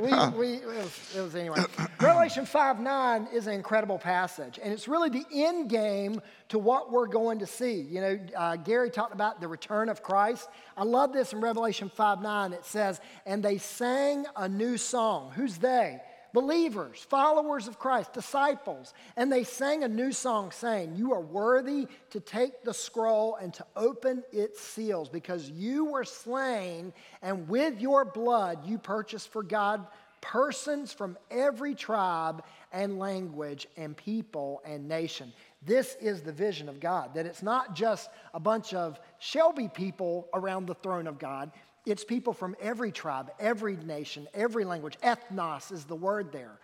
we, 0.00 0.08
we, 0.38 0.54
it, 0.54 0.66
was, 0.66 1.14
it 1.14 1.20
was 1.20 1.34
anyway. 1.36 1.62
Revelation 2.00 2.46
5 2.46 2.80
9 2.80 3.28
is 3.30 3.46
an 3.46 3.52
incredible 3.52 3.98
passage, 3.98 4.58
and 4.60 4.72
it's 4.72 4.88
really 4.88 5.10
the 5.10 5.26
end 5.30 5.68
game 5.68 6.22
to 6.48 6.58
what 6.58 6.90
we're 6.90 7.08
going 7.08 7.40
to 7.40 7.46
see. 7.46 7.82
You 7.82 8.00
know, 8.00 8.18
uh, 8.34 8.56
Gary 8.56 8.90
talked 8.90 9.12
about 9.12 9.38
the 9.38 9.48
return 9.48 9.90
of 9.90 10.02
Christ. 10.02 10.48
I 10.78 10.84
love 10.84 11.12
this 11.12 11.34
in 11.34 11.42
Revelation 11.42 11.90
5 11.90 12.22
9. 12.22 12.52
It 12.54 12.64
says, 12.64 13.02
And 13.26 13.42
they 13.42 13.58
sang 13.58 14.24
a 14.34 14.48
new 14.48 14.78
song. 14.78 15.30
Who's 15.36 15.58
they? 15.58 16.00
Believers, 16.34 16.98
followers 17.08 17.68
of 17.68 17.78
Christ, 17.78 18.12
disciples. 18.12 18.92
And 19.16 19.30
they 19.30 19.44
sang 19.44 19.84
a 19.84 19.88
new 19.88 20.10
song 20.10 20.50
saying, 20.50 20.96
You 20.96 21.14
are 21.14 21.20
worthy 21.20 21.86
to 22.10 22.18
take 22.18 22.64
the 22.64 22.74
scroll 22.74 23.36
and 23.36 23.54
to 23.54 23.64
open 23.76 24.24
its 24.32 24.60
seals 24.60 25.08
because 25.08 25.48
you 25.48 25.84
were 25.84 26.04
slain, 26.04 26.92
and 27.22 27.48
with 27.48 27.80
your 27.80 28.04
blood 28.04 28.66
you 28.66 28.78
purchased 28.78 29.28
for 29.28 29.44
God 29.44 29.86
persons 30.20 30.90
from 30.90 31.18
every 31.30 31.74
tribe 31.74 32.42
and 32.72 32.98
language 32.98 33.68
and 33.76 33.94
people 33.94 34.62
and 34.64 34.88
nation. 34.88 35.30
This 35.66 35.96
is 36.00 36.22
the 36.22 36.32
vision 36.32 36.68
of 36.68 36.80
God, 36.80 37.14
that 37.14 37.26
it's 37.26 37.42
not 37.42 37.76
just 37.76 38.08
a 38.32 38.40
bunch 38.40 38.72
of 38.72 38.98
Shelby 39.18 39.68
people 39.68 40.28
around 40.32 40.66
the 40.66 40.74
throne 40.74 41.06
of 41.06 41.18
God. 41.18 41.52
It's 41.86 42.04
people 42.04 42.32
from 42.32 42.56
every 42.60 42.92
tribe, 42.92 43.30
every 43.38 43.76
nation, 43.76 44.26
every 44.32 44.64
language. 44.64 44.96
Ethnos 45.02 45.70
is 45.70 45.84
the 45.84 45.94
word 45.94 46.32
there. 46.32 46.58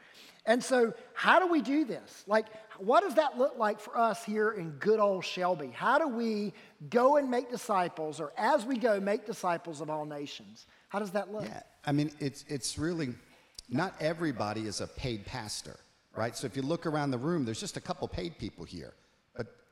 And 0.46 0.64
so, 0.64 0.94
how 1.12 1.38
do 1.38 1.46
we 1.46 1.60
do 1.60 1.84
this? 1.84 2.24
Like, 2.26 2.46
what 2.78 3.02
does 3.02 3.14
that 3.16 3.36
look 3.36 3.58
like 3.58 3.78
for 3.78 3.96
us 3.98 4.24
here 4.24 4.52
in 4.52 4.70
good 4.72 4.98
old 4.98 5.24
Shelby? 5.24 5.70
How 5.72 5.98
do 5.98 6.08
we 6.08 6.54
go 6.88 7.18
and 7.18 7.30
make 7.30 7.50
disciples, 7.50 8.20
or 8.20 8.32
as 8.38 8.64
we 8.64 8.78
go, 8.78 8.98
make 9.00 9.26
disciples 9.26 9.82
of 9.82 9.90
all 9.90 10.06
nations? 10.06 10.66
How 10.88 10.98
does 10.98 11.10
that 11.10 11.30
look? 11.30 11.44
Yeah, 11.44 11.62
I 11.84 11.92
mean, 11.92 12.10
it's, 12.20 12.46
it's 12.48 12.78
really, 12.78 13.10
not 13.68 13.94
everybody 14.00 14.66
is 14.66 14.80
a 14.80 14.86
paid 14.86 15.26
pastor, 15.26 15.78
right? 16.16 16.34
So 16.34 16.46
if 16.46 16.56
you 16.56 16.62
look 16.62 16.86
around 16.86 17.10
the 17.10 17.18
room, 17.18 17.44
there's 17.44 17.60
just 17.60 17.76
a 17.76 17.80
couple 17.80 18.08
paid 18.08 18.38
people 18.38 18.64
here. 18.64 18.94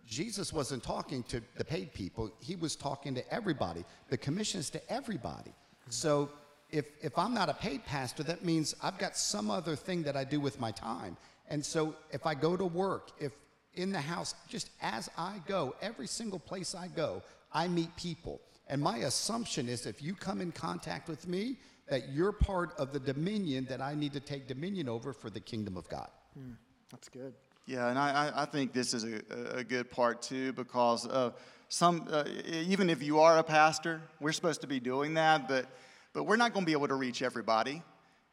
Jesus 0.09 0.53
wasn't 0.53 0.83
talking 0.83 1.23
to 1.25 1.43
the 1.57 1.65
paid 1.65 1.93
people, 1.93 2.33
he 2.41 2.57
was 2.57 2.75
talking 2.75 3.15
to 3.15 3.33
everybody. 3.33 3.85
The 4.09 4.17
commission 4.17 4.59
is 4.61 4.71
to 4.71 4.93
everybody. 4.93 5.53
So 5.91 6.31
if, 6.71 6.87
if 7.03 7.17
I'm 7.19 7.35
not 7.35 7.49
a 7.49 7.55
paid 7.55 7.85
pastor, 7.85 8.23
that 8.25 8.45
means 8.45 8.75
I've 8.83 8.99
got 8.99 9.17
some 9.17 9.51
other 9.51 9.77
thing 9.77 10.03
that 10.05 10.17
I 10.17 10.25
do 10.25 10.41
with 10.41 10.59
my 10.61 10.71
time. 10.71 11.17
And 11.49 11.65
so 11.65 11.95
if 12.11 12.27
I 12.27 12.35
go 12.35 12.57
to 12.57 12.65
work, 12.65 13.13
if 13.21 13.33
in 13.75 13.93
the 13.93 14.01
house, 14.01 14.35
just 14.49 14.71
as 14.83 15.09
I 15.17 15.41
go, 15.47 15.75
every 15.81 16.07
single 16.07 16.39
place 16.39 16.75
I 16.75 16.89
go, 16.89 17.23
I 17.53 17.69
meet 17.69 17.95
people. 17.97 18.41
And 18.67 18.83
my 18.83 18.99
assumption 18.99 19.69
is 19.69 19.87
if 19.87 20.03
you 20.03 20.15
come 20.15 20.41
in 20.41 20.53
contact 20.53 21.09
with 21.09 21.29
me, 21.29 21.59
that 21.89 22.11
you're 22.11 22.33
part 22.33 22.75
of 22.79 22.93
the 22.93 23.01
dominion 23.01 23.67
that 23.71 23.81
I 23.81 23.95
need 23.95 24.13
to 24.13 24.21
take 24.21 24.47
dominion 24.47 24.89
over 24.89 25.13
for 25.13 25.31
the 25.31 25.41
kingdom 25.41 25.77
of 25.77 25.89
God. 25.89 26.09
Hmm, 26.35 26.53
that's 26.91 27.09
good. 27.09 27.35
Yeah, 27.69 27.91
and 27.91 27.99
I, 27.99 28.33
I 28.35 28.45
think 28.47 28.73
this 28.73 28.95
is 28.95 29.05
a, 29.05 29.59
a 29.59 29.63
good 29.63 29.91
part 29.91 30.23
too 30.23 30.55
because 30.55 31.07
uh, 31.07 31.33
some, 31.69 32.09
uh, 32.11 32.25
even 32.51 32.89
if 32.89 33.03
you 33.03 33.21
are 33.21 33.37
a 33.37 33.43
pastor, 33.43 34.01
we're 34.21 34.33
supposed 34.33 34.63
to 34.63 34.67
be 34.67 34.81
doing 34.81 35.13
that, 35.15 35.49
but, 35.49 35.67
but 36.15 36.25
we're 36.25 36.37
not 36.37 36.55
going 36.55 36.65
to 36.65 36.67
be 36.67 36.73
able 36.73 36.89
to 36.89 36.95
reach 36.95 37.21
everybody. 37.21 37.83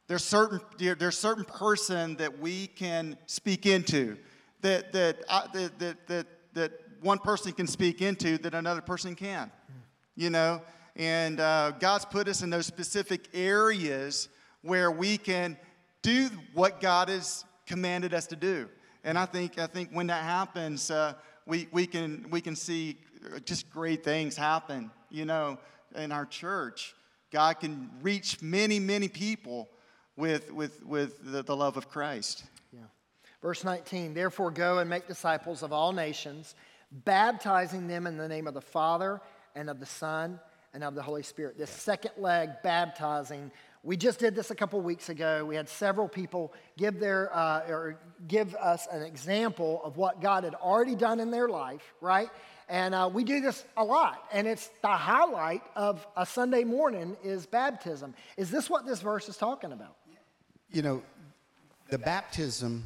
There's 0.08 0.24
certain, 0.24 0.62
there- 0.78 0.96
there's 0.96 1.18
certain 1.18 1.44
person 1.44 2.16
that 2.16 2.40
we 2.40 2.68
can 2.68 3.18
speak 3.26 3.66
into, 3.66 4.16
that, 4.62 4.94
that, 4.94 5.18
I, 5.30 5.48
that, 5.52 5.80
that, 5.80 6.08
that, 6.08 6.28
that 6.54 6.72
one 7.02 7.20
person 7.20 7.52
can 7.52 7.68
speak 7.68 8.02
into 8.02 8.38
that 8.38 8.54
another 8.54 8.80
person 8.80 9.16
can, 9.16 9.52
you 10.16 10.30
know? 10.30 10.62
And 10.96 11.42
uh, 11.42 11.72
God's 11.72 12.06
put 12.06 12.30
us 12.30 12.42
in 12.42 12.50
those 12.50 12.68
specific 12.68 13.28
areas 13.34 14.30
where 14.62 14.90
we 14.92 15.18
can 15.18 15.58
do 16.04 16.30
what 16.54 16.80
God 16.80 17.10
has 17.10 17.44
commanded 17.68 18.14
us 18.14 18.28
to 18.28 18.38
do. 18.38 18.70
And 19.06 19.20
I 19.20 19.28
think, 19.28 19.60
I 19.60 19.68
think 19.68 19.92
when 19.92 20.08
that 20.08 20.24
happens, 20.24 20.90
uh, 20.90 21.14
we, 21.46 21.68
we, 21.72 21.86
can, 21.86 22.26
we 22.32 22.42
can 22.42 22.56
see 22.56 22.98
just 23.46 23.70
great 23.70 24.04
things 24.04 24.36
happen, 24.36 24.90
you 25.12 25.26
know, 25.26 25.60
in 25.96 26.12
our 26.12 26.26
church. 26.26 26.96
God 27.32 27.60
can 27.60 27.92
reach 28.02 28.42
many, 28.42 28.80
many 28.80 29.08
people 29.08 29.70
with, 30.18 30.52
with, 30.52 30.84
with 30.84 31.32
the, 31.32 31.44
the 31.44 31.56
love 31.56 31.78
of 31.78 31.88
Christ. 31.88 32.46
Yeah. 32.74 32.80
Verse 33.44 33.64
19, 33.64 34.16
therefore 34.16 34.50
go 34.50 34.80
and 34.80 34.90
make 34.90 35.08
disciples 35.08 35.62
of 35.62 35.72
all 35.72 35.94
nations, 35.94 36.56
baptizing 36.92 37.88
them 37.88 38.08
in 38.08 38.18
the 38.18 38.28
name 38.28 38.48
of 38.48 38.56
the 38.56 38.62
Father 38.62 39.22
and 39.54 39.70
of 39.70 39.80
the 39.80 39.86
Son 39.86 40.40
and 40.74 40.84
of 40.84 40.96
the 40.96 41.04
Holy 41.04 41.24
Spirit. 41.24 41.60
This 41.60 41.70
second 41.70 42.12
leg, 42.18 42.50
baptizing, 42.64 43.52
we 43.86 43.96
just 43.96 44.18
did 44.18 44.34
this 44.34 44.50
a 44.50 44.56
couple 44.56 44.82
weeks 44.82 45.10
ago. 45.10 45.46
We 45.46 45.56
had 45.56 45.70
several 45.70 46.08
people 46.08 46.52
give 46.76 47.00
their 47.00 47.34
uh, 47.34 47.68
or 47.70 48.00
give 48.28 48.56
us 48.56 48.88
an 48.92 49.04
example 49.04 49.80
of 49.84 49.96
what 49.96 50.22
God 50.22 50.44
had 50.44 50.56
already 50.56 50.96
done 50.96 51.20
in 51.20 51.30
their 51.30 51.48
life, 51.48 51.94
right? 52.02 52.30
And 52.68 52.96
uh, 52.96 53.10
we 53.14 53.24
do 53.24 53.42
this 53.42 53.64
a 53.78 53.84
lot, 53.84 54.24
and 54.34 54.48
it's 54.48 54.72
the 54.82 54.88
highlight 54.88 55.62
of 55.76 56.06
a 56.18 56.26
Sunday 56.26 56.64
morning 56.64 57.16
is 57.24 57.46
baptism. 57.46 58.16
Is 58.38 58.50
this 58.50 58.72
what 58.72 58.88
this 58.88 59.02
verse 59.02 59.30
is 59.30 59.38
talking 59.38 59.72
about? 59.72 59.96
You 60.72 60.82
know, 60.82 61.04
the 61.90 62.00
baptism 62.00 62.84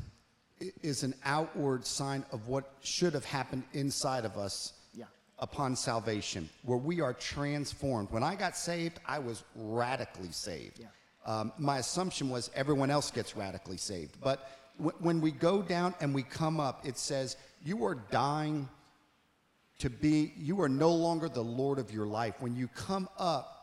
is 0.84 1.04
an 1.04 1.16
outward 1.24 1.86
sign 1.86 2.26
of 2.34 2.50
what 2.50 2.74
should 2.82 3.14
have 3.14 3.24
happened 3.24 3.64
inside 3.72 4.26
of 4.26 4.38
us. 4.38 4.74
Upon 5.40 5.76
salvation, 5.76 6.50
where 6.64 6.78
we 6.78 7.02
are 7.02 7.14
transformed. 7.14 8.10
When 8.12 8.24
I 8.24 8.36
got 8.36 8.56
saved, 8.56 9.00
I 9.06 9.20
was 9.20 9.44
radically 9.56 10.32
saved. 10.32 10.80
Yeah. 10.80 10.88
Um, 11.26 11.52
my 11.58 11.78
assumption 11.78 12.30
was 12.30 12.50
everyone 12.56 12.90
else 12.90 13.12
gets 13.12 13.36
radically 13.36 13.78
saved. 13.78 14.18
But 14.22 14.50
w- 14.78 14.96
when 15.00 15.22
we 15.22 15.32
go 15.32 15.62
down 15.62 15.94
and 16.02 16.14
we 16.14 16.24
come 16.24 16.60
up, 16.60 16.86
it 16.86 16.98
says, 16.98 17.38
You 17.64 17.86
are 17.86 17.96
dying 18.12 18.68
to 19.80 19.90
be, 19.90 20.34
you 20.38 20.62
are 20.62 20.70
no 20.70 20.92
longer 20.92 21.30
the 21.30 21.44
Lord 21.44 21.80
of 21.80 21.92
your 21.92 22.06
life. 22.06 22.36
When 22.40 22.56
you 22.56 22.68
come 22.68 23.08
up, 23.18 23.56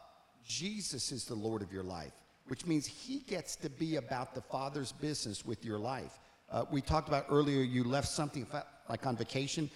Jesus 0.46 1.12
is 1.12 1.24
the 1.24 1.34
Lord 1.34 1.60
of 1.62 1.72
your 1.72 1.82
life, 1.82 2.12
which 2.46 2.66
means 2.66 2.86
he 2.86 3.18
gets 3.20 3.56
to 3.56 3.68
be 3.68 3.96
about 3.96 4.34
the 4.34 4.40
Father's 4.40 4.92
business 4.92 5.44
with 5.44 5.64
your 5.64 5.78
life. 5.78 6.18
Uh, 6.50 6.64
we 6.70 6.80
talked 6.80 7.08
about 7.08 7.26
earlier, 7.28 7.62
you 7.62 7.84
left 7.84 8.08
something 8.08 8.46
like 8.88 9.04
on 9.06 9.16
vacation. 9.16 9.68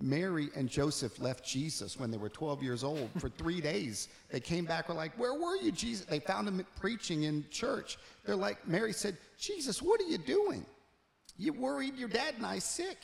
Mary 0.00 0.50
and 0.56 0.68
Joseph 0.68 1.20
left 1.20 1.44
Jesus 1.44 1.98
when 1.98 2.10
they 2.10 2.16
were 2.16 2.28
12 2.28 2.62
years 2.62 2.84
old 2.84 3.10
for 3.18 3.28
three 3.28 3.60
days. 3.60 4.08
They 4.30 4.40
came 4.40 4.64
back, 4.64 4.88
were 4.88 4.94
like, 4.94 5.18
Where 5.18 5.34
were 5.34 5.56
you, 5.56 5.72
Jesus? 5.72 6.04
They 6.06 6.20
found 6.20 6.48
him 6.48 6.64
preaching 6.78 7.24
in 7.24 7.44
church. 7.50 7.98
They're 8.24 8.36
like, 8.36 8.66
Mary 8.66 8.92
said, 8.92 9.16
Jesus, 9.38 9.80
what 9.80 10.00
are 10.00 10.04
you 10.04 10.18
doing? 10.18 10.66
You 11.36 11.52
worried 11.52 11.96
your 11.96 12.08
dad 12.08 12.34
and 12.36 12.46
I 12.46 12.58
sick. 12.58 12.98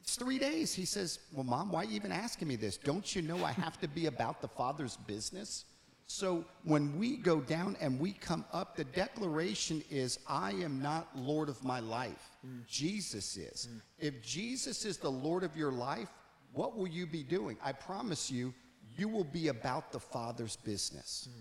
It's 0.00 0.16
three 0.16 0.38
days. 0.38 0.74
He 0.74 0.84
says, 0.84 1.20
Well, 1.32 1.44
mom, 1.44 1.70
why 1.70 1.82
are 1.82 1.84
you 1.84 1.94
even 1.94 2.12
asking 2.12 2.48
me 2.48 2.56
this? 2.56 2.76
Don't 2.76 3.14
you 3.14 3.22
know 3.22 3.44
I 3.44 3.52
have 3.52 3.80
to 3.80 3.88
be 3.88 4.06
about 4.06 4.40
the 4.40 4.48
Father's 4.48 4.96
business? 4.96 5.64
So 6.06 6.44
when 6.64 6.98
we 6.98 7.16
go 7.16 7.40
down 7.40 7.76
and 7.80 7.98
we 7.98 8.12
come 8.12 8.44
up, 8.52 8.76
the 8.76 8.84
declaration 8.84 9.82
is, 9.90 10.18
I 10.28 10.50
am 10.50 10.82
not 10.82 11.08
Lord 11.16 11.48
of 11.48 11.62
my 11.64 11.80
life. 11.80 12.31
Jesus 12.66 13.36
is. 13.36 13.68
Hmm. 13.70 13.78
If 13.98 14.22
Jesus 14.22 14.84
is 14.84 14.96
the 14.96 15.10
Lord 15.10 15.44
of 15.44 15.56
your 15.56 15.72
life, 15.72 16.08
what 16.52 16.76
will 16.76 16.88
you 16.88 17.06
be 17.06 17.22
doing? 17.22 17.56
I 17.62 17.72
promise 17.72 18.30
you, 18.30 18.52
you 18.96 19.08
will 19.08 19.24
be 19.24 19.48
about 19.48 19.92
the 19.92 20.00
Father's 20.00 20.56
business. 20.56 21.28
Hmm. 21.32 21.40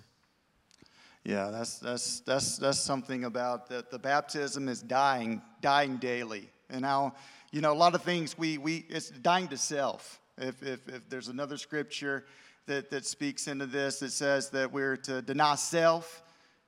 Yeah, 1.24 1.50
that's, 1.52 1.78
that's, 1.78 2.22
that's, 2.22 2.58
that's 2.58 2.80
something 2.80 3.26
about 3.26 3.70
that 3.70 3.92
the 3.92 4.00
baptism 4.00 4.68
is 4.68 4.82
dying, 4.82 5.42
dying 5.62 5.98
daily. 5.98 6.50
And 6.70 6.82
now, 6.82 7.14
you 7.52 7.62
know, 7.62 7.72
a 7.72 7.76
lot 7.76 7.94
of 7.94 8.02
things 8.02 8.38
we, 8.38 8.58
we 8.58 8.86
it's 8.90 9.10
dying 9.10 9.48
to 9.50 9.58
self. 9.58 10.20
If, 10.38 10.64
if, 10.64 10.88
if 10.88 11.10
there's 11.10 11.28
another 11.28 11.58
scripture 11.58 12.26
that, 12.66 12.90
that 12.90 13.06
speaks 13.06 13.48
into 13.48 13.68
this 13.68 14.00
that 14.00 14.12
says 14.12 14.50
that 14.52 14.72
we're 14.72 14.98
to 14.98 15.22
deny 15.22 15.56
self, 15.56 16.24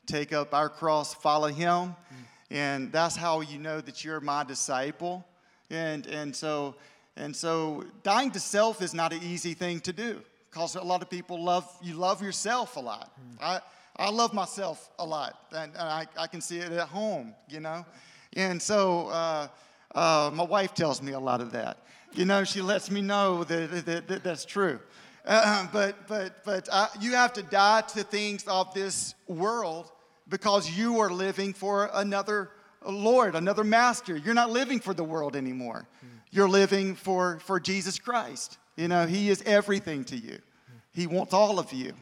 take 0.06 0.34
up 0.34 0.54
our 0.54 0.70
cross, 0.70 1.16
follow 1.16 1.48
him. 1.48 1.96
Hmm. 2.10 2.16
And 2.54 2.92
that's 2.92 3.16
how 3.16 3.42
you 3.42 3.58
know 3.58 3.82
that 3.82 4.06
you're 4.06 4.22
my 4.22 4.44
disciple 4.44 5.26
And, 5.72 6.06
and, 6.06 6.36
so, 6.36 6.76
and 7.18 7.36
so 7.36 7.84
dying 8.04 8.30
to 8.32 8.40
self 8.40 8.82
is 8.82 8.94
not 8.94 9.12
an 9.12 9.22
easy 9.24 9.56
thing 9.56 9.80
to 9.82 9.92
do 9.92 10.22
because 10.52 10.76
a 10.76 10.84
lot 10.84 11.02
of 11.02 11.10
people 11.10 11.44
love, 11.44 11.68
you 11.82 11.96
love 11.96 12.22
yourself 12.22 12.78
a 12.78 12.80
lot. 12.80 13.12
I, 13.42 13.60
I 13.98 14.12
love 14.12 14.34
myself 14.34 14.92
a 15.00 15.06
lot, 15.06 15.48
and, 15.52 15.72
and 15.72 15.82
I, 15.82 16.06
I 16.16 16.28
can 16.28 16.42
see 16.42 16.60
it 16.60 16.72
at 16.72 16.88
home, 16.88 17.34
you 17.50 17.60
know? 17.60 17.86
And 18.34 18.62
so 18.62 19.08
uh, 19.08 19.48
uh, 19.96 20.30
my 20.32 20.44
wife 20.44 20.76
tells 20.76 21.02
me 21.02 21.14
a 21.14 21.20
lot 21.20 21.42
of 21.42 21.52
that. 21.54 21.78
You 22.14 22.26
know, 22.26 22.44
she 22.44 22.62
lets 22.62 22.92
me 22.92 23.02
know 23.02 23.44
that, 23.46 23.86
that, 23.86 24.08
that 24.08 24.24
that's 24.24 24.46
true. 24.46 24.80
Uh, 25.26 25.68
but 25.74 26.08
but, 26.08 26.44
but 26.44 26.70
uh, 26.72 26.88
you 27.00 27.14
have 27.14 27.34
to 27.34 27.42
die 27.42 27.82
to 27.82 28.04
things 28.04 28.44
of 28.48 28.72
this 28.76 29.16
world 29.28 29.92
because 30.28 30.70
you 30.70 31.00
are 31.00 31.10
living 31.10 31.54
for 31.54 31.90
another 31.94 32.52
Lord, 32.86 33.36
another 33.36 33.64
master. 33.64 34.16
You're 34.16 34.34
not 34.34 34.50
living 34.52 34.80
for 34.80 34.94
the 34.94 35.04
world 35.04 35.36
anymore. 35.36 35.88
Hmm. 36.02 36.08
You're 36.32 36.50
living 36.50 36.96
for, 36.96 37.40
for 37.40 37.60
Jesus 37.60 38.00
Christ. 38.00 38.58
You 38.76 38.88
know, 38.88 39.06
He 39.06 39.30
is 39.30 39.42
everything 39.46 40.04
to 40.06 40.16
you, 40.16 40.40
hmm. 40.68 40.78
He 40.94 41.08
wants 41.08 41.34
all 41.34 41.60
of 41.60 41.72
you. 41.72 41.94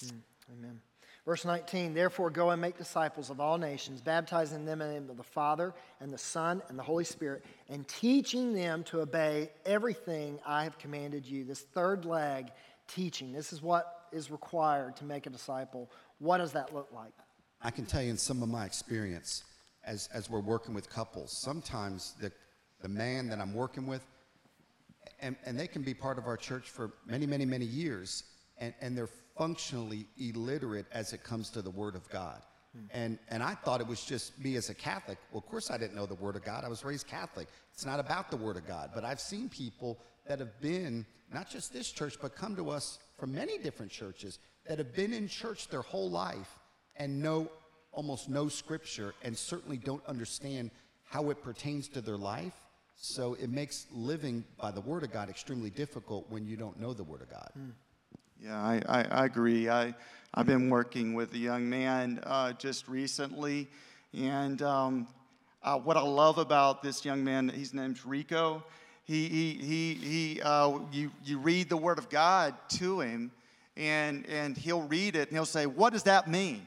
Hmm. 0.00 0.16
Amen. 0.52 0.80
Verse 1.24 1.44
19, 1.44 1.94
therefore 1.94 2.30
go 2.30 2.50
and 2.50 2.60
make 2.60 2.76
disciples 2.76 3.30
of 3.30 3.40
all 3.40 3.58
nations, 3.58 4.00
baptizing 4.00 4.64
them 4.64 4.80
in 4.80 4.88
the 4.88 4.94
name 4.94 5.10
of 5.10 5.16
the 5.16 5.22
Father 5.22 5.74
and 6.00 6.12
the 6.12 6.18
Son 6.18 6.62
and 6.68 6.78
the 6.78 6.82
Holy 6.82 7.04
Spirit, 7.04 7.44
and 7.68 7.86
teaching 7.86 8.52
them 8.52 8.82
to 8.84 9.00
obey 9.00 9.50
everything 9.64 10.38
I 10.46 10.64
have 10.64 10.78
commanded 10.78 11.26
you. 11.26 11.44
This 11.44 11.60
third 11.60 12.04
leg, 12.04 12.50
teaching, 12.88 13.32
this 13.32 13.52
is 13.52 13.62
what 13.62 14.08
is 14.12 14.30
required 14.30 14.96
to 14.96 15.04
make 15.04 15.26
a 15.26 15.30
disciple. 15.30 15.90
What 16.18 16.38
does 16.38 16.52
that 16.52 16.74
look 16.74 16.88
like? 16.92 17.12
I 17.62 17.70
can 17.70 17.84
tell 17.84 18.02
you 18.02 18.10
in 18.10 18.16
some 18.16 18.42
of 18.42 18.48
my 18.48 18.64
experience 18.64 19.44
as, 19.84 20.08
as 20.14 20.30
we're 20.30 20.40
working 20.40 20.74
with 20.74 20.88
couples, 20.88 21.32
sometimes 21.32 22.14
the, 22.20 22.32
the 22.80 22.88
man 22.88 23.28
that 23.28 23.38
I'm 23.38 23.54
working 23.54 23.86
with, 23.86 24.06
and, 25.20 25.36
and 25.44 25.58
they 25.58 25.66
can 25.66 25.82
be 25.82 25.92
part 25.92 26.18
of 26.18 26.26
our 26.26 26.36
church 26.36 26.70
for 26.70 26.92
many, 27.06 27.26
many, 27.26 27.44
many 27.44 27.66
years, 27.66 28.24
and, 28.58 28.72
and 28.80 28.96
they're 28.96 29.08
functionally 29.36 30.06
illiterate 30.18 30.86
as 30.92 31.12
it 31.12 31.22
comes 31.22 31.50
to 31.50 31.62
the 31.62 31.70
Word 31.70 31.94
of 31.94 32.08
God. 32.08 32.42
Hmm. 32.72 32.84
And, 32.92 33.18
and 33.28 33.42
I 33.42 33.54
thought 33.54 33.80
it 33.80 33.86
was 33.86 34.04
just 34.04 34.38
me 34.42 34.56
as 34.56 34.70
a 34.70 34.74
Catholic. 34.74 35.18
Well, 35.30 35.40
of 35.40 35.46
course, 35.46 35.70
I 35.70 35.76
didn't 35.76 35.96
know 35.96 36.06
the 36.06 36.14
Word 36.14 36.36
of 36.36 36.44
God. 36.44 36.64
I 36.64 36.68
was 36.68 36.84
raised 36.84 37.06
Catholic. 37.06 37.48
It's 37.74 37.84
not 37.84 38.00
about 38.00 38.30
the 38.30 38.36
Word 38.36 38.56
of 38.56 38.66
God. 38.66 38.90
But 38.94 39.04
I've 39.04 39.20
seen 39.20 39.48
people 39.48 39.98
that 40.26 40.38
have 40.38 40.58
been, 40.60 41.04
not 41.32 41.50
just 41.50 41.72
this 41.72 41.90
church, 41.90 42.16
but 42.20 42.34
come 42.34 42.56
to 42.56 42.70
us 42.70 42.98
from 43.18 43.34
many 43.34 43.58
different 43.58 43.92
churches 43.92 44.38
that 44.66 44.78
have 44.78 44.94
been 44.94 45.12
in 45.12 45.28
church 45.28 45.68
their 45.68 45.82
whole 45.82 46.10
life 46.10 46.59
and 46.96 47.22
know 47.22 47.50
almost 47.92 48.28
no 48.28 48.48
scripture 48.48 49.14
and 49.22 49.36
certainly 49.36 49.76
don't 49.76 50.04
understand 50.06 50.70
how 51.04 51.30
it 51.30 51.42
pertains 51.42 51.88
to 51.88 52.00
their 52.00 52.16
life. 52.16 52.54
So 52.96 53.34
it 53.34 53.50
makes 53.50 53.86
living 53.90 54.44
by 54.60 54.70
the 54.70 54.80
Word 54.80 55.02
of 55.02 55.12
God 55.12 55.28
extremely 55.28 55.70
difficult 55.70 56.30
when 56.30 56.46
you 56.46 56.56
don't 56.56 56.78
know 56.78 56.92
the 56.92 57.02
Word 57.02 57.22
of 57.22 57.30
God. 57.30 57.50
Yeah, 58.42 58.60
I, 58.60 58.82
I, 58.88 59.02
I 59.02 59.24
agree. 59.24 59.68
I, 59.68 59.94
I've 60.34 60.46
been 60.46 60.70
working 60.70 61.14
with 61.14 61.32
a 61.34 61.38
young 61.38 61.68
man 61.68 62.20
uh, 62.24 62.52
just 62.52 62.88
recently, 62.88 63.68
and 64.14 64.60
um, 64.62 65.08
uh, 65.62 65.78
what 65.78 65.96
I 65.96 66.02
love 66.02 66.38
about 66.38 66.82
this 66.82 67.04
young 67.04 67.24
man, 67.24 67.48
his 67.48 67.74
name's 67.74 68.06
Rico. 68.06 68.62
He, 69.04 69.28
he, 69.28 69.52
he, 69.54 69.94
he 69.94 70.42
uh, 70.42 70.78
you, 70.92 71.10
you 71.24 71.38
read 71.38 71.68
the 71.68 71.76
Word 71.76 71.98
of 71.98 72.08
God 72.08 72.54
to 72.76 73.00
him, 73.00 73.30
and, 73.76 74.26
and 74.26 74.56
he'll 74.56 74.82
read 74.82 75.16
it, 75.16 75.28
and 75.28 75.36
he'll 75.36 75.44
say, 75.44 75.66
What 75.66 75.92
does 75.92 76.04
that 76.04 76.28
mean? 76.28 76.66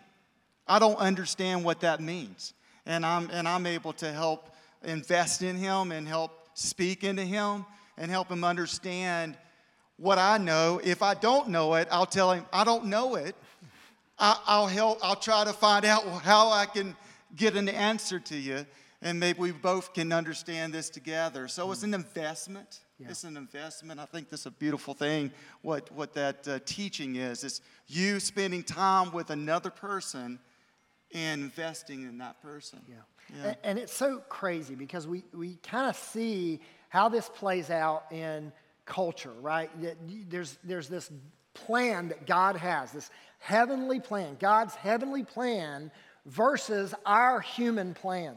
I 0.67 0.79
don't 0.79 0.97
understand 0.97 1.63
what 1.63 1.81
that 1.81 1.99
means. 1.99 2.53
And 2.85 3.05
I'm, 3.05 3.29
and 3.31 3.47
I'm 3.47 3.65
able 3.65 3.93
to 3.93 4.11
help 4.11 4.49
invest 4.83 5.41
in 5.41 5.55
him 5.55 5.91
and 5.91 6.07
help 6.07 6.31
speak 6.53 7.03
into 7.03 7.23
him 7.23 7.65
and 7.97 8.09
help 8.11 8.29
him 8.29 8.43
understand 8.43 9.37
what 9.97 10.17
I 10.17 10.37
know. 10.37 10.81
If 10.83 11.01
I 11.01 11.13
don't 11.13 11.49
know 11.49 11.75
it, 11.75 11.87
I'll 11.91 12.05
tell 12.05 12.31
him, 12.31 12.45
I 12.51 12.63
don't 12.63 12.85
know 12.85 13.15
it. 13.15 13.35
I, 14.19 14.59
will 14.59 14.67
help, 14.67 14.99
I'll 15.01 15.15
try 15.15 15.43
to 15.43 15.53
find 15.53 15.85
out 15.85 16.03
how 16.23 16.49
I 16.49 16.65
can 16.65 16.95
get 17.35 17.55
an 17.55 17.67
answer 17.67 18.19
to 18.19 18.35
you, 18.35 18.65
and 19.01 19.19
maybe 19.19 19.39
we 19.39 19.51
both 19.51 19.93
can 19.93 20.11
understand 20.11 20.73
this 20.73 20.89
together. 20.89 21.47
So 21.47 21.71
it's 21.71 21.83
an 21.83 21.93
investment. 21.93 22.79
Yeah. 22.99 23.07
It's 23.09 23.23
an 23.23 23.37
investment. 23.37 23.99
I 23.99 24.05
think 24.05 24.29
this 24.29 24.41
is 24.41 24.45
a 24.45 24.51
beautiful 24.51 24.93
thing, 24.93 25.31
what, 25.61 25.91
what 25.91 26.13
that 26.13 26.47
uh, 26.47 26.59
teaching 26.63 27.15
is. 27.15 27.43
It's 27.43 27.59
you 27.87 28.19
spending 28.19 28.63
time 28.63 29.11
with 29.11 29.29
another 29.29 29.71
person 29.71 30.39
and 31.13 31.41
investing 31.41 32.03
in 32.03 32.17
that 32.19 32.41
person. 32.41 32.79
Yeah. 32.87 32.95
yeah. 33.35 33.47
And, 33.47 33.57
and 33.63 33.79
it's 33.79 33.93
so 33.93 34.21
crazy 34.29 34.75
because 34.75 35.07
we, 35.07 35.23
we 35.33 35.55
kind 35.63 35.89
of 35.89 35.95
see 35.95 36.59
how 36.89 37.09
this 37.09 37.29
plays 37.29 37.69
out 37.69 38.05
in 38.11 38.51
culture, 38.85 39.33
right? 39.41 39.69
There's, 40.29 40.57
there's 40.63 40.87
this 40.87 41.11
plan 41.53 42.09
that 42.09 42.25
God 42.25 42.55
has, 42.55 42.91
this 42.91 43.09
heavenly 43.39 43.99
plan, 43.99 44.37
God's 44.39 44.75
heavenly 44.75 45.23
plan 45.23 45.91
versus 46.25 46.93
our 47.05 47.39
human 47.39 47.93
plan. 47.93 48.35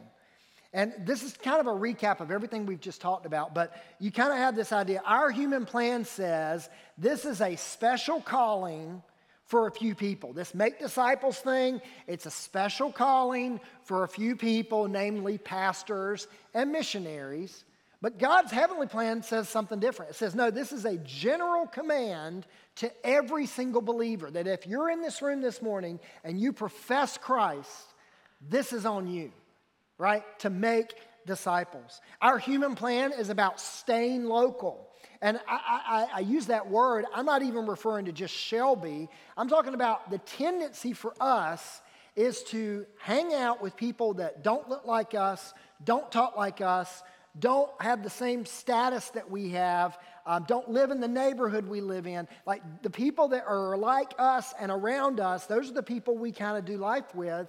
And 0.73 0.93
this 1.05 1.23
is 1.23 1.33
kind 1.35 1.61
of 1.61 1.67
a 1.67 1.79
recap 1.79 2.21
of 2.21 2.31
everything 2.31 2.67
we've 2.67 2.81
just 2.81 3.01
talked 3.01 3.25
about, 3.25 3.55
but 3.55 3.73
you 3.99 4.13
kind 4.13 4.31
of 4.31 4.39
have 4.39 4.55
this 4.55 4.73
idea. 4.73 5.01
Our 5.07 5.31
human 5.31 5.65
plan 5.65 6.05
says 6.05 6.69
this 6.99 7.25
is 7.25 7.41
a 7.41 7.57
special 7.57 8.21
calling 8.21 9.03
for 9.47 9.67
a 9.67 9.71
few 9.71 9.95
people. 9.95 10.33
This 10.33 10.55
make 10.55 10.79
disciples 10.79 11.39
thing, 11.39 11.81
it's 12.07 12.27
a 12.27 12.31
special 12.31 12.93
calling 12.93 13.61
for 13.85 14.03
a 14.03 14.09
few 14.09 14.37
people, 14.37 14.89
namely 14.89 15.39
pastors 15.39 16.27
and 16.53 16.73
missionaries. 16.73 17.65
But 18.03 18.19
God's 18.19 18.53
heavenly 18.53 18.89
plan 18.89 19.23
says 19.23 19.49
something 19.49 19.81
different. 19.81 20.11
It 20.11 20.15
says, 20.15 20.35
no, 20.35 20.51
this 20.51 20.71
is 20.71 20.85
a 20.85 20.99
general 20.99 21.67
command 21.67 22.47
to 22.77 22.93
every 23.07 23.47
single 23.47 23.81
believer 23.81 24.31
that 24.31 24.47
if 24.47 24.67
you're 24.67 24.91
in 24.91 25.01
this 25.01 25.23
room 25.23 25.41
this 25.41 25.63
morning 25.63 25.99
and 26.23 26.39
you 26.39 26.53
profess 26.53 27.17
Christ, 27.17 27.95
this 28.47 28.73
is 28.73 28.85
on 28.85 29.07
you, 29.07 29.33
right? 29.97 30.25
To 30.41 30.51
make 30.51 30.93
disciples. 31.27 32.01
Our 32.23 32.39
human 32.39 32.75
plan 32.75 33.13
is 33.13 33.29
about 33.29 33.61
staying 33.61 34.25
local. 34.25 34.89
And 35.21 35.39
I, 35.49 36.07
I, 36.13 36.17
I, 36.17 36.21
use 36.21 36.47
that 36.47 36.69
word, 36.69 37.07
I'm 37.15 37.25
not 37.25 37.43
even 37.43 37.67
referring 37.67 38.05
to 38.05 38.13
just 38.13 38.35
Shelby. 38.35 39.09
I'm 39.37 39.49
talking 39.49 39.75
about 39.75 40.11
the 40.11 40.19
tendency 40.19 40.93
for 40.93 41.15
us 41.21 41.81
is 42.15 42.43
to 42.45 42.87
hang 42.99 43.35
out 43.35 43.63
with 43.63 43.77
people 43.77 44.15
that 44.15 44.43
don't 44.43 44.69
look 44.69 44.87
like 44.87 45.15
us, 45.15 45.55
don't 45.85 46.11
talk 46.11 46.37
like 46.37 46.61
us, 46.61 47.03
don't 47.39 47.71
have 47.81 48.03
the 48.03 48.11
same 48.11 48.47
status 48.47 49.11
that 49.11 49.31
we 49.31 49.51
have, 49.51 49.99
um, 50.25 50.45
don't 50.49 50.71
live 50.71 50.91
in 50.91 51.01
the 51.01 51.09
neighborhood 51.09 51.69
we 51.69 51.81
live 51.81 52.07
in. 52.07 52.27
Like 52.47 52.63
the 52.83 52.91
people 52.91 53.29
that 53.29 53.45
are 53.47 53.77
like 53.77 54.15
us 54.19 54.55
and 54.59 54.73
around 54.73 55.21
us, 55.21 55.47
those 55.47 55.71
are 55.71 55.75
the 55.75 55.83
people 55.83 56.17
we 56.17 56.33
kind 56.33 56.57
of 56.57 56.65
do 56.65 56.79
life 56.79 57.15
with. 57.15 57.47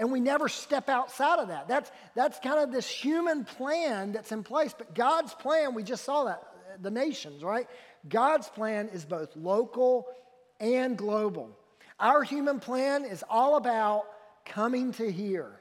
And 0.00 0.10
we 0.10 0.18
never 0.18 0.48
step 0.48 0.88
outside 0.88 1.40
of 1.40 1.48
that. 1.48 1.68
That's, 1.68 1.92
that's 2.14 2.38
kind 2.40 2.58
of 2.58 2.72
this 2.72 2.88
human 2.88 3.44
plan 3.44 4.12
that's 4.12 4.32
in 4.32 4.42
place. 4.42 4.74
But 4.76 4.94
God's 4.94 5.34
plan, 5.34 5.74
we 5.74 5.82
just 5.82 6.04
saw 6.04 6.24
that 6.24 6.42
uh, 6.42 6.76
the 6.80 6.90
nations, 6.90 7.44
right? 7.44 7.68
God's 8.08 8.48
plan 8.48 8.88
is 8.88 9.04
both 9.04 9.36
local 9.36 10.06
and 10.58 10.96
global. 10.96 11.50
Our 12.00 12.22
human 12.22 12.60
plan 12.60 13.04
is 13.04 13.22
all 13.28 13.56
about 13.56 14.04
coming 14.46 14.92
to 14.92 15.12
hear, 15.12 15.60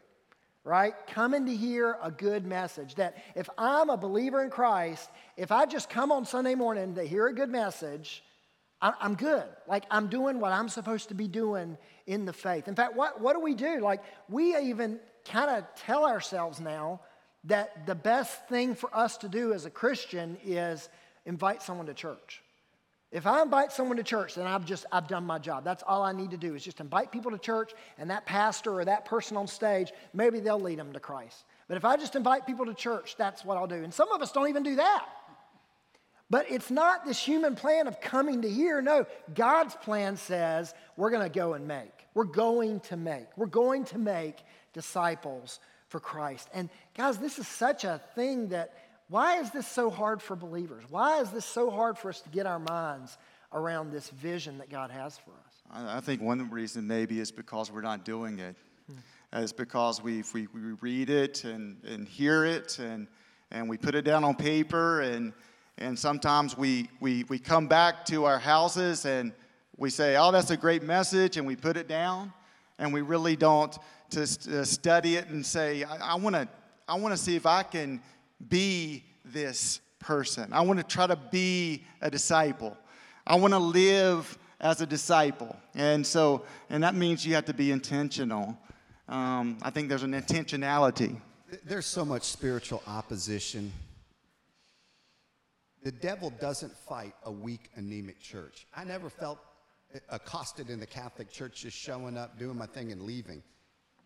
right? 0.64 0.94
Coming 1.08 1.46
to 1.48 1.54
hear 1.54 1.98
a 2.02 2.10
good 2.10 2.48
message. 2.48 2.96
That 2.96 3.18
if 3.36 3.50
I'm 3.58 3.90
a 3.90 3.98
believer 3.98 4.42
in 4.42 4.50
Christ, 4.50 5.10
if 5.36 5.52
I 5.52 5.66
just 5.66 5.90
come 5.90 6.14
on 6.14 6.24
Sunday 6.24 6.56
morning 6.56 6.96
to 6.96 7.04
hear 7.04 7.28
a 7.28 7.34
good 7.34 7.50
message, 7.50 8.24
I'm 8.82 9.16
good. 9.16 9.44
Like 9.68 9.86
I'm 9.92 10.08
doing 10.08 10.40
what 10.40 10.54
I'm 10.54 10.70
supposed 10.70 11.10
to 11.10 11.14
be 11.14 11.28
doing 11.28 11.78
in 12.08 12.26
the 12.26 12.34
faith. 12.34 12.68
In 12.68 12.76
fact, 12.76 12.96
what, 12.96 13.20
what 13.20 13.34
do 13.34 13.42
we 13.42 13.54
do? 13.54 13.80
Like 13.82 14.02
we 14.30 14.56
even 14.58 15.00
kind 15.26 15.50
of 15.50 15.66
tell 15.76 16.06
ourselves 16.06 16.60
now 16.60 17.02
that 17.46 17.86
the 17.86 17.96
best 17.96 18.48
thing 18.48 18.76
for 18.76 18.96
us 18.96 19.18
to 19.18 19.30
do 19.30 19.54
as 19.54 19.66
a 19.66 19.70
Christian 19.70 20.38
is 20.46 20.90
invite 21.26 21.62
someone 21.62 21.88
to 21.88 21.94
church. 21.94 22.42
If 23.12 23.26
I 23.26 23.42
invite 23.42 23.72
someone 23.72 23.98
to 23.98 24.04
church, 24.04 24.36
then 24.36 24.46
I've 24.46 24.66
just 24.66 24.86
I've 24.92 25.08
done 25.08 25.26
my 25.26 25.40
job. 25.40 25.64
That's 25.64 25.84
all 25.86 26.04
I 26.04 26.12
need 26.12 26.32
to 26.32 26.38
do 26.38 26.54
is 26.56 26.64
just 26.64 26.80
invite 26.80 27.12
people 27.12 27.32
to 27.32 27.40
church, 27.40 27.74
and 27.98 28.12
that 28.12 28.26
pastor 28.26 28.80
or 28.80 28.86
that 28.86 29.06
person 29.06 29.36
on 29.36 29.48
stage, 29.48 29.92
maybe 30.14 30.40
they'll 30.40 30.60
lead 30.60 30.78
them 30.78 30.94
to 30.94 31.00
Christ. 31.00 31.44
But 31.68 31.78
if 31.78 31.86
I 31.86 31.98
just 31.98 32.16
invite 32.16 32.46
people 32.46 32.68
to 32.68 32.74
church, 32.74 33.16
that's 33.18 33.44
what 33.44 33.58
I'll 33.58 33.68
do. 33.68 33.84
And 33.84 33.94
some 33.94 34.12
of 34.12 34.22
us 34.22 34.32
don't 34.32 34.48
even 34.48 34.64
do 34.64 34.76
that. 34.76 35.06
But 36.30 36.52
it's 36.52 36.70
not 36.70 37.06
this 37.06 37.18
human 37.18 37.56
plan 37.56 37.88
of 37.88 38.00
coming 38.00 38.44
to 38.44 38.50
hear. 38.50 38.82
No, 38.82 39.08
God's 39.34 39.76
plan 39.76 40.16
says 40.16 40.76
we're 40.96 41.10
going 41.10 41.24
to 41.24 41.34
go 41.34 41.54
and 41.54 41.68
make. 41.68 42.06
We're 42.14 42.26
going 42.26 42.82
to 42.82 42.98
make. 42.98 43.26
We're 43.36 43.48
going 43.48 43.86
to 43.86 43.98
make 43.98 44.38
disciples 44.74 45.60
for 45.88 46.00
Christ. 46.00 46.48
And 46.54 46.70
guys, 46.96 47.18
this 47.18 47.40
is 47.40 47.48
such 47.48 47.84
a 47.84 48.00
thing 48.14 48.50
that 48.50 48.76
why 49.08 49.40
is 49.40 49.50
this 49.50 49.68
so 49.68 49.90
hard 49.90 50.22
for 50.22 50.36
believers? 50.36 50.84
Why 50.90 51.20
is 51.20 51.32
this 51.32 51.46
so 51.46 51.72
hard 51.72 51.98
for 51.98 52.10
us 52.10 52.22
to 52.22 52.30
get 52.30 52.46
our 52.46 52.60
minds 52.60 53.18
around 53.52 53.92
this 53.92 54.10
vision 54.12 54.60
that 54.60 54.70
God 54.70 54.92
has 54.92 55.18
for 55.18 55.32
us? 55.32 55.56
I 55.72 56.00
think 56.00 56.22
one 56.22 56.48
reason 56.52 56.86
maybe 56.86 57.20
is 57.20 57.32
because 57.32 57.72
we're 57.72 57.82
not 57.82 58.06
doing 58.06 58.38
it. 58.38 58.56
Hmm. 58.86 59.42
It's 59.42 59.52
because 59.52 60.04
we, 60.04 60.24
we, 60.34 60.48
we 60.54 60.62
read 60.82 61.10
it 61.10 61.44
and, 61.44 61.84
and 61.84 62.08
hear 62.08 62.46
it 62.46 62.78
and, 62.78 63.08
and 63.50 63.68
we 63.68 63.78
put 63.78 63.96
it 63.96 64.04
down 64.04 64.24
on 64.24 64.36
paper, 64.36 65.02
and, 65.02 65.34
and 65.80 65.98
sometimes 65.98 66.58
we, 66.58 66.90
we, 67.00 67.24
we 67.26 67.40
come 67.40 67.68
back 67.68 68.06
to 68.06 68.26
our 68.26 68.38
houses 68.38 69.06
and 69.06 69.34
we 69.78 69.90
say, 69.90 70.18
oh, 70.18 70.32
that's 70.32 70.52
a 70.52 70.58
great 70.58 70.84
message, 70.84 71.38
and 71.38 71.48
we 71.48 71.56
put 71.56 71.78
it 71.78 71.88
down, 71.88 72.34
and 72.78 72.94
we 72.94 73.02
really 73.02 73.36
don't 73.36 73.76
to, 74.12 74.26
to 74.26 74.66
study 74.66 75.16
it 75.16 75.28
and 75.30 75.46
say, 75.46 75.84
I, 75.84 76.14
I 76.14 76.16
want 76.16 76.36
to 76.36 76.48
I 76.88 76.96
wanna 76.96 77.18
see 77.18 77.36
if 77.36 77.46
I 77.46 77.64
can 77.64 78.02
be 78.50 79.04
this 79.24 79.80
person. 80.00 80.52
I 80.52 80.62
want 80.62 80.80
to 80.80 80.86
try 80.86 81.06
to 81.08 81.16
be 81.16 81.84
a 82.02 82.10
disciple. 82.10 82.76
I 83.28 83.36
want 83.36 83.54
to 83.54 83.60
live 83.60 84.38
as 84.60 84.82
a 84.82 84.86
disciple. 84.86 85.56
And 85.76 86.06
so, 86.06 86.46
and 86.70 86.84
that 86.84 86.96
means 86.96 87.26
you 87.26 87.36
have 87.36 87.46
to 87.46 87.54
be 87.54 87.72
intentional. 87.72 88.58
Um, 89.08 89.58
I 89.62 89.70
think 89.70 89.90
there's 89.90 90.04
an 90.04 90.14
intentionality. 90.14 91.20
There's 91.64 91.86
so 91.86 92.04
much 92.06 92.24
spiritual 92.24 92.82
opposition. 92.88 93.72
The 95.84 95.92
devil 95.92 96.30
doesn't 96.42 96.76
fight 96.76 97.14
a 97.24 97.32
weak, 97.32 97.70
anemic 97.76 98.20
church. 98.20 98.68
I 98.76 98.84
never 98.84 99.10
felt 99.10 99.40
accosted 100.10 100.70
in 100.70 100.80
the 100.80 100.86
Catholic 100.86 101.32
Church 101.32 101.62
just 101.62 101.78
showing 101.78 102.18
up, 102.18 102.38
doing 102.38 102.58
my 102.58 102.66
thing, 102.66 102.92
and 102.92 103.04
leaving. 103.04 103.42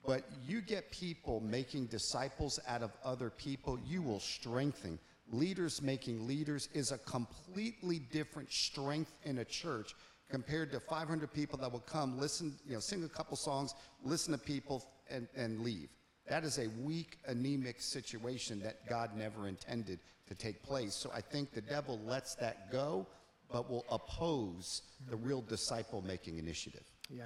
But 0.05 0.23
you 0.45 0.61
get 0.61 0.91
people 0.91 1.39
making 1.39 1.87
disciples 1.87 2.59
out 2.67 2.83
of 2.83 2.91
other 3.03 3.29
people, 3.29 3.79
you 3.85 4.01
will 4.01 4.19
strengthen. 4.19 4.99
Leaders 5.31 5.81
making 5.81 6.27
leaders 6.27 6.69
is 6.73 6.91
a 6.91 6.97
completely 6.99 7.99
different 7.99 8.51
strength 8.51 9.13
in 9.23 9.39
a 9.39 9.45
church 9.45 9.95
compared 10.29 10.71
to 10.71 10.79
500 10.79 11.31
people 11.33 11.57
that 11.59 11.71
will 11.71 11.79
come, 11.79 12.19
listen, 12.19 12.53
you 12.65 12.73
know, 12.73 12.79
sing 12.79 13.03
a 13.03 13.09
couple 13.09 13.37
songs, 13.37 13.73
listen 14.03 14.33
to 14.33 14.37
people, 14.37 14.83
and, 15.09 15.27
and 15.35 15.61
leave. 15.61 15.89
That 16.27 16.43
is 16.43 16.57
a 16.57 16.67
weak, 16.81 17.17
anemic 17.27 17.81
situation 17.81 18.59
that 18.61 18.87
God 18.87 19.11
never 19.15 19.47
intended 19.47 19.99
to 20.27 20.35
take 20.35 20.63
place. 20.63 20.93
So 20.95 21.11
I 21.13 21.21
think 21.21 21.53
the 21.53 21.61
devil 21.61 21.99
lets 22.05 22.35
that 22.35 22.71
go, 22.71 23.05
but 23.51 23.69
will 23.69 23.85
oppose 23.89 24.83
the 25.09 25.15
real 25.17 25.41
disciple 25.41 26.01
making 26.01 26.37
initiative. 26.37 26.83
Yeah. 27.09 27.23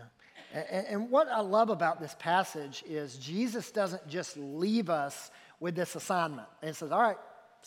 And, 0.54 0.88
and, 0.88 1.12
what 1.12 1.28
I 1.28 1.42
love 1.42 1.70
about 1.70 2.00
this 2.00 2.16
passage 2.20 2.84
is 2.88 3.18
Jesus 3.18 3.70
doesn't 3.70 4.08
just 4.08 4.38
leave 4.38 4.90
us 4.90 5.30
with 5.60 5.76
this 5.76 5.96
assignment 5.96 6.48
and 6.64 6.76
says, 6.76 6.92
All 6.92 7.02
right, 7.02 7.18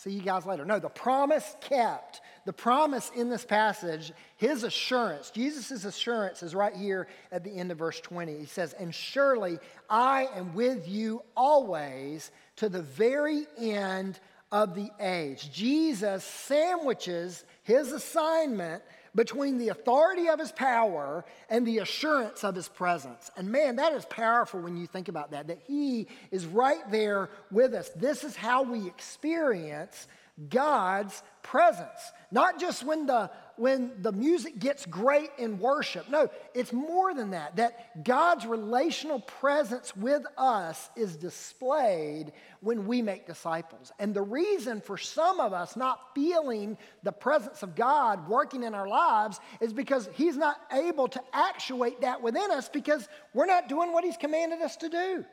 see 0.01 0.11
you 0.11 0.21
guys 0.21 0.47
later. 0.47 0.65
No, 0.65 0.79
the 0.79 0.89
promise 0.89 1.55
kept. 1.61 2.21
The 2.45 2.53
promise 2.53 3.11
in 3.15 3.29
this 3.29 3.45
passage, 3.45 4.11
his 4.35 4.63
assurance, 4.63 5.29
Jesus' 5.29 5.85
assurance 5.85 6.41
is 6.41 6.55
right 6.55 6.75
here 6.75 7.07
at 7.31 7.43
the 7.43 7.51
end 7.51 7.71
of 7.71 7.77
verse 7.77 7.99
20. 8.01 8.39
He 8.39 8.45
says, 8.45 8.73
And 8.73 8.93
surely 8.95 9.59
I 9.89 10.27
am 10.35 10.55
with 10.55 10.87
you 10.87 11.21
always 11.37 12.31
to 12.55 12.67
the 12.67 12.81
very 12.81 13.45
end 13.59 14.19
of 14.51 14.73
the 14.73 14.89
age. 14.99 15.51
Jesus 15.51 16.23
sandwiches 16.23 17.45
his 17.61 17.91
assignment 17.91 18.81
between 19.13 19.57
the 19.57 19.69
authority 19.69 20.29
of 20.29 20.39
his 20.39 20.51
power 20.51 21.25
and 21.49 21.65
the 21.65 21.79
assurance 21.79 22.43
of 22.43 22.55
his 22.55 22.67
presence. 22.67 23.29
And 23.35 23.51
man, 23.51 23.75
that 23.75 23.93
is 23.93 24.05
powerful 24.05 24.61
when 24.61 24.77
you 24.77 24.87
think 24.87 25.09
about 25.09 25.31
that, 25.31 25.47
that 25.47 25.59
he 25.67 26.07
is 26.31 26.45
right 26.45 26.89
there 26.89 27.29
with 27.51 27.73
us. 27.73 27.89
This 27.95 28.23
is 28.23 28.35
how 28.35 28.63
we 28.63 28.87
experience 28.87 30.07
God's 30.49 31.21
presence. 31.43 32.11
Not 32.31 32.59
just 32.59 32.85
when 32.85 33.05
the 33.05 33.29
when 33.61 33.91
the 34.01 34.11
music 34.11 34.57
gets 34.57 34.87
great 34.87 35.29
in 35.37 35.59
worship. 35.59 36.09
No, 36.09 36.31
it's 36.55 36.73
more 36.73 37.13
than 37.13 37.29
that. 37.29 37.57
That 37.57 38.03
God's 38.03 38.47
relational 38.47 39.19
presence 39.19 39.95
with 39.95 40.23
us 40.35 40.89
is 40.95 41.15
displayed 41.15 42.31
when 42.61 42.87
we 42.87 43.03
make 43.03 43.27
disciples. 43.27 43.91
And 43.99 44.15
the 44.15 44.23
reason 44.23 44.81
for 44.81 44.97
some 44.97 45.39
of 45.39 45.53
us 45.53 45.75
not 45.75 45.99
feeling 46.15 46.75
the 47.03 47.11
presence 47.11 47.61
of 47.61 47.75
God 47.75 48.27
working 48.27 48.63
in 48.63 48.73
our 48.73 48.87
lives 48.87 49.39
is 49.59 49.73
because 49.73 50.09
he's 50.13 50.37
not 50.37 50.57
able 50.71 51.07
to 51.09 51.21
actuate 51.31 52.01
that 52.01 52.23
within 52.23 52.49
us 52.49 52.67
because 52.67 53.07
we're 53.35 53.45
not 53.45 53.69
doing 53.69 53.93
what 53.93 54.03
he's 54.03 54.17
commanded 54.17 54.59
us 54.63 54.75
to 54.77 54.89
do. 54.89 55.23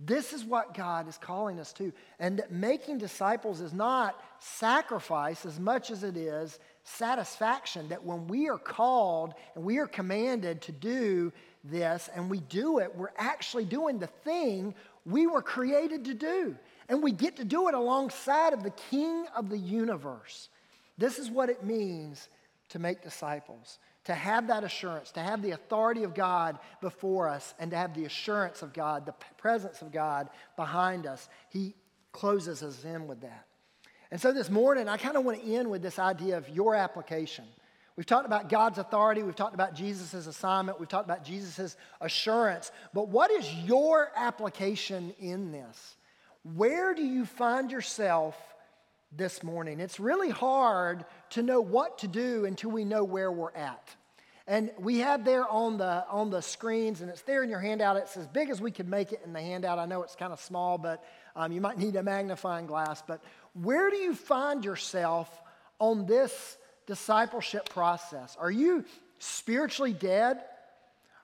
This 0.00 0.32
is 0.32 0.44
what 0.44 0.74
God 0.74 1.08
is 1.08 1.18
calling 1.18 1.58
us 1.58 1.72
to. 1.74 1.92
And 2.20 2.42
making 2.50 2.98
disciples 2.98 3.60
is 3.60 3.72
not 3.72 4.20
sacrifice 4.38 5.44
as 5.44 5.58
much 5.58 5.90
as 5.90 6.04
it 6.04 6.16
is 6.16 6.58
satisfaction. 6.88 7.88
That 7.88 8.04
when 8.04 8.26
we 8.26 8.48
are 8.48 8.58
called 8.58 9.34
and 9.54 9.64
we 9.64 9.78
are 9.78 9.86
commanded 9.86 10.62
to 10.62 10.72
do 10.72 11.32
this 11.64 12.08
and 12.14 12.30
we 12.30 12.40
do 12.40 12.78
it, 12.78 12.94
we're 12.96 13.12
actually 13.16 13.64
doing 13.64 13.98
the 13.98 14.06
thing 14.06 14.74
we 15.04 15.26
were 15.26 15.42
created 15.42 16.04
to 16.06 16.14
do. 16.14 16.56
And 16.88 17.02
we 17.02 17.12
get 17.12 17.36
to 17.36 17.44
do 17.44 17.68
it 17.68 17.74
alongside 17.74 18.52
of 18.52 18.62
the 18.62 18.70
King 18.90 19.26
of 19.36 19.48
the 19.50 19.58
universe. 19.58 20.48
This 20.96 21.18
is 21.18 21.30
what 21.30 21.50
it 21.50 21.64
means 21.64 22.28
to 22.70 22.78
make 22.78 23.02
disciples 23.02 23.78
to 24.08 24.14
have 24.14 24.46
that 24.46 24.64
assurance, 24.64 25.10
to 25.10 25.20
have 25.20 25.42
the 25.42 25.50
authority 25.50 26.02
of 26.02 26.14
God 26.14 26.58
before 26.80 27.28
us, 27.28 27.52
and 27.58 27.70
to 27.72 27.76
have 27.76 27.92
the 27.92 28.06
assurance 28.06 28.62
of 28.62 28.72
God, 28.72 29.04
the 29.04 29.14
presence 29.36 29.82
of 29.82 29.92
God 29.92 30.30
behind 30.56 31.06
us. 31.06 31.28
He 31.50 31.74
closes 32.10 32.62
us 32.62 32.86
in 32.86 33.06
with 33.06 33.20
that. 33.20 33.47
And 34.10 34.20
so 34.20 34.32
this 34.32 34.48
morning, 34.48 34.88
I 34.88 34.96
kind 34.96 35.16
of 35.16 35.24
want 35.24 35.42
to 35.42 35.54
end 35.54 35.70
with 35.70 35.82
this 35.82 35.98
idea 35.98 36.38
of 36.38 36.48
your 36.48 36.74
application. 36.74 37.44
We've 37.94 38.06
talked 38.06 38.26
about 38.26 38.48
God's 38.48 38.78
authority, 38.78 39.22
we've 39.22 39.34
talked 39.34 39.54
about 39.54 39.74
Jesus' 39.74 40.26
assignment, 40.26 40.78
we've 40.78 40.88
talked 40.88 41.06
about 41.06 41.24
Jesus' 41.24 41.76
assurance, 42.00 42.70
but 42.94 43.08
what 43.08 43.30
is 43.32 43.52
your 43.52 44.12
application 44.14 45.12
in 45.18 45.50
this? 45.50 45.96
Where 46.54 46.94
do 46.94 47.02
you 47.02 47.26
find 47.26 47.72
yourself 47.72 48.36
this 49.14 49.42
morning? 49.42 49.80
It's 49.80 49.98
really 49.98 50.30
hard 50.30 51.04
to 51.30 51.42
know 51.42 51.60
what 51.60 51.98
to 51.98 52.08
do 52.08 52.44
until 52.44 52.70
we 52.70 52.84
know 52.84 53.02
where 53.02 53.32
we're 53.32 53.52
at. 53.52 53.96
And 54.46 54.70
we 54.78 55.00
have 55.00 55.26
there 55.26 55.46
on 55.46 55.76
the, 55.76 56.06
on 56.08 56.30
the 56.30 56.40
screens, 56.40 57.02
and 57.02 57.10
it's 57.10 57.20
there 57.20 57.42
in 57.42 57.50
your 57.50 57.60
handout. 57.60 57.98
It's 57.98 58.16
as 58.16 58.26
big 58.26 58.48
as 58.48 58.62
we 58.62 58.70
could 58.70 58.88
make 58.88 59.12
it 59.12 59.20
in 59.22 59.34
the 59.34 59.42
handout. 59.42 59.78
I 59.78 59.84
know 59.84 60.02
it's 60.02 60.16
kind 60.16 60.32
of 60.32 60.40
small, 60.40 60.78
but 60.78 61.04
um, 61.38 61.52
you 61.52 61.60
might 61.60 61.78
need 61.78 61.94
a 61.94 62.02
magnifying 62.02 62.66
glass. 62.66 63.00
But 63.06 63.22
where 63.54 63.90
do 63.90 63.96
you 63.96 64.12
find 64.12 64.64
yourself 64.64 65.30
on 65.78 66.04
this 66.04 66.58
discipleship 66.86 67.68
process? 67.68 68.36
Are 68.40 68.50
you 68.50 68.84
spiritually 69.20 69.92
dead? 69.92 70.42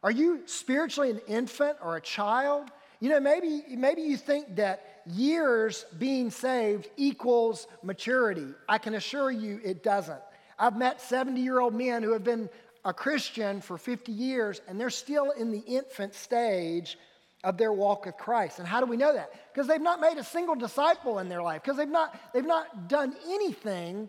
Are 0.05 0.13
you 0.13 0.43
spiritually 0.47 1.11
an 1.11 1.21
infant 1.27 1.79
or 1.83 1.97
a 1.97 2.01
child? 2.01 2.71
You 3.01 3.09
know, 3.09 3.19
maybe, 3.19 3.65
maybe 3.71 4.03
you 4.03 4.17
think 4.17 4.55
that 4.55 5.03
years 5.05 5.85
being 5.99 6.31
saved 6.31 6.89
equals 6.97 7.67
maturity. 7.83 8.47
I 8.69 8.79
can 8.79 8.95
assure 8.95 9.33
you 9.33 9.61
it 9.65 9.83
doesn't. 9.83 10.21
I've 10.57 10.77
met 10.77 11.01
70 11.01 11.41
year 11.41 11.59
old 11.59 11.75
men 11.75 12.05
who 12.05 12.13
have 12.13 12.23
been 12.23 12.49
a 12.85 12.95
Christian 12.95 13.61
for 13.61 13.79
50 13.79 14.13
years 14.13 14.61
and 14.69 14.81
they're 14.81 14.91
still 14.91 15.33
in 15.33 15.51
the 15.51 15.59
infant 15.59 16.15
stage 16.15 16.99
of 17.45 17.57
their 17.57 17.73
walk 17.73 18.07
with 18.07 18.17
Christ. 18.17 18.59
And 18.59 18.67
how 18.67 18.81
do 18.81 18.87
we 18.87 18.97
know 18.97 19.13
that? 19.13 19.33
Because 19.53 19.67
they've 19.69 19.81
not 19.81 20.01
made 20.01 20.17
a 20.17 20.25
single 20.25 20.55
disciple 20.55 21.19
in 21.19 21.29
their 21.29 21.43
life, 21.43 21.63
because 21.63 21.77
they've 21.77 21.89
not, 21.89 22.19
they've 22.33 22.45
not 22.45 22.89
done 22.89 23.15
anything 23.29 24.09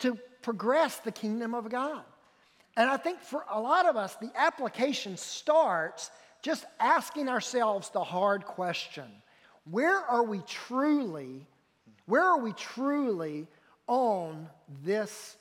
to 0.00 0.18
progress 0.42 0.98
the 0.98 1.12
kingdom 1.12 1.54
of 1.54 1.68
God. 1.68 2.02
And 2.76 2.90
I 2.90 2.96
think 2.96 3.20
for 3.20 3.44
a 3.50 3.60
lot 3.60 3.86
of 3.86 3.96
us, 3.96 4.16
the 4.16 4.30
application 4.34 5.16
starts 5.16 6.10
just 6.42 6.64
asking 6.80 7.28
ourselves 7.28 7.90
the 7.90 8.02
hard 8.02 8.44
question 8.44 9.04
where 9.70 9.98
are 9.98 10.24
we 10.24 10.40
truly, 10.40 11.46
where 12.06 12.24
are 12.24 12.40
we 12.40 12.52
truly 12.54 13.46
on 13.86 14.48
this 14.82 15.36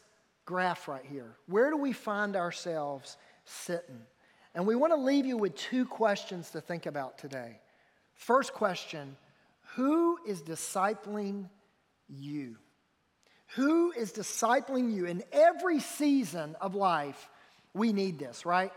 graph 0.45 0.87
right 0.87 1.05
here. 1.05 1.37
Where 1.47 1.69
do 1.69 1.77
we 1.77 1.93
find 1.93 2.35
ourselves 2.35 3.17
sitting? 3.45 4.01
And 4.53 4.67
we 4.67 4.75
want 4.75 4.91
to 4.93 4.97
leave 4.99 5.25
you 5.25 5.37
with 5.37 5.55
two 5.55 5.85
questions 5.85 6.51
to 6.51 6.61
think 6.61 6.85
about 6.85 7.17
today. 7.17 7.59
First 8.13 8.53
question 8.53 9.15
Who 9.75 10.17
is 10.27 10.41
discipling 10.41 11.49
you? 12.09 12.57
Who 13.55 13.91
is 13.91 14.13
discipling 14.13 14.93
you? 14.93 15.05
In 15.05 15.23
every 15.31 15.79
season 15.79 16.55
of 16.61 16.75
life, 16.75 17.29
we 17.73 17.93
need 17.93 18.19
this, 18.19 18.45
right? 18.45 18.71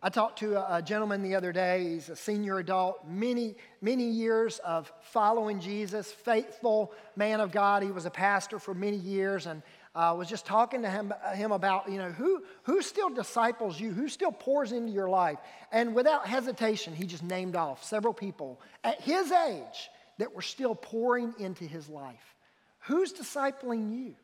I 0.00 0.10
talked 0.10 0.38
to 0.40 0.54
a, 0.74 0.80
gentleman 0.80 1.22
the 1.22 1.34
other 1.34 1.50
day. 1.50 1.94
He's 1.94 2.08
a 2.08 2.14
senior 2.14 2.58
adult, 2.58 3.08
many, 3.08 3.56
many 3.80 4.04
years 4.04 4.60
of 4.60 4.92
following 5.00 5.58
Jesus, 5.58 6.12
faithful 6.12 6.92
man 7.16 7.40
of 7.40 7.50
God. 7.50 7.82
He 7.82 7.90
was 7.90 8.06
a 8.06 8.10
pastor 8.10 8.60
for 8.60 8.74
many 8.74 8.96
years, 8.96 9.46
and 9.46 9.60
uh, 9.98 10.14
was 10.14 10.28
just 10.28 10.46
talking 10.46 10.82
to 10.82 10.88
him, 10.88 11.12
uh, 11.24 11.34
him 11.34 11.50
about, 11.50 11.90
you 11.90 11.98
know, 11.98 12.12
who, 12.12 12.40
who 12.62 12.80
still 12.82 13.10
disciples 13.10 13.80
you? 13.80 13.90
Who 13.90 14.08
still 14.08 14.30
pours 14.30 14.70
into 14.70 14.92
your 14.92 15.08
life? 15.08 15.38
And 15.72 15.92
without 15.92 16.24
hesitation, 16.24 16.94
he 16.94 17.04
just 17.04 17.24
named 17.24 17.56
off 17.56 17.82
several 17.82 18.14
people 18.14 18.60
at 18.84 19.00
his 19.00 19.32
age 19.32 19.90
that 20.18 20.32
were 20.32 20.42
still 20.42 20.76
pouring 20.76 21.34
into 21.40 21.64
his 21.64 21.88
life. 21.88 22.36
Who's 22.82 23.12
discipling 23.12 23.92
you? 23.92 24.14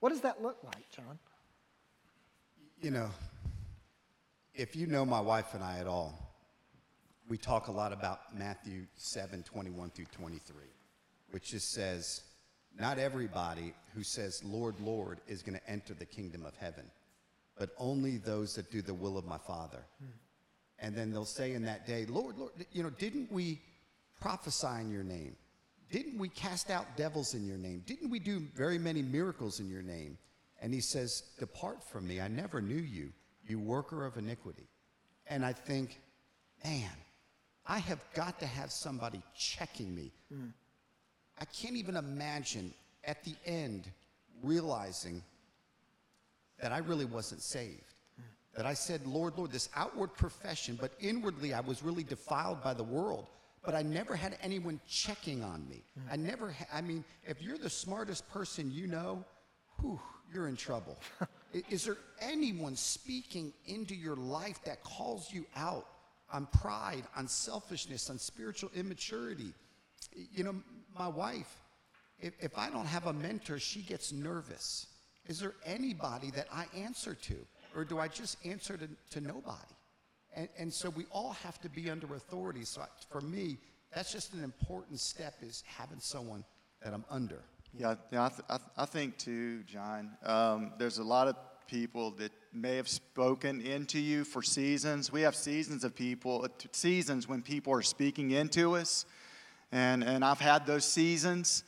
What 0.00 0.10
does 0.10 0.20
that 0.20 0.42
look 0.42 0.58
like, 0.62 0.90
John? 0.94 1.18
You 2.82 2.90
know, 2.90 3.10
if 4.54 4.76
you 4.76 4.86
know 4.86 5.06
my 5.06 5.22
wife 5.22 5.54
and 5.54 5.64
I 5.64 5.78
at 5.78 5.86
all, 5.86 6.12
we 7.30 7.38
talk 7.38 7.68
a 7.68 7.72
lot 7.72 7.94
about 7.94 8.36
Matthew 8.36 8.84
7 8.96 9.42
21 9.42 9.88
through 9.88 10.04
23, 10.12 10.54
which 11.30 11.52
just 11.52 11.72
says, 11.72 12.20
not 12.78 12.98
everybody 12.98 13.74
who 13.94 14.02
says, 14.02 14.42
Lord, 14.44 14.78
Lord, 14.80 15.20
is 15.26 15.42
going 15.42 15.58
to 15.58 15.70
enter 15.70 15.94
the 15.94 16.06
kingdom 16.06 16.44
of 16.44 16.56
heaven, 16.56 16.84
but 17.58 17.70
only 17.78 18.18
those 18.18 18.54
that 18.54 18.70
do 18.70 18.82
the 18.82 18.94
will 18.94 19.18
of 19.18 19.24
my 19.24 19.38
Father. 19.38 19.84
Hmm. 19.98 20.10
And 20.78 20.94
then 20.94 21.10
they'll 21.10 21.24
say 21.24 21.54
in 21.54 21.62
that 21.64 21.86
day, 21.86 22.06
Lord, 22.06 22.38
Lord, 22.38 22.52
you 22.72 22.82
know, 22.82 22.90
didn't 22.90 23.32
we 23.32 23.60
prophesy 24.20 24.80
in 24.80 24.92
your 24.92 25.02
name? 25.02 25.36
Didn't 25.90 26.18
we 26.18 26.28
cast 26.28 26.70
out 26.70 26.96
devils 26.96 27.34
in 27.34 27.46
your 27.46 27.56
name? 27.56 27.82
Didn't 27.86 28.10
we 28.10 28.18
do 28.18 28.40
very 28.54 28.78
many 28.78 29.02
miracles 29.02 29.58
in 29.58 29.68
your 29.68 29.82
name? 29.82 30.18
And 30.60 30.72
he 30.72 30.80
says, 30.80 31.22
Depart 31.38 31.82
from 31.82 32.06
me. 32.06 32.20
I 32.20 32.28
never 32.28 32.60
knew 32.60 32.80
you, 32.80 33.10
you 33.46 33.58
worker 33.58 34.04
of 34.04 34.16
iniquity. 34.16 34.68
And 35.26 35.44
I 35.44 35.52
think, 35.52 35.98
man, 36.64 36.90
I 37.66 37.78
have 37.78 38.00
got 38.14 38.38
to 38.40 38.46
have 38.46 38.70
somebody 38.70 39.22
checking 39.36 39.94
me. 39.94 40.12
Hmm. 40.32 40.46
I 41.40 41.44
can't 41.46 41.76
even 41.76 41.96
imagine 41.96 42.72
at 43.04 43.24
the 43.24 43.34
end 43.46 43.90
realizing 44.42 45.22
that 46.60 46.72
I 46.72 46.78
really 46.78 47.04
wasn't 47.04 47.42
saved. 47.42 47.82
That 48.56 48.66
I 48.66 48.74
said, 48.74 49.06
Lord, 49.06 49.38
Lord, 49.38 49.52
this 49.52 49.68
outward 49.76 50.14
profession, 50.14 50.76
but 50.80 50.92
inwardly 51.00 51.54
I 51.54 51.60
was 51.60 51.82
really 51.82 52.02
defiled 52.02 52.62
by 52.62 52.74
the 52.74 52.82
world. 52.82 53.28
But 53.64 53.74
I 53.74 53.82
never 53.82 54.16
had 54.16 54.36
anyone 54.42 54.80
checking 54.88 55.44
on 55.44 55.68
me. 55.68 55.84
I 56.10 56.16
never, 56.16 56.50
ha- 56.52 56.66
I 56.72 56.80
mean, 56.80 57.04
if 57.24 57.42
you're 57.42 57.58
the 57.58 57.70
smartest 57.70 58.28
person 58.30 58.70
you 58.72 58.86
know, 58.86 59.24
whew, 59.80 60.00
you're 60.32 60.48
in 60.48 60.56
trouble. 60.56 60.96
Is 61.70 61.84
there 61.84 61.96
anyone 62.20 62.76
speaking 62.76 63.52
into 63.66 63.94
your 63.94 64.16
life 64.16 64.58
that 64.64 64.82
calls 64.82 65.32
you 65.32 65.44
out 65.56 65.86
on 66.32 66.46
pride, 66.46 67.04
on 67.16 67.28
selfishness, 67.28 68.10
on 68.10 68.18
spiritual 68.18 68.70
immaturity? 68.74 69.52
You 70.32 70.44
know, 70.44 70.54
my 70.96 71.08
wife, 71.08 71.60
if, 72.20 72.34
if 72.40 72.56
I 72.58 72.70
don't 72.70 72.86
have 72.86 73.06
a 73.06 73.12
mentor, 73.12 73.58
she 73.58 73.80
gets 73.82 74.12
nervous. 74.12 74.86
Is 75.26 75.40
there 75.40 75.54
anybody 75.64 76.30
that 76.32 76.46
I 76.52 76.66
answer 76.76 77.14
to? 77.14 77.36
Or 77.76 77.84
do 77.84 77.98
I 77.98 78.08
just 78.08 78.44
answer 78.46 78.76
to, 78.76 78.88
to 79.10 79.20
nobody? 79.20 79.74
And, 80.34 80.48
and 80.58 80.72
so 80.72 80.90
we 80.90 81.04
all 81.10 81.32
have 81.44 81.60
to 81.60 81.68
be 81.68 81.90
under 81.90 82.14
authority. 82.14 82.64
So 82.64 82.80
I, 82.80 82.86
for 83.10 83.20
me, 83.20 83.58
that's 83.94 84.12
just 84.12 84.32
an 84.34 84.42
important 84.42 85.00
step 85.00 85.34
is 85.42 85.62
having 85.66 86.00
someone 86.00 86.44
that 86.82 86.92
I'm 86.92 87.04
under. 87.10 87.40
Yeah, 87.74 87.94
yeah 88.10 88.24
I, 88.24 88.28
th- 88.28 88.40
I, 88.48 88.56
th- 88.56 88.70
I 88.76 88.84
think 88.86 89.18
too, 89.18 89.62
John. 89.64 90.10
Um, 90.24 90.72
there's 90.78 90.98
a 90.98 91.04
lot 91.04 91.28
of 91.28 91.36
people 91.66 92.10
that 92.12 92.32
may 92.52 92.76
have 92.76 92.88
spoken 92.88 93.60
into 93.60 93.98
you 93.98 94.24
for 94.24 94.42
seasons. 94.42 95.12
We 95.12 95.20
have 95.22 95.36
seasons 95.36 95.84
of 95.84 95.94
people, 95.94 96.46
seasons 96.72 97.28
when 97.28 97.42
people 97.42 97.74
are 97.74 97.82
speaking 97.82 98.30
into 98.30 98.76
us, 98.76 99.04
and 99.72 100.02
and 100.04 100.24
I've 100.24 100.40
had 100.40 100.66
those 100.66 100.84
seasons, 100.84 101.64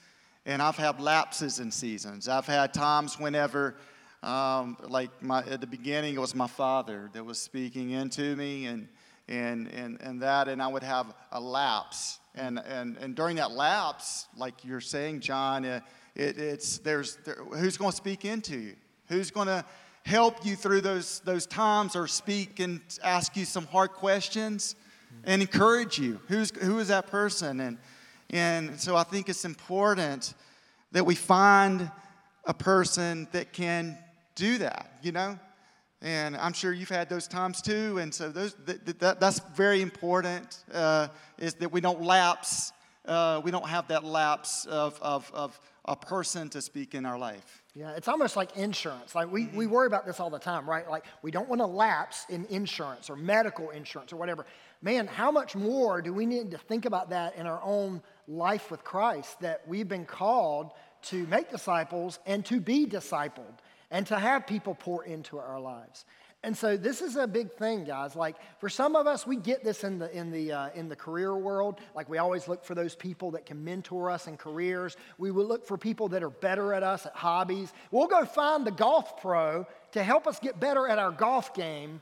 and 0.47 0.63
I've 0.63 0.77
had 0.77 1.01
lapses 1.01 1.61
in 1.61 1.71
seasons. 1.71 2.29
I've 2.29 2.47
had 2.47 2.73
times 2.75 3.19
whenever. 3.19 3.77
Um, 4.23 4.77
like 4.87 5.23
my, 5.23 5.39
at 5.45 5.63
the 5.63 5.67
beginning, 5.67 6.15
it 6.15 6.21
was 6.21 6.35
my 6.35 6.47
father 6.47 7.09
that 7.15 7.25
was 7.25 7.41
speaking 7.41 7.93
into 7.93 8.37
me, 8.37 8.67
and, 8.67 8.87
and, 9.29 9.67
and, 9.69 9.99
and 10.03 10.21
that, 10.21 10.47
and 10.47 10.61
I 10.61 10.69
would 10.69 10.83
have 10.83 11.15
a 11.33 11.41
lapse. 11.41 12.19
And, 12.35 12.59
and, 12.59 12.99
and 12.99 13.15
during 13.15 13.37
that 13.37 13.53
lapse, 13.53 14.29
like 14.37 14.63
you're 14.63 14.83
saying, 14.83 15.21
John, 15.21 15.65
uh, 15.65 15.81
it, 16.15 16.37
it's, 16.37 16.79
there's, 16.79 17.17
there, 17.25 17.37
who's 17.37 17.79
going 17.79 17.93
to 17.93 17.97
speak 17.97 18.27
into 18.27 18.59
you? 18.59 18.77
Who's 19.09 19.31
going 19.31 19.47
to 19.47 19.65
help 20.05 20.45
you 20.45 20.55
through 20.55 20.83
those, 20.83 21.21
those 21.21 21.47
times 21.47 21.97
or 21.97 22.07
speak 22.07 22.61
and 22.61 22.83
ask 23.03 23.37
you 23.37 23.47
some 23.47 23.67
hard 23.69 23.93
questions 23.93 24.77
and 25.25 25.43
encourage 25.43 25.99
you? 25.99 26.21
Who's, 26.29 26.51
who 26.63 26.79
is 26.79 26.89
that 26.89 27.07
person? 27.07 27.61
And, 27.61 27.79
and 28.31 28.81
so 28.81 28.97
I 28.97 29.03
think 29.03 29.29
it's 29.29 29.45
important 29.45 30.35
that 30.93 31.05
we 31.05 31.15
find 31.15 31.91
a 32.45 32.55
person 32.55 33.29
that 33.33 33.53
can 33.53 33.99
do 34.35 34.59
that, 34.59 34.99
you 35.03 35.13
know? 35.13 35.39
And 36.03 36.37
I'm 36.37 36.55
sure 36.55 36.73
you've 36.73 36.89
had 36.89 37.11
those 37.11 37.29
times 37.29 37.61
too. 37.61 37.99
And 37.99 38.15
so 38.15 38.31
those, 38.31 38.55
th- 38.67 38.79
th- 38.85 38.99
that, 38.99 39.21
that's 39.21 39.41
very 39.55 39.83
important 39.83 40.65
uh, 40.73 41.09
is 41.39 41.55
that 41.55 41.71
we 41.71 41.81
don't 41.81 42.03
lapse, 42.03 42.73
uh, 43.07 43.41
we 43.45 43.51
don't 43.51 43.69
have 43.69 43.89
that 43.89 44.05
lapse 44.05 44.65
of, 44.65 44.99
of, 45.03 45.31
of 45.35 45.61
a 45.85 45.97
person 45.97 46.49
to 46.51 46.63
speak 46.63 46.95
in 46.95 47.05
our 47.05 47.19
life. 47.19 47.63
Yeah, 47.75 47.93
it's 47.93 48.09
almost 48.09 48.35
like 48.35 48.57
insurance. 48.57 49.15
Like 49.15 49.31
we, 49.31 49.47
we 49.47 49.67
worry 49.67 49.87
about 49.87 50.07
this 50.07 50.21
all 50.21 50.31
the 50.31 50.39
time, 50.39 50.69
right? 50.69 50.89
Like 50.89 51.05
we 51.23 51.31
don't 51.31 51.49
want 51.49 51.61
to 51.61 51.67
lapse 51.67 52.25
in 52.29 52.47
insurance 52.47 53.11
or 53.11 53.17
medical 53.17 53.71
insurance 53.71 54.13
or 54.13 54.17
whatever. 54.17 54.47
Man, 54.83 55.07
how 55.07 55.31
much 55.31 55.55
more 55.55 56.01
do 56.01 56.13
we 56.13 56.25
need 56.25 56.53
to 56.53 56.59
think 56.59 56.87
about 56.87 57.11
that 57.11 57.37
in 57.37 57.47
our 57.47 57.61
own 57.63 58.03
life 58.27 58.71
with 58.71 58.83
Christ 58.83 59.41
that 59.41 59.63
we've 59.67 59.89
been 59.89 60.07
called 60.07 60.73
to 61.03 61.27
make 61.27 61.51
disciples 61.51 62.19
and 62.27 62.45
to 62.47 62.61
be 62.61 62.87
discipled 62.87 63.59
and 63.91 64.07
to 64.07 64.19
have 64.19 64.47
people 64.47 64.75
pour 64.75 65.05
into 65.05 65.39
our 65.39 65.61
lives. 65.61 66.05
And 66.43 66.57
so 66.57 66.79
this 66.79 67.03
is 67.03 67.17
a 67.17 67.27
big 67.27 67.53
thing, 67.53 67.85
guys. 67.85 68.17
Like 68.17 68.37
for 68.59 68.71
some 68.71 68.97
of 68.97 69.07
us, 69.07 69.27
we 69.27 69.37
get 69.37 69.63
this 69.63 69.85
in 69.85 69.99
the 69.99 70.11
in 70.17 70.31
the 70.31 70.53
uh, 70.53 70.71
in 70.75 70.89
the 70.89 70.97
career 70.97 71.37
world. 71.37 71.81
Like 71.95 72.09
we 72.09 72.17
always 72.17 72.49
look 72.49 72.65
for 72.65 72.75
those 72.75 72.95
people 72.95 73.33
that 73.33 73.45
can 73.45 73.63
mentor 73.63 74.11
us 74.11 74.27
in 74.27 74.39
careers. 74.39 74.97
We 75.19 75.31
will 75.31 75.45
look 75.45 75.67
for 75.67 75.77
people 75.77 76.09
that 76.09 76.23
are 76.23 76.31
better 76.31 76.73
at 76.73 76.83
us 76.83 77.05
at 77.05 77.15
hobbies. 77.15 77.71
We'll 77.91 78.07
go 78.07 78.25
find 78.25 78.67
the 78.67 78.71
golf 78.71 79.21
pro 79.21 79.67
to 79.93 80.03
help 80.03 80.27
us 80.27 80.39
get 80.41 80.59
better 80.59 80.89
at 80.89 80.99
our 80.99 81.11
golf 81.11 81.53
game, 81.53 82.01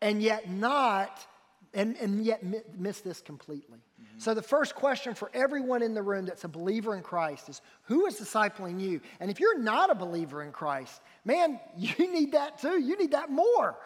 and 0.00 0.22
yet 0.22 0.48
not 0.48 1.26
and, 1.72 1.96
and 1.96 2.24
yet 2.24 2.42
mi- 2.42 2.62
miss 2.76 3.00
this 3.00 3.20
completely. 3.20 3.78
Mm-hmm. 3.78 4.18
So, 4.18 4.34
the 4.34 4.42
first 4.42 4.74
question 4.74 5.14
for 5.14 5.30
everyone 5.32 5.82
in 5.82 5.94
the 5.94 6.02
room 6.02 6.26
that's 6.26 6.44
a 6.44 6.48
believer 6.48 6.96
in 6.96 7.02
Christ 7.02 7.48
is 7.48 7.60
who 7.82 8.06
is 8.06 8.16
discipling 8.16 8.80
you? 8.80 9.00
And 9.20 9.30
if 9.30 9.40
you're 9.40 9.58
not 9.58 9.90
a 9.90 9.94
believer 9.94 10.42
in 10.42 10.52
Christ, 10.52 11.00
man, 11.24 11.60
you 11.76 12.12
need 12.12 12.32
that 12.32 12.60
too. 12.60 12.80
You 12.80 12.96
need 12.96 13.12
that 13.12 13.30
more. 13.30 13.76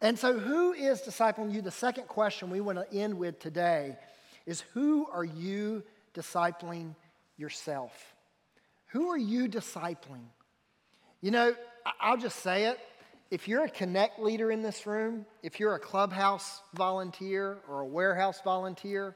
And 0.00 0.18
so, 0.18 0.38
who 0.38 0.72
is 0.72 1.02
discipling 1.02 1.52
you? 1.52 1.62
The 1.62 1.70
second 1.70 2.08
question 2.08 2.50
we 2.50 2.60
want 2.60 2.78
to 2.78 2.96
end 2.96 3.18
with 3.18 3.38
today 3.38 3.96
is 4.46 4.62
who 4.72 5.06
are 5.12 5.24
you 5.24 5.82
discipling 6.14 6.94
yourself? 7.36 8.14
Who 8.88 9.08
are 9.10 9.18
you 9.18 9.48
discipling? 9.48 10.26
You 11.20 11.30
know, 11.30 11.54
I'll 12.00 12.16
just 12.16 12.40
say 12.40 12.64
it. 12.64 12.78
If 13.30 13.46
you're 13.46 13.64
a 13.64 13.70
connect 13.70 14.18
leader 14.18 14.50
in 14.50 14.60
this 14.60 14.86
room, 14.86 15.24
if 15.42 15.60
you're 15.60 15.74
a 15.74 15.78
clubhouse 15.78 16.62
volunteer 16.74 17.58
or 17.68 17.80
a 17.80 17.86
warehouse 17.86 18.40
volunteer, 18.42 19.14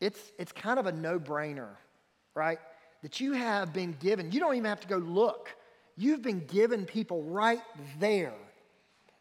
it's, 0.00 0.20
it's 0.38 0.52
kind 0.52 0.78
of 0.78 0.86
a 0.86 0.92
no 0.92 1.18
brainer, 1.18 1.70
right? 2.34 2.58
That 3.02 3.20
you 3.20 3.32
have 3.32 3.72
been 3.72 3.92
given, 3.98 4.30
you 4.30 4.40
don't 4.40 4.54
even 4.54 4.66
have 4.66 4.80
to 4.80 4.88
go 4.88 4.98
look. 4.98 5.54
You've 5.96 6.22
been 6.22 6.44
given 6.46 6.84
people 6.84 7.22
right 7.22 7.62
there 7.98 8.34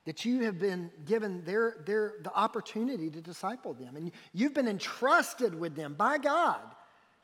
that 0.08 0.24
you 0.24 0.44
have 0.44 0.58
been 0.58 0.90
given 1.06 1.44
their, 1.44 1.84
their, 1.86 2.14
the 2.24 2.34
opportunity 2.34 3.10
to 3.10 3.20
disciple 3.20 3.74
them. 3.74 3.98
And 3.98 4.12
you've 4.34 4.54
been 4.54 4.70
entrusted 4.70 5.54
with 5.54 5.76
them 5.76 5.96
by 5.96 6.18
God 6.18 6.62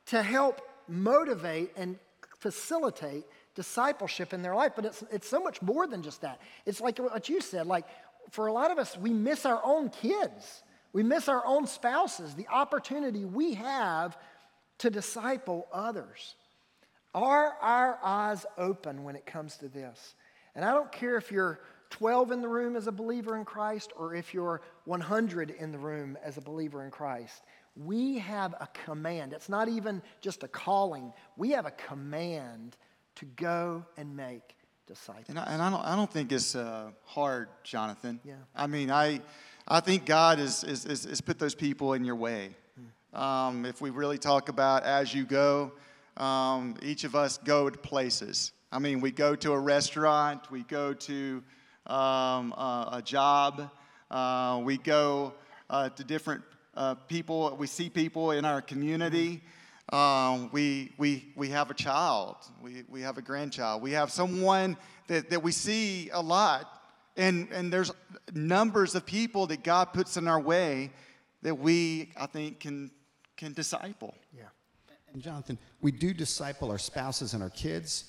to 0.08 0.22
help 0.22 0.62
motivate 0.90 1.72
and 1.78 1.98
facilitate 2.40 3.24
discipleship 3.56 4.34
in 4.34 4.42
their 4.42 4.56
life. 4.56 4.74
But 4.76 4.86
it's, 4.86 5.04
it's 5.12 5.28
so 5.28 5.42
much 5.42 5.62
more 5.62 5.88
than 5.88 6.02
just 6.02 6.22
that. 6.22 6.40
It's 6.66 6.82
like 6.82 7.00
what 7.00 7.30
you 7.30 7.42
said, 7.42 7.68
like 7.68 7.86
for 8.30 8.48
a 8.48 8.54
lot 8.54 8.72
of 8.72 8.78
us, 8.78 8.98
we 8.98 9.12
miss 9.12 9.46
our 9.46 9.62
own 9.64 9.90
kids. 9.90 10.64
We 10.94 11.04
miss 11.04 11.28
our 11.28 11.44
own 11.46 11.66
spouses, 11.66 12.36
the 12.36 12.48
opportunity 12.48 13.26
we 13.26 13.56
have 13.56 14.18
to 14.80 14.90
disciple 14.90 15.68
others. 15.74 16.36
Are 17.16 17.56
our 17.62 18.00
eyes 18.04 18.46
open 18.58 19.04
when 19.04 19.16
it 19.16 19.26
comes 19.26 19.58
to 19.58 19.68
this? 19.68 20.16
And 20.56 20.64
I 20.64 20.72
don't 20.72 20.92
care 20.92 21.18
if 21.18 21.32
you're 21.32 21.60
12 21.90 22.32
in 22.32 22.42
the 22.42 22.48
room 22.48 22.76
as 22.76 22.88
a 22.88 22.92
believer 22.92 23.38
in 23.38 23.46
Christ 23.46 23.92
or 23.96 24.16
if 24.16 24.34
you're 24.34 24.62
100 24.86 25.52
in 25.52 25.72
the 25.72 25.78
room 25.78 26.18
as 26.24 26.38
a 26.38 26.42
believer 26.42 26.84
in 26.84 26.92
Christ. 26.92 27.44
We 27.76 28.20
have 28.20 28.54
a 28.60 28.68
command. 28.86 29.34
It's 29.34 29.50
not 29.50 29.68
even 29.68 30.02
just 30.22 30.44
a 30.44 30.48
calling, 30.48 31.14
we 31.38 31.52
have 31.52 31.66
a 31.66 31.72
command 31.72 32.78
to 33.16 33.26
go 33.26 33.86
and 33.98 34.16
make 34.16 34.56
disciples. 34.88 35.30
And 35.30 35.40
I, 35.40 35.44
and 35.44 35.62
I, 35.62 35.70
don't, 35.70 35.86
I 35.86 35.96
don't 35.96 36.12
think 36.12 36.32
it's 36.32 36.56
uh, 36.56 36.92
hard, 37.06 37.50
Jonathan. 37.64 38.20
Yeah. 38.24 38.34
I 38.56 38.68
mean, 38.68 38.92
I, 38.92 39.22
I 39.68 39.80
think 39.80 40.06
God 40.06 40.40
has 40.40 40.64
is, 40.64 40.86
is, 40.86 41.06
is 41.06 41.22
put 41.22 41.40
those 41.40 41.56
people 41.56 41.94
in 41.94 42.04
your 42.04 42.16
way. 42.16 42.56
Um, 43.14 43.66
if 43.66 43.80
we 43.80 43.92
really 43.92 44.18
talk 44.18 44.50
about 44.50 44.84
as 44.84 45.14
you 45.14 45.24
go, 45.24 45.74
um, 46.18 46.76
each 46.82 47.04
of 47.04 47.14
us 47.16 47.38
go 47.38 47.70
to 47.70 47.78
places. 47.78 48.54
I 48.72 48.80
mean, 48.80 49.02
we 49.02 49.12
go 49.12 49.36
to 49.36 49.52
a 49.52 49.60
restaurant, 49.60 50.50
we 50.50 50.64
go 50.64 50.94
to 50.94 51.44
um, 51.86 52.54
a, 52.54 52.90
a 52.94 53.02
job, 53.04 53.70
uh, 54.10 54.62
we 54.64 54.78
go 54.78 55.34
uh, 55.70 55.90
to 55.90 56.04
different 56.04 56.42
uh, 56.76 56.96
people, 56.96 57.56
we 57.60 57.68
see 57.68 57.88
people 57.88 58.32
in 58.32 58.46
our 58.46 58.64
community. 58.64 59.44
Um, 59.92 60.50
we, 60.54 60.94
we, 60.98 61.34
we 61.36 61.50
have 61.50 61.70
a 61.70 61.74
child, 61.74 62.38
we, 62.62 62.84
we 62.88 63.02
have 63.02 63.18
a 63.18 63.22
grandchild, 63.22 63.82
we 63.82 63.92
have 63.92 64.12
someone 64.12 64.78
that, 65.08 65.30
that 65.30 65.44
we 65.44 65.52
see 65.52 66.10
a 66.12 66.22
lot. 66.22 66.70
And, 67.18 67.50
and 67.52 67.72
there's 67.72 67.92
numbers 68.34 68.96
of 68.96 69.06
people 69.06 69.46
that 69.48 69.64
God 69.64 69.94
puts 69.94 70.18
in 70.18 70.28
our 70.28 70.40
way 70.40 70.92
that 71.44 71.60
we, 71.60 72.12
I 72.18 72.26
think, 72.26 72.62
can, 72.62 72.90
can 73.38 73.54
disciple. 73.54 74.16
Yeah. 74.36 74.44
And 75.14 75.22
Jonathan, 75.22 75.60
we 75.82 75.92
do 75.92 76.14
disciple 76.14 76.72
our 76.72 76.80
spouses 76.80 77.34
and 77.34 77.44
our 77.44 77.52
kids, 77.52 78.06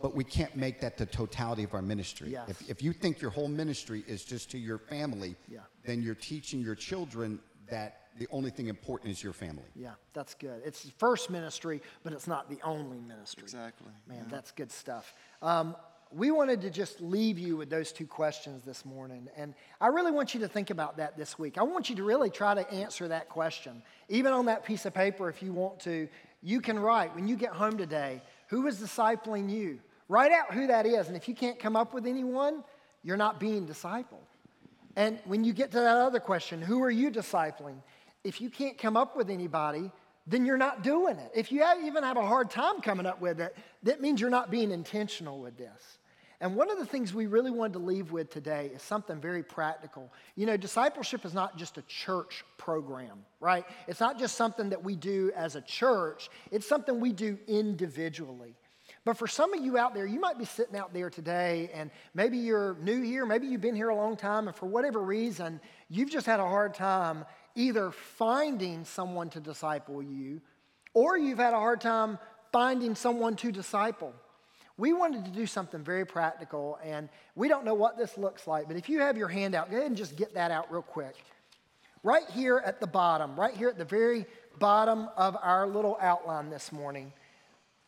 but 0.00 0.14
we 0.14 0.24
can't 0.24 0.56
make 0.56 0.80
that 0.80 0.96
the 0.96 1.04
totality 1.06 1.64
of 1.64 1.74
our 1.74 1.82
ministry. 1.82 2.30
Yes. 2.30 2.48
If, 2.48 2.70
if 2.70 2.82
you 2.82 2.92
think 2.92 3.20
your 3.20 3.30
whole 3.30 3.48
ministry 3.48 4.04
is 4.06 4.24
just 4.24 4.50
to 4.52 4.58
your 4.58 4.78
family, 4.78 5.34
Yeah. 5.48 5.60
then 5.84 6.02
you're 6.02 6.14
teaching 6.14 6.60
your 6.60 6.76
children 6.76 7.40
that 7.68 8.05
the 8.18 8.28
only 8.30 8.50
thing 8.50 8.68
important 8.68 9.12
is 9.12 9.22
your 9.22 9.32
family. 9.32 9.64
Yeah, 9.74 9.92
that's 10.12 10.34
good. 10.34 10.62
It's 10.64 10.84
the 10.84 10.92
first 10.92 11.30
ministry, 11.30 11.82
but 12.02 12.12
it's 12.12 12.26
not 12.26 12.48
the 12.48 12.58
only 12.62 12.98
ministry. 13.00 13.42
Exactly. 13.42 13.92
Man, 14.08 14.26
that's 14.30 14.50
good 14.52 14.72
stuff. 14.72 15.14
Um, 15.42 15.76
we 16.12 16.30
wanted 16.30 16.60
to 16.62 16.70
just 16.70 17.00
leave 17.00 17.38
you 17.38 17.56
with 17.56 17.68
those 17.68 17.92
two 17.92 18.06
questions 18.06 18.62
this 18.62 18.84
morning. 18.84 19.28
And 19.36 19.54
I 19.80 19.88
really 19.88 20.12
want 20.12 20.34
you 20.34 20.40
to 20.40 20.48
think 20.48 20.70
about 20.70 20.96
that 20.98 21.16
this 21.16 21.38
week. 21.38 21.58
I 21.58 21.62
want 21.62 21.90
you 21.90 21.96
to 21.96 22.04
really 22.04 22.30
try 22.30 22.54
to 22.54 22.70
answer 22.70 23.08
that 23.08 23.28
question. 23.28 23.82
Even 24.08 24.32
on 24.32 24.46
that 24.46 24.64
piece 24.64 24.86
of 24.86 24.94
paper, 24.94 25.28
if 25.28 25.42
you 25.42 25.52
want 25.52 25.80
to, 25.80 26.08
you 26.42 26.60
can 26.60 26.78
write 26.78 27.14
when 27.14 27.26
you 27.26 27.36
get 27.36 27.52
home 27.52 27.76
today 27.76 28.22
who 28.48 28.66
is 28.66 28.78
discipling 28.78 29.50
you? 29.50 29.80
Write 30.08 30.32
out 30.32 30.54
who 30.54 30.68
that 30.68 30.86
is. 30.86 31.08
And 31.08 31.16
if 31.16 31.28
you 31.28 31.34
can't 31.34 31.58
come 31.58 31.76
up 31.76 31.92
with 31.92 32.06
anyone, 32.06 32.62
you're 33.02 33.16
not 33.16 33.40
being 33.40 33.66
discipled. 33.66 34.24
And 34.94 35.18
when 35.24 35.44
you 35.44 35.52
get 35.52 35.72
to 35.72 35.80
that 35.80 35.96
other 35.96 36.20
question, 36.20 36.62
who 36.62 36.82
are 36.82 36.90
you 36.90 37.10
discipling? 37.10 37.76
If 38.26 38.40
you 38.40 38.50
can't 38.50 38.76
come 38.76 38.96
up 38.96 39.16
with 39.16 39.30
anybody, 39.30 39.92
then 40.26 40.44
you're 40.44 40.58
not 40.58 40.82
doing 40.82 41.16
it. 41.16 41.30
If 41.32 41.52
you 41.52 41.62
have, 41.62 41.80
even 41.84 42.02
have 42.02 42.16
a 42.16 42.26
hard 42.26 42.50
time 42.50 42.80
coming 42.80 43.06
up 43.06 43.20
with 43.20 43.40
it, 43.40 43.56
that 43.84 44.00
means 44.00 44.20
you're 44.20 44.30
not 44.30 44.50
being 44.50 44.72
intentional 44.72 45.38
with 45.38 45.56
this. 45.56 45.98
And 46.40 46.56
one 46.56 46.68
of 46.68 46.78
the 46.78 46.84
things 46.84 47.14
we 47.14 47.26
really 47.26 47.52
wanted 47.52 47.74
to 47.74 47.78
leave 47.78 48.10
with 48.10 48.28
today 48.30 48.72
is 48.74 48.82
something 48.82 49.20
very 49.20 49.44
practical. 49.44 50.12
You 50.34 50.46
know, 50.46 50.56
discipleship 50.56 51.24
is 51.24 51.34
not 51.34 51.56
just 51.56 51.78
a 51.78 51.82
church 51.82 52.44
program, 52.58 53.24
right? 53.38 53.64
It's 53.86 54.00
not 54.00 54.18
just 54.18 54.34
something 54.34 54.70
that 54.70 54.82
we 54.82 54.96
do 54.96 55.30
as 55.36 55.54
a 55.54 55.60
church, 55.60 56.28
it's 56.50 56.68
something 56.68 56.98
we 56.98 57.12
do 57.12 57.38
individually. 57.46 58.56
But 59.04 59.16
for 59.16 59.28
some 59.28 59.54
of 59.54 59.64
you 59.64 59.78
out 59.78 59.94
there, 59.94 60.04
you 60.04 60.18
might 60.18 60.36
be 60.36 60.44
sitting 60.44 60.76
out 60.76 60.92
there 60.92 61.10
today 61.10 61.70
and 61.72 61.92
maybe 62.12 62.38
you're 62.38 62.76
new 62.82 63.02
here, 63.02 63.24
maybe 63.24 63.46
you've 63.46 63.60
been 63.60 63.76
here 63.76 63.90
a 63.90 63.96
long 63.96 64.16
time, 64.16 64.48
and 64.48 64.56
for 64.56 64.66
whatever 64.66 65.00
reason, 65.00 65.60
you've 65.88 66.10
just 66.10 66.26
had 66.26 66.40
a 66.40 66.46
hard 66.46 66.74
time 66.74 67.24
either 67.56 67.90
finding 67.90 68.84
someone 68.84 69.30
to 69.30 69.40
disciple 69.40 70.02
you 70.02 70.40
or 70.94 71.18
you've 71.18 71.38
had 71.38 71.52
a 71.52 71.58
hard 71.58 71.80
time 71.80 72.18
finding 72.52 72.94
someone 72.94 73.36
to 73.36 73.50
disciple. 73.50 74.14
We 74.78 74.92
wanted 74.92 75.24
to 75.24 75.30
do 75.30 75.46
something 75.46 75.82
very 75.82 76.04
practical, 76.04 76.78
and 76.84 77.08
we 77.34 77.48
don't 77.48 77.64
know 77.64 77.74
what 77.74 77.96
this 77.96 78.16
looks 78.16 78.46
like, 78.46 78.68
but 78.68 78.76
if 78.76 78.88
you 78.88 79.00
have 79.00 79.16
your 79.16 79.28
hand 79.28 79.54
out, 79.54 79.70
go 79.70 79.76
ahead 79.76 79.88
and 79.88 79.96
just 79.96 80.16
get 80.16 80.34
that 80.34 80.50
out 80.50 80.70
real 80.70 80.82
quick. 80.82 81.16
Right 82.02 82.28
here 82.30 82.62
at 82.64 82.78
the 82.78 82.86
bottom, 82.86 83.38
right 83.38 83.54
here 83.54 83.68
at 83.68 83.78
the 83.78 83.84
very 83.84 84.26
bottom 84.58 85.08
of 85.16 85.36
our 85.42 85.66
little 85.66 85.98
outline 86.00 86.50
this 86.50 86.72
morning, 86.72 87.12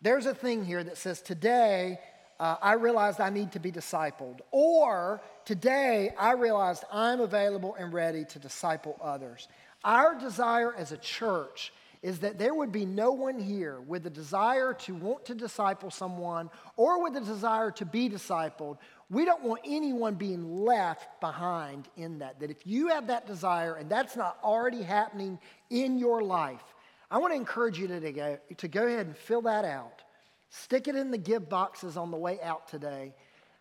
there's 0.00 0.26
a 0.26 0.34
thing 0.34 0.64
here 0.64 0.82
that 0.82 0.96
says, 0.96 1.20
Today 1.20 1.98
uh, 2.40 2.56
I 2.62 2.74
realized 2.74 3.20
I 3.20 3.30
need 3.30 3.52
to 3.52 3.58
be 3.58 3.72
discipled. 3.72 4.40
Or 4.50 5.20
today 5.44 6.14
I 6.18 6.32
realized 6.32 6.84
I'm 6.92 7.20
available 7.20 7.74
and 7.78 7.92
ready 7.92 8.24
to 8.26 8.38
disciple 8.38 8.98
others. 9.02 9.48
Our 9.84 10.18
desire 10.18 10.74
as 10.74 10.92
a 10.92 10.96
church 10.96 11.72
is 12.02 12.20
that 12.20 12.38
there 12.38 12.54
would 12.54 12.70
be 12.70 12.84
no 12.86 13.12
one 13.12 13.40
here 13.40 13.80
with 13.80 14.06
a 14.06 14.10
desire 14.10 14.72
to 14.72 14.94
want 14.94 15.24
to 15.24 15.34
disciple 15.34 15.90
someone 15.90 16.48
or 16.76 17.02
with 17.02 17.16
a 17.16 17.20
desire 17.20 17.72
to 17.72 17.84
be 17.84 18.08
discipled. 18.08 18.78
We 19.10 19.24
don't 19.24 19.42
want 19.42 19.62
anyone 19.64 20.14
being 20.14 20.64
left 20.64 21.20
behind 21.20 21.88
in 21.96 22.20
that. 22.20 22.38
That 22.38 22.50
if 22.50 22.66
you 22.66 22.88
have 22.88 23.08
that 23.08 23.26
desire 23.26 23.74
and 23.74 23.90
that's 23.90 24.14
not 24.14 24.38
already 24.44 24.82
happening 24.82 25.40
in 25.70 25.98
your 25.98 26.22
life, 26.22 26.62
I 27.10 27.18
want 27.18 27.32
to 27.32 27.36
encourage 27.36 27.78
you 27.78 27.88
to 27.88 28.38
to 28.54 28.68
go 28.68 28.86
ahead 28.86 29.06
and 29.06 29.16
fill 29.16 29.42
that 29.42 29.64
out. 29.64 30.02
Stick 30.50 30.88
it 30.88 30.96
in 30.96 31.10
the 31.10 31.18
give 31.18 31.48
boxes 31.48 31.96
on 31.96 32.10
the 32.10 32.16
way 32.16 32.40
out 32.42 32.68
today. 32.68 33.14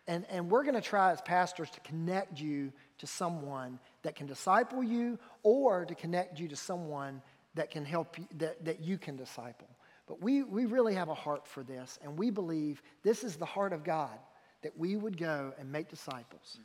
And, 0.06 0.24
and 0.30 0.50
we're 0.50 0.62
going 0.62 0.74
to 0.74 0.80
try 0.80 1.12
as 1.12 1.20
pastors 1.20 1.68
to 1.70 1.80
connect 1.80 2.40
you 2.40 2.72
to 2.98 3.06
someone 3.06 3.78
that 4.02 4.14
can 4.14 4.26
disciple 4.26 4.82
you 4.82 5.18
or 5.42 5.84
to 5.84 5.94
connect 5.94 6.40
you 6.40 6.48
to 6.48 6.56
someone 6.56 7.20
that 7.54 7.70
can 7.70 7.84
help 7.84 8.18
you, 8.18 8.26
that, 8.38 8.64
that 8.64 8.80
you 8.80 8.96
can 8.96 9.16
disciple. 9.16 9.68
But 10.06 10.22
we, 10.22 10.42
we 10.42 10.64
really 10.64 10.94
have 10.94 11.10
a 11.10 11.14
heart 11.14 11.46
for 11.46 11.62
this, 11.62 11.98
and 12.02 12.18
we 12.18 12.30
believe 12.30 12.82
this 13.02 13.22
is 13.22 13.36
the 13.36 13.44
heart 13.44 13.74
of 13.74 13.84
God 13.84 14.18
that 14.62 14.76
we 14.78 14.96
would 14.96 15.18
go 15.18 15.52
and 15.58 15.70
make 15.70 15.88
disciples. 15.88 16.58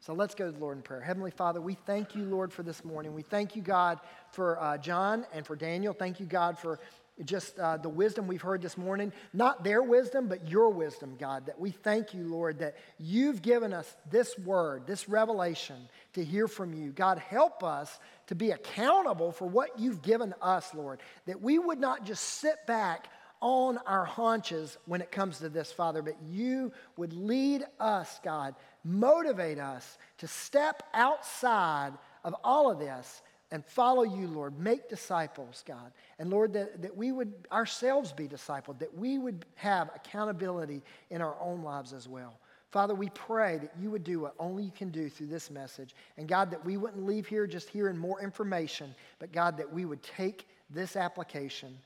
So 0.00 0.14
let's 0.14 0.34
go 0.34 0.46
to 0.46 0.52
the 0.52 0.58
Lord 0.58 0.76
in 0.76 0.82
prayer. 0.82 1.00
Heavenly 1.00 1.30
Father, 1.30 1.60
we 1.60 1.74
thank 1.74 2.14
you, 2.14 2.24
Lord, 2.24 2.52
for 2.52 2.62
this 2.62 2.84
morning. 2.84 3.14
We 3.14 3.22
thank 3.22 3.56
you, 3.56 3.62
God, 3.62 4.00
for 4.30 4.60
uh, 4.60 4.78
John 4.78 5.26
and 5.32 5.46
for 5.46 5.56
Daniel. 5.56 5.92
Thank 5.92 6.20
you, 6.20 6.26
God, 6.26 6.58
for 6.58 6.78
just 7.24 7.58
uh, 7.58 7.76
the 7.76 7.88
wisdom 7.88 8.26
we've 8.26 8.42
heard 8.42 8.62
this 8.62 8.78
morning. 8.78 9.12
Not 9.32 9.64
their 9.64 9.82
wisdom, 9.82 10.28
but 10.28 10.48
your 10.48 10.70
wisdom, 10.70 11.16
God. 11.18 11.46
That 11.46 11.58
we 11.58 11.70
thank 11.70 12.14
you, 12.14 12.24
Lord, 12.24 12.58
that 12.60 12.76
you've 12.98 13.42
given 13.42 13.72
us 13.72 13.96
this 14.10 14.38
word, 14.38 14.86
this 14.86 15.08
revelation 15.08 15.76
to 16.14 16.24
hear 16.24 16.48
from 16.48 16.72
you. 16.72 16.90
God, 16.90 17.18
help 17.18 17.62
us 17.62 17.98
to 18.28 18.34
be 18.34 18.52
accountable 18.52 19.32
for 19.32 19.46
what 19.46 19.78
you've 19.78 20.02
given 20.02 20.34
us, 20.40 20.74
Lord. 20.74 21.00
That 21.26 21.40
we 21.40 21.58
would 21.58 21.80
not 21.80 22.04
just 22.04 22.22
sit 22.22 22.66
back 22.66 23.08
on 23.40 23.78
our 23.86 24.04
haunches 24.04 24.76
when 24.84 25.00
it 25.00 25.10
comes 25.10 25.38
to 25.38 25.48
this, 25.48 25.72
Father, 25.72 26.02
but 26.02 26.16
you 26.22 26.72
would 26.96 27.12
lead 27.12 27.64
us, 27.78 28.20
God, 28.22 28.54
motivate 28.84 29.58
us 29.58 29.98
to 30.18 30.26
step 30.26 30.82
outside 30.92 31.92
of 32.22 32.34
all 32.44 32.70
of 32.70 32.78
this 32.78 33.22
and 33.50 33.64
follow 33.64 34.02
you, 34.02 34.26
Lord. 34.28 34.58
Make 34.58 34.88
disciples, 34.88 35.64
God. 35.66 35.92
And 36.18 36.30
Lord, 36.30 36.52
that, 36.52 36.82
that 36.82 36.96
we 36.96 37.12
would 37.12 37.32
ourselves 37.50 38.12
be 38.12 38.28
discipled, 38.28 38.78
that 38.78 38.96
we 38.96 39.18
would 39.18 39.44
have 39.56 39.90
accountability 39.94 40.82
in 41.10 41.20
our 41.20 41.36
own 41.40 41.62
lives 41.62 41.92
as 41.92 42.08
well. 42.08 42.38
Father, 42.70 42.94
we 42.94 43.08
pray 43.10 43.58
that 43.58 43.72
you 43.80 43.90
would 43.90 44.04
do 44.04 44.20
what 44.20 44.34
only 44.38 44.62
you 44.62 44.70
can 44.70 44.90
do 44.90 45.08
through 45.08 45.26
this 45.26 45.50
message. 45.50 45.94
And 46.16 46.28
God, 46.28 46.52
that 46.52 46.64
we 46.64 46.76
wouldn't 46.76 47.04
leave 47.04 47.26
here 47.26 47.46
just 47.46 47.68
hearing 47.68 47.96
more 47.96 48.22
information, 48.22 48.94
but 49.18 49.32
God, 49.32 49.56
that 49.56 49.72
we 49.72 49.84
would 49.84 50.02
take 50.02 50.46
this 50.70 50.94
application 50.94 51.76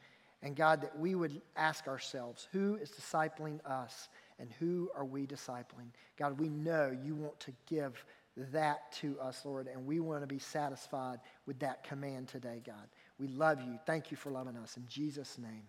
and 0.43 0.55
God, 0.55 0.83
that 0.83 0.97
we 0.99 1.15
would 1.15 1.41
ask 1.57 1.89
ourselves, 1.89 2.49
who 2.53 2.77
is 2.77 2.91
discipling 2.91 3.65
us 3.65 4.09
and 4.39 4.51
who 4.61 4.91
are 4.95 5.07
we 5.07 5.27
discipling? 5.27 5.89
God, 6.19 6.39
we 6.39 6.51
know 6.51 6.95
you 7.03 7.15
want 7.15 7.41
to 7.41 7.53
give 7.67 8.05
that 8.37 8.93
to 9.01 9.19
us, 9.21 9.43
Lord, 9.45 9.69
and 9.69 9.87
we 9.87 10.01
want 10.01 10.23
to 10.23 10.27
be 10.27 10.39
satisfied 10.39 11.21
with 11.47 11.59
that 11.61 11.85
command 11.85 12.29
today, 12.29 12.63
God. 12.65 12.89
We 13.19 13.29
love 13.29 13.61
you. 13.61 13.79
Thank 13.87 14.11
you 14.11 14.17
for 14.17 14.31
loving 14.31 14.57
us. 14.57 14.77
In 14.77 14.85
Jesus' 14.89 15.39
name, 15.39 15.63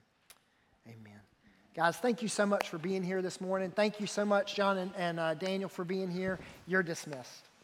amen. 0.87 1.19
Guys, 1.75 1.97
thank 1.97 2.21
you 2.21 2.27
so 2.27 2.45
much 2.45 2.69
for 2.69 2.77
being 2.77 3.03
here 3.03 3.21
this 3.21 3.41
morning. 3.41 3.69
Thank 3.69 3.99
you 3.99 4.07
so 4.07 4.25
much, 4.25 4.55
John 4.55 4.77
and, 4.77 4.91
and 4.97 5.19
uh, 5.19 5.33
Daniel, 5.33 5.69
for 5.69 5.83
being 5.83 6.09
here. 6.09 6.39
You're 6.65 6.83
dismissed. 6.83 7.44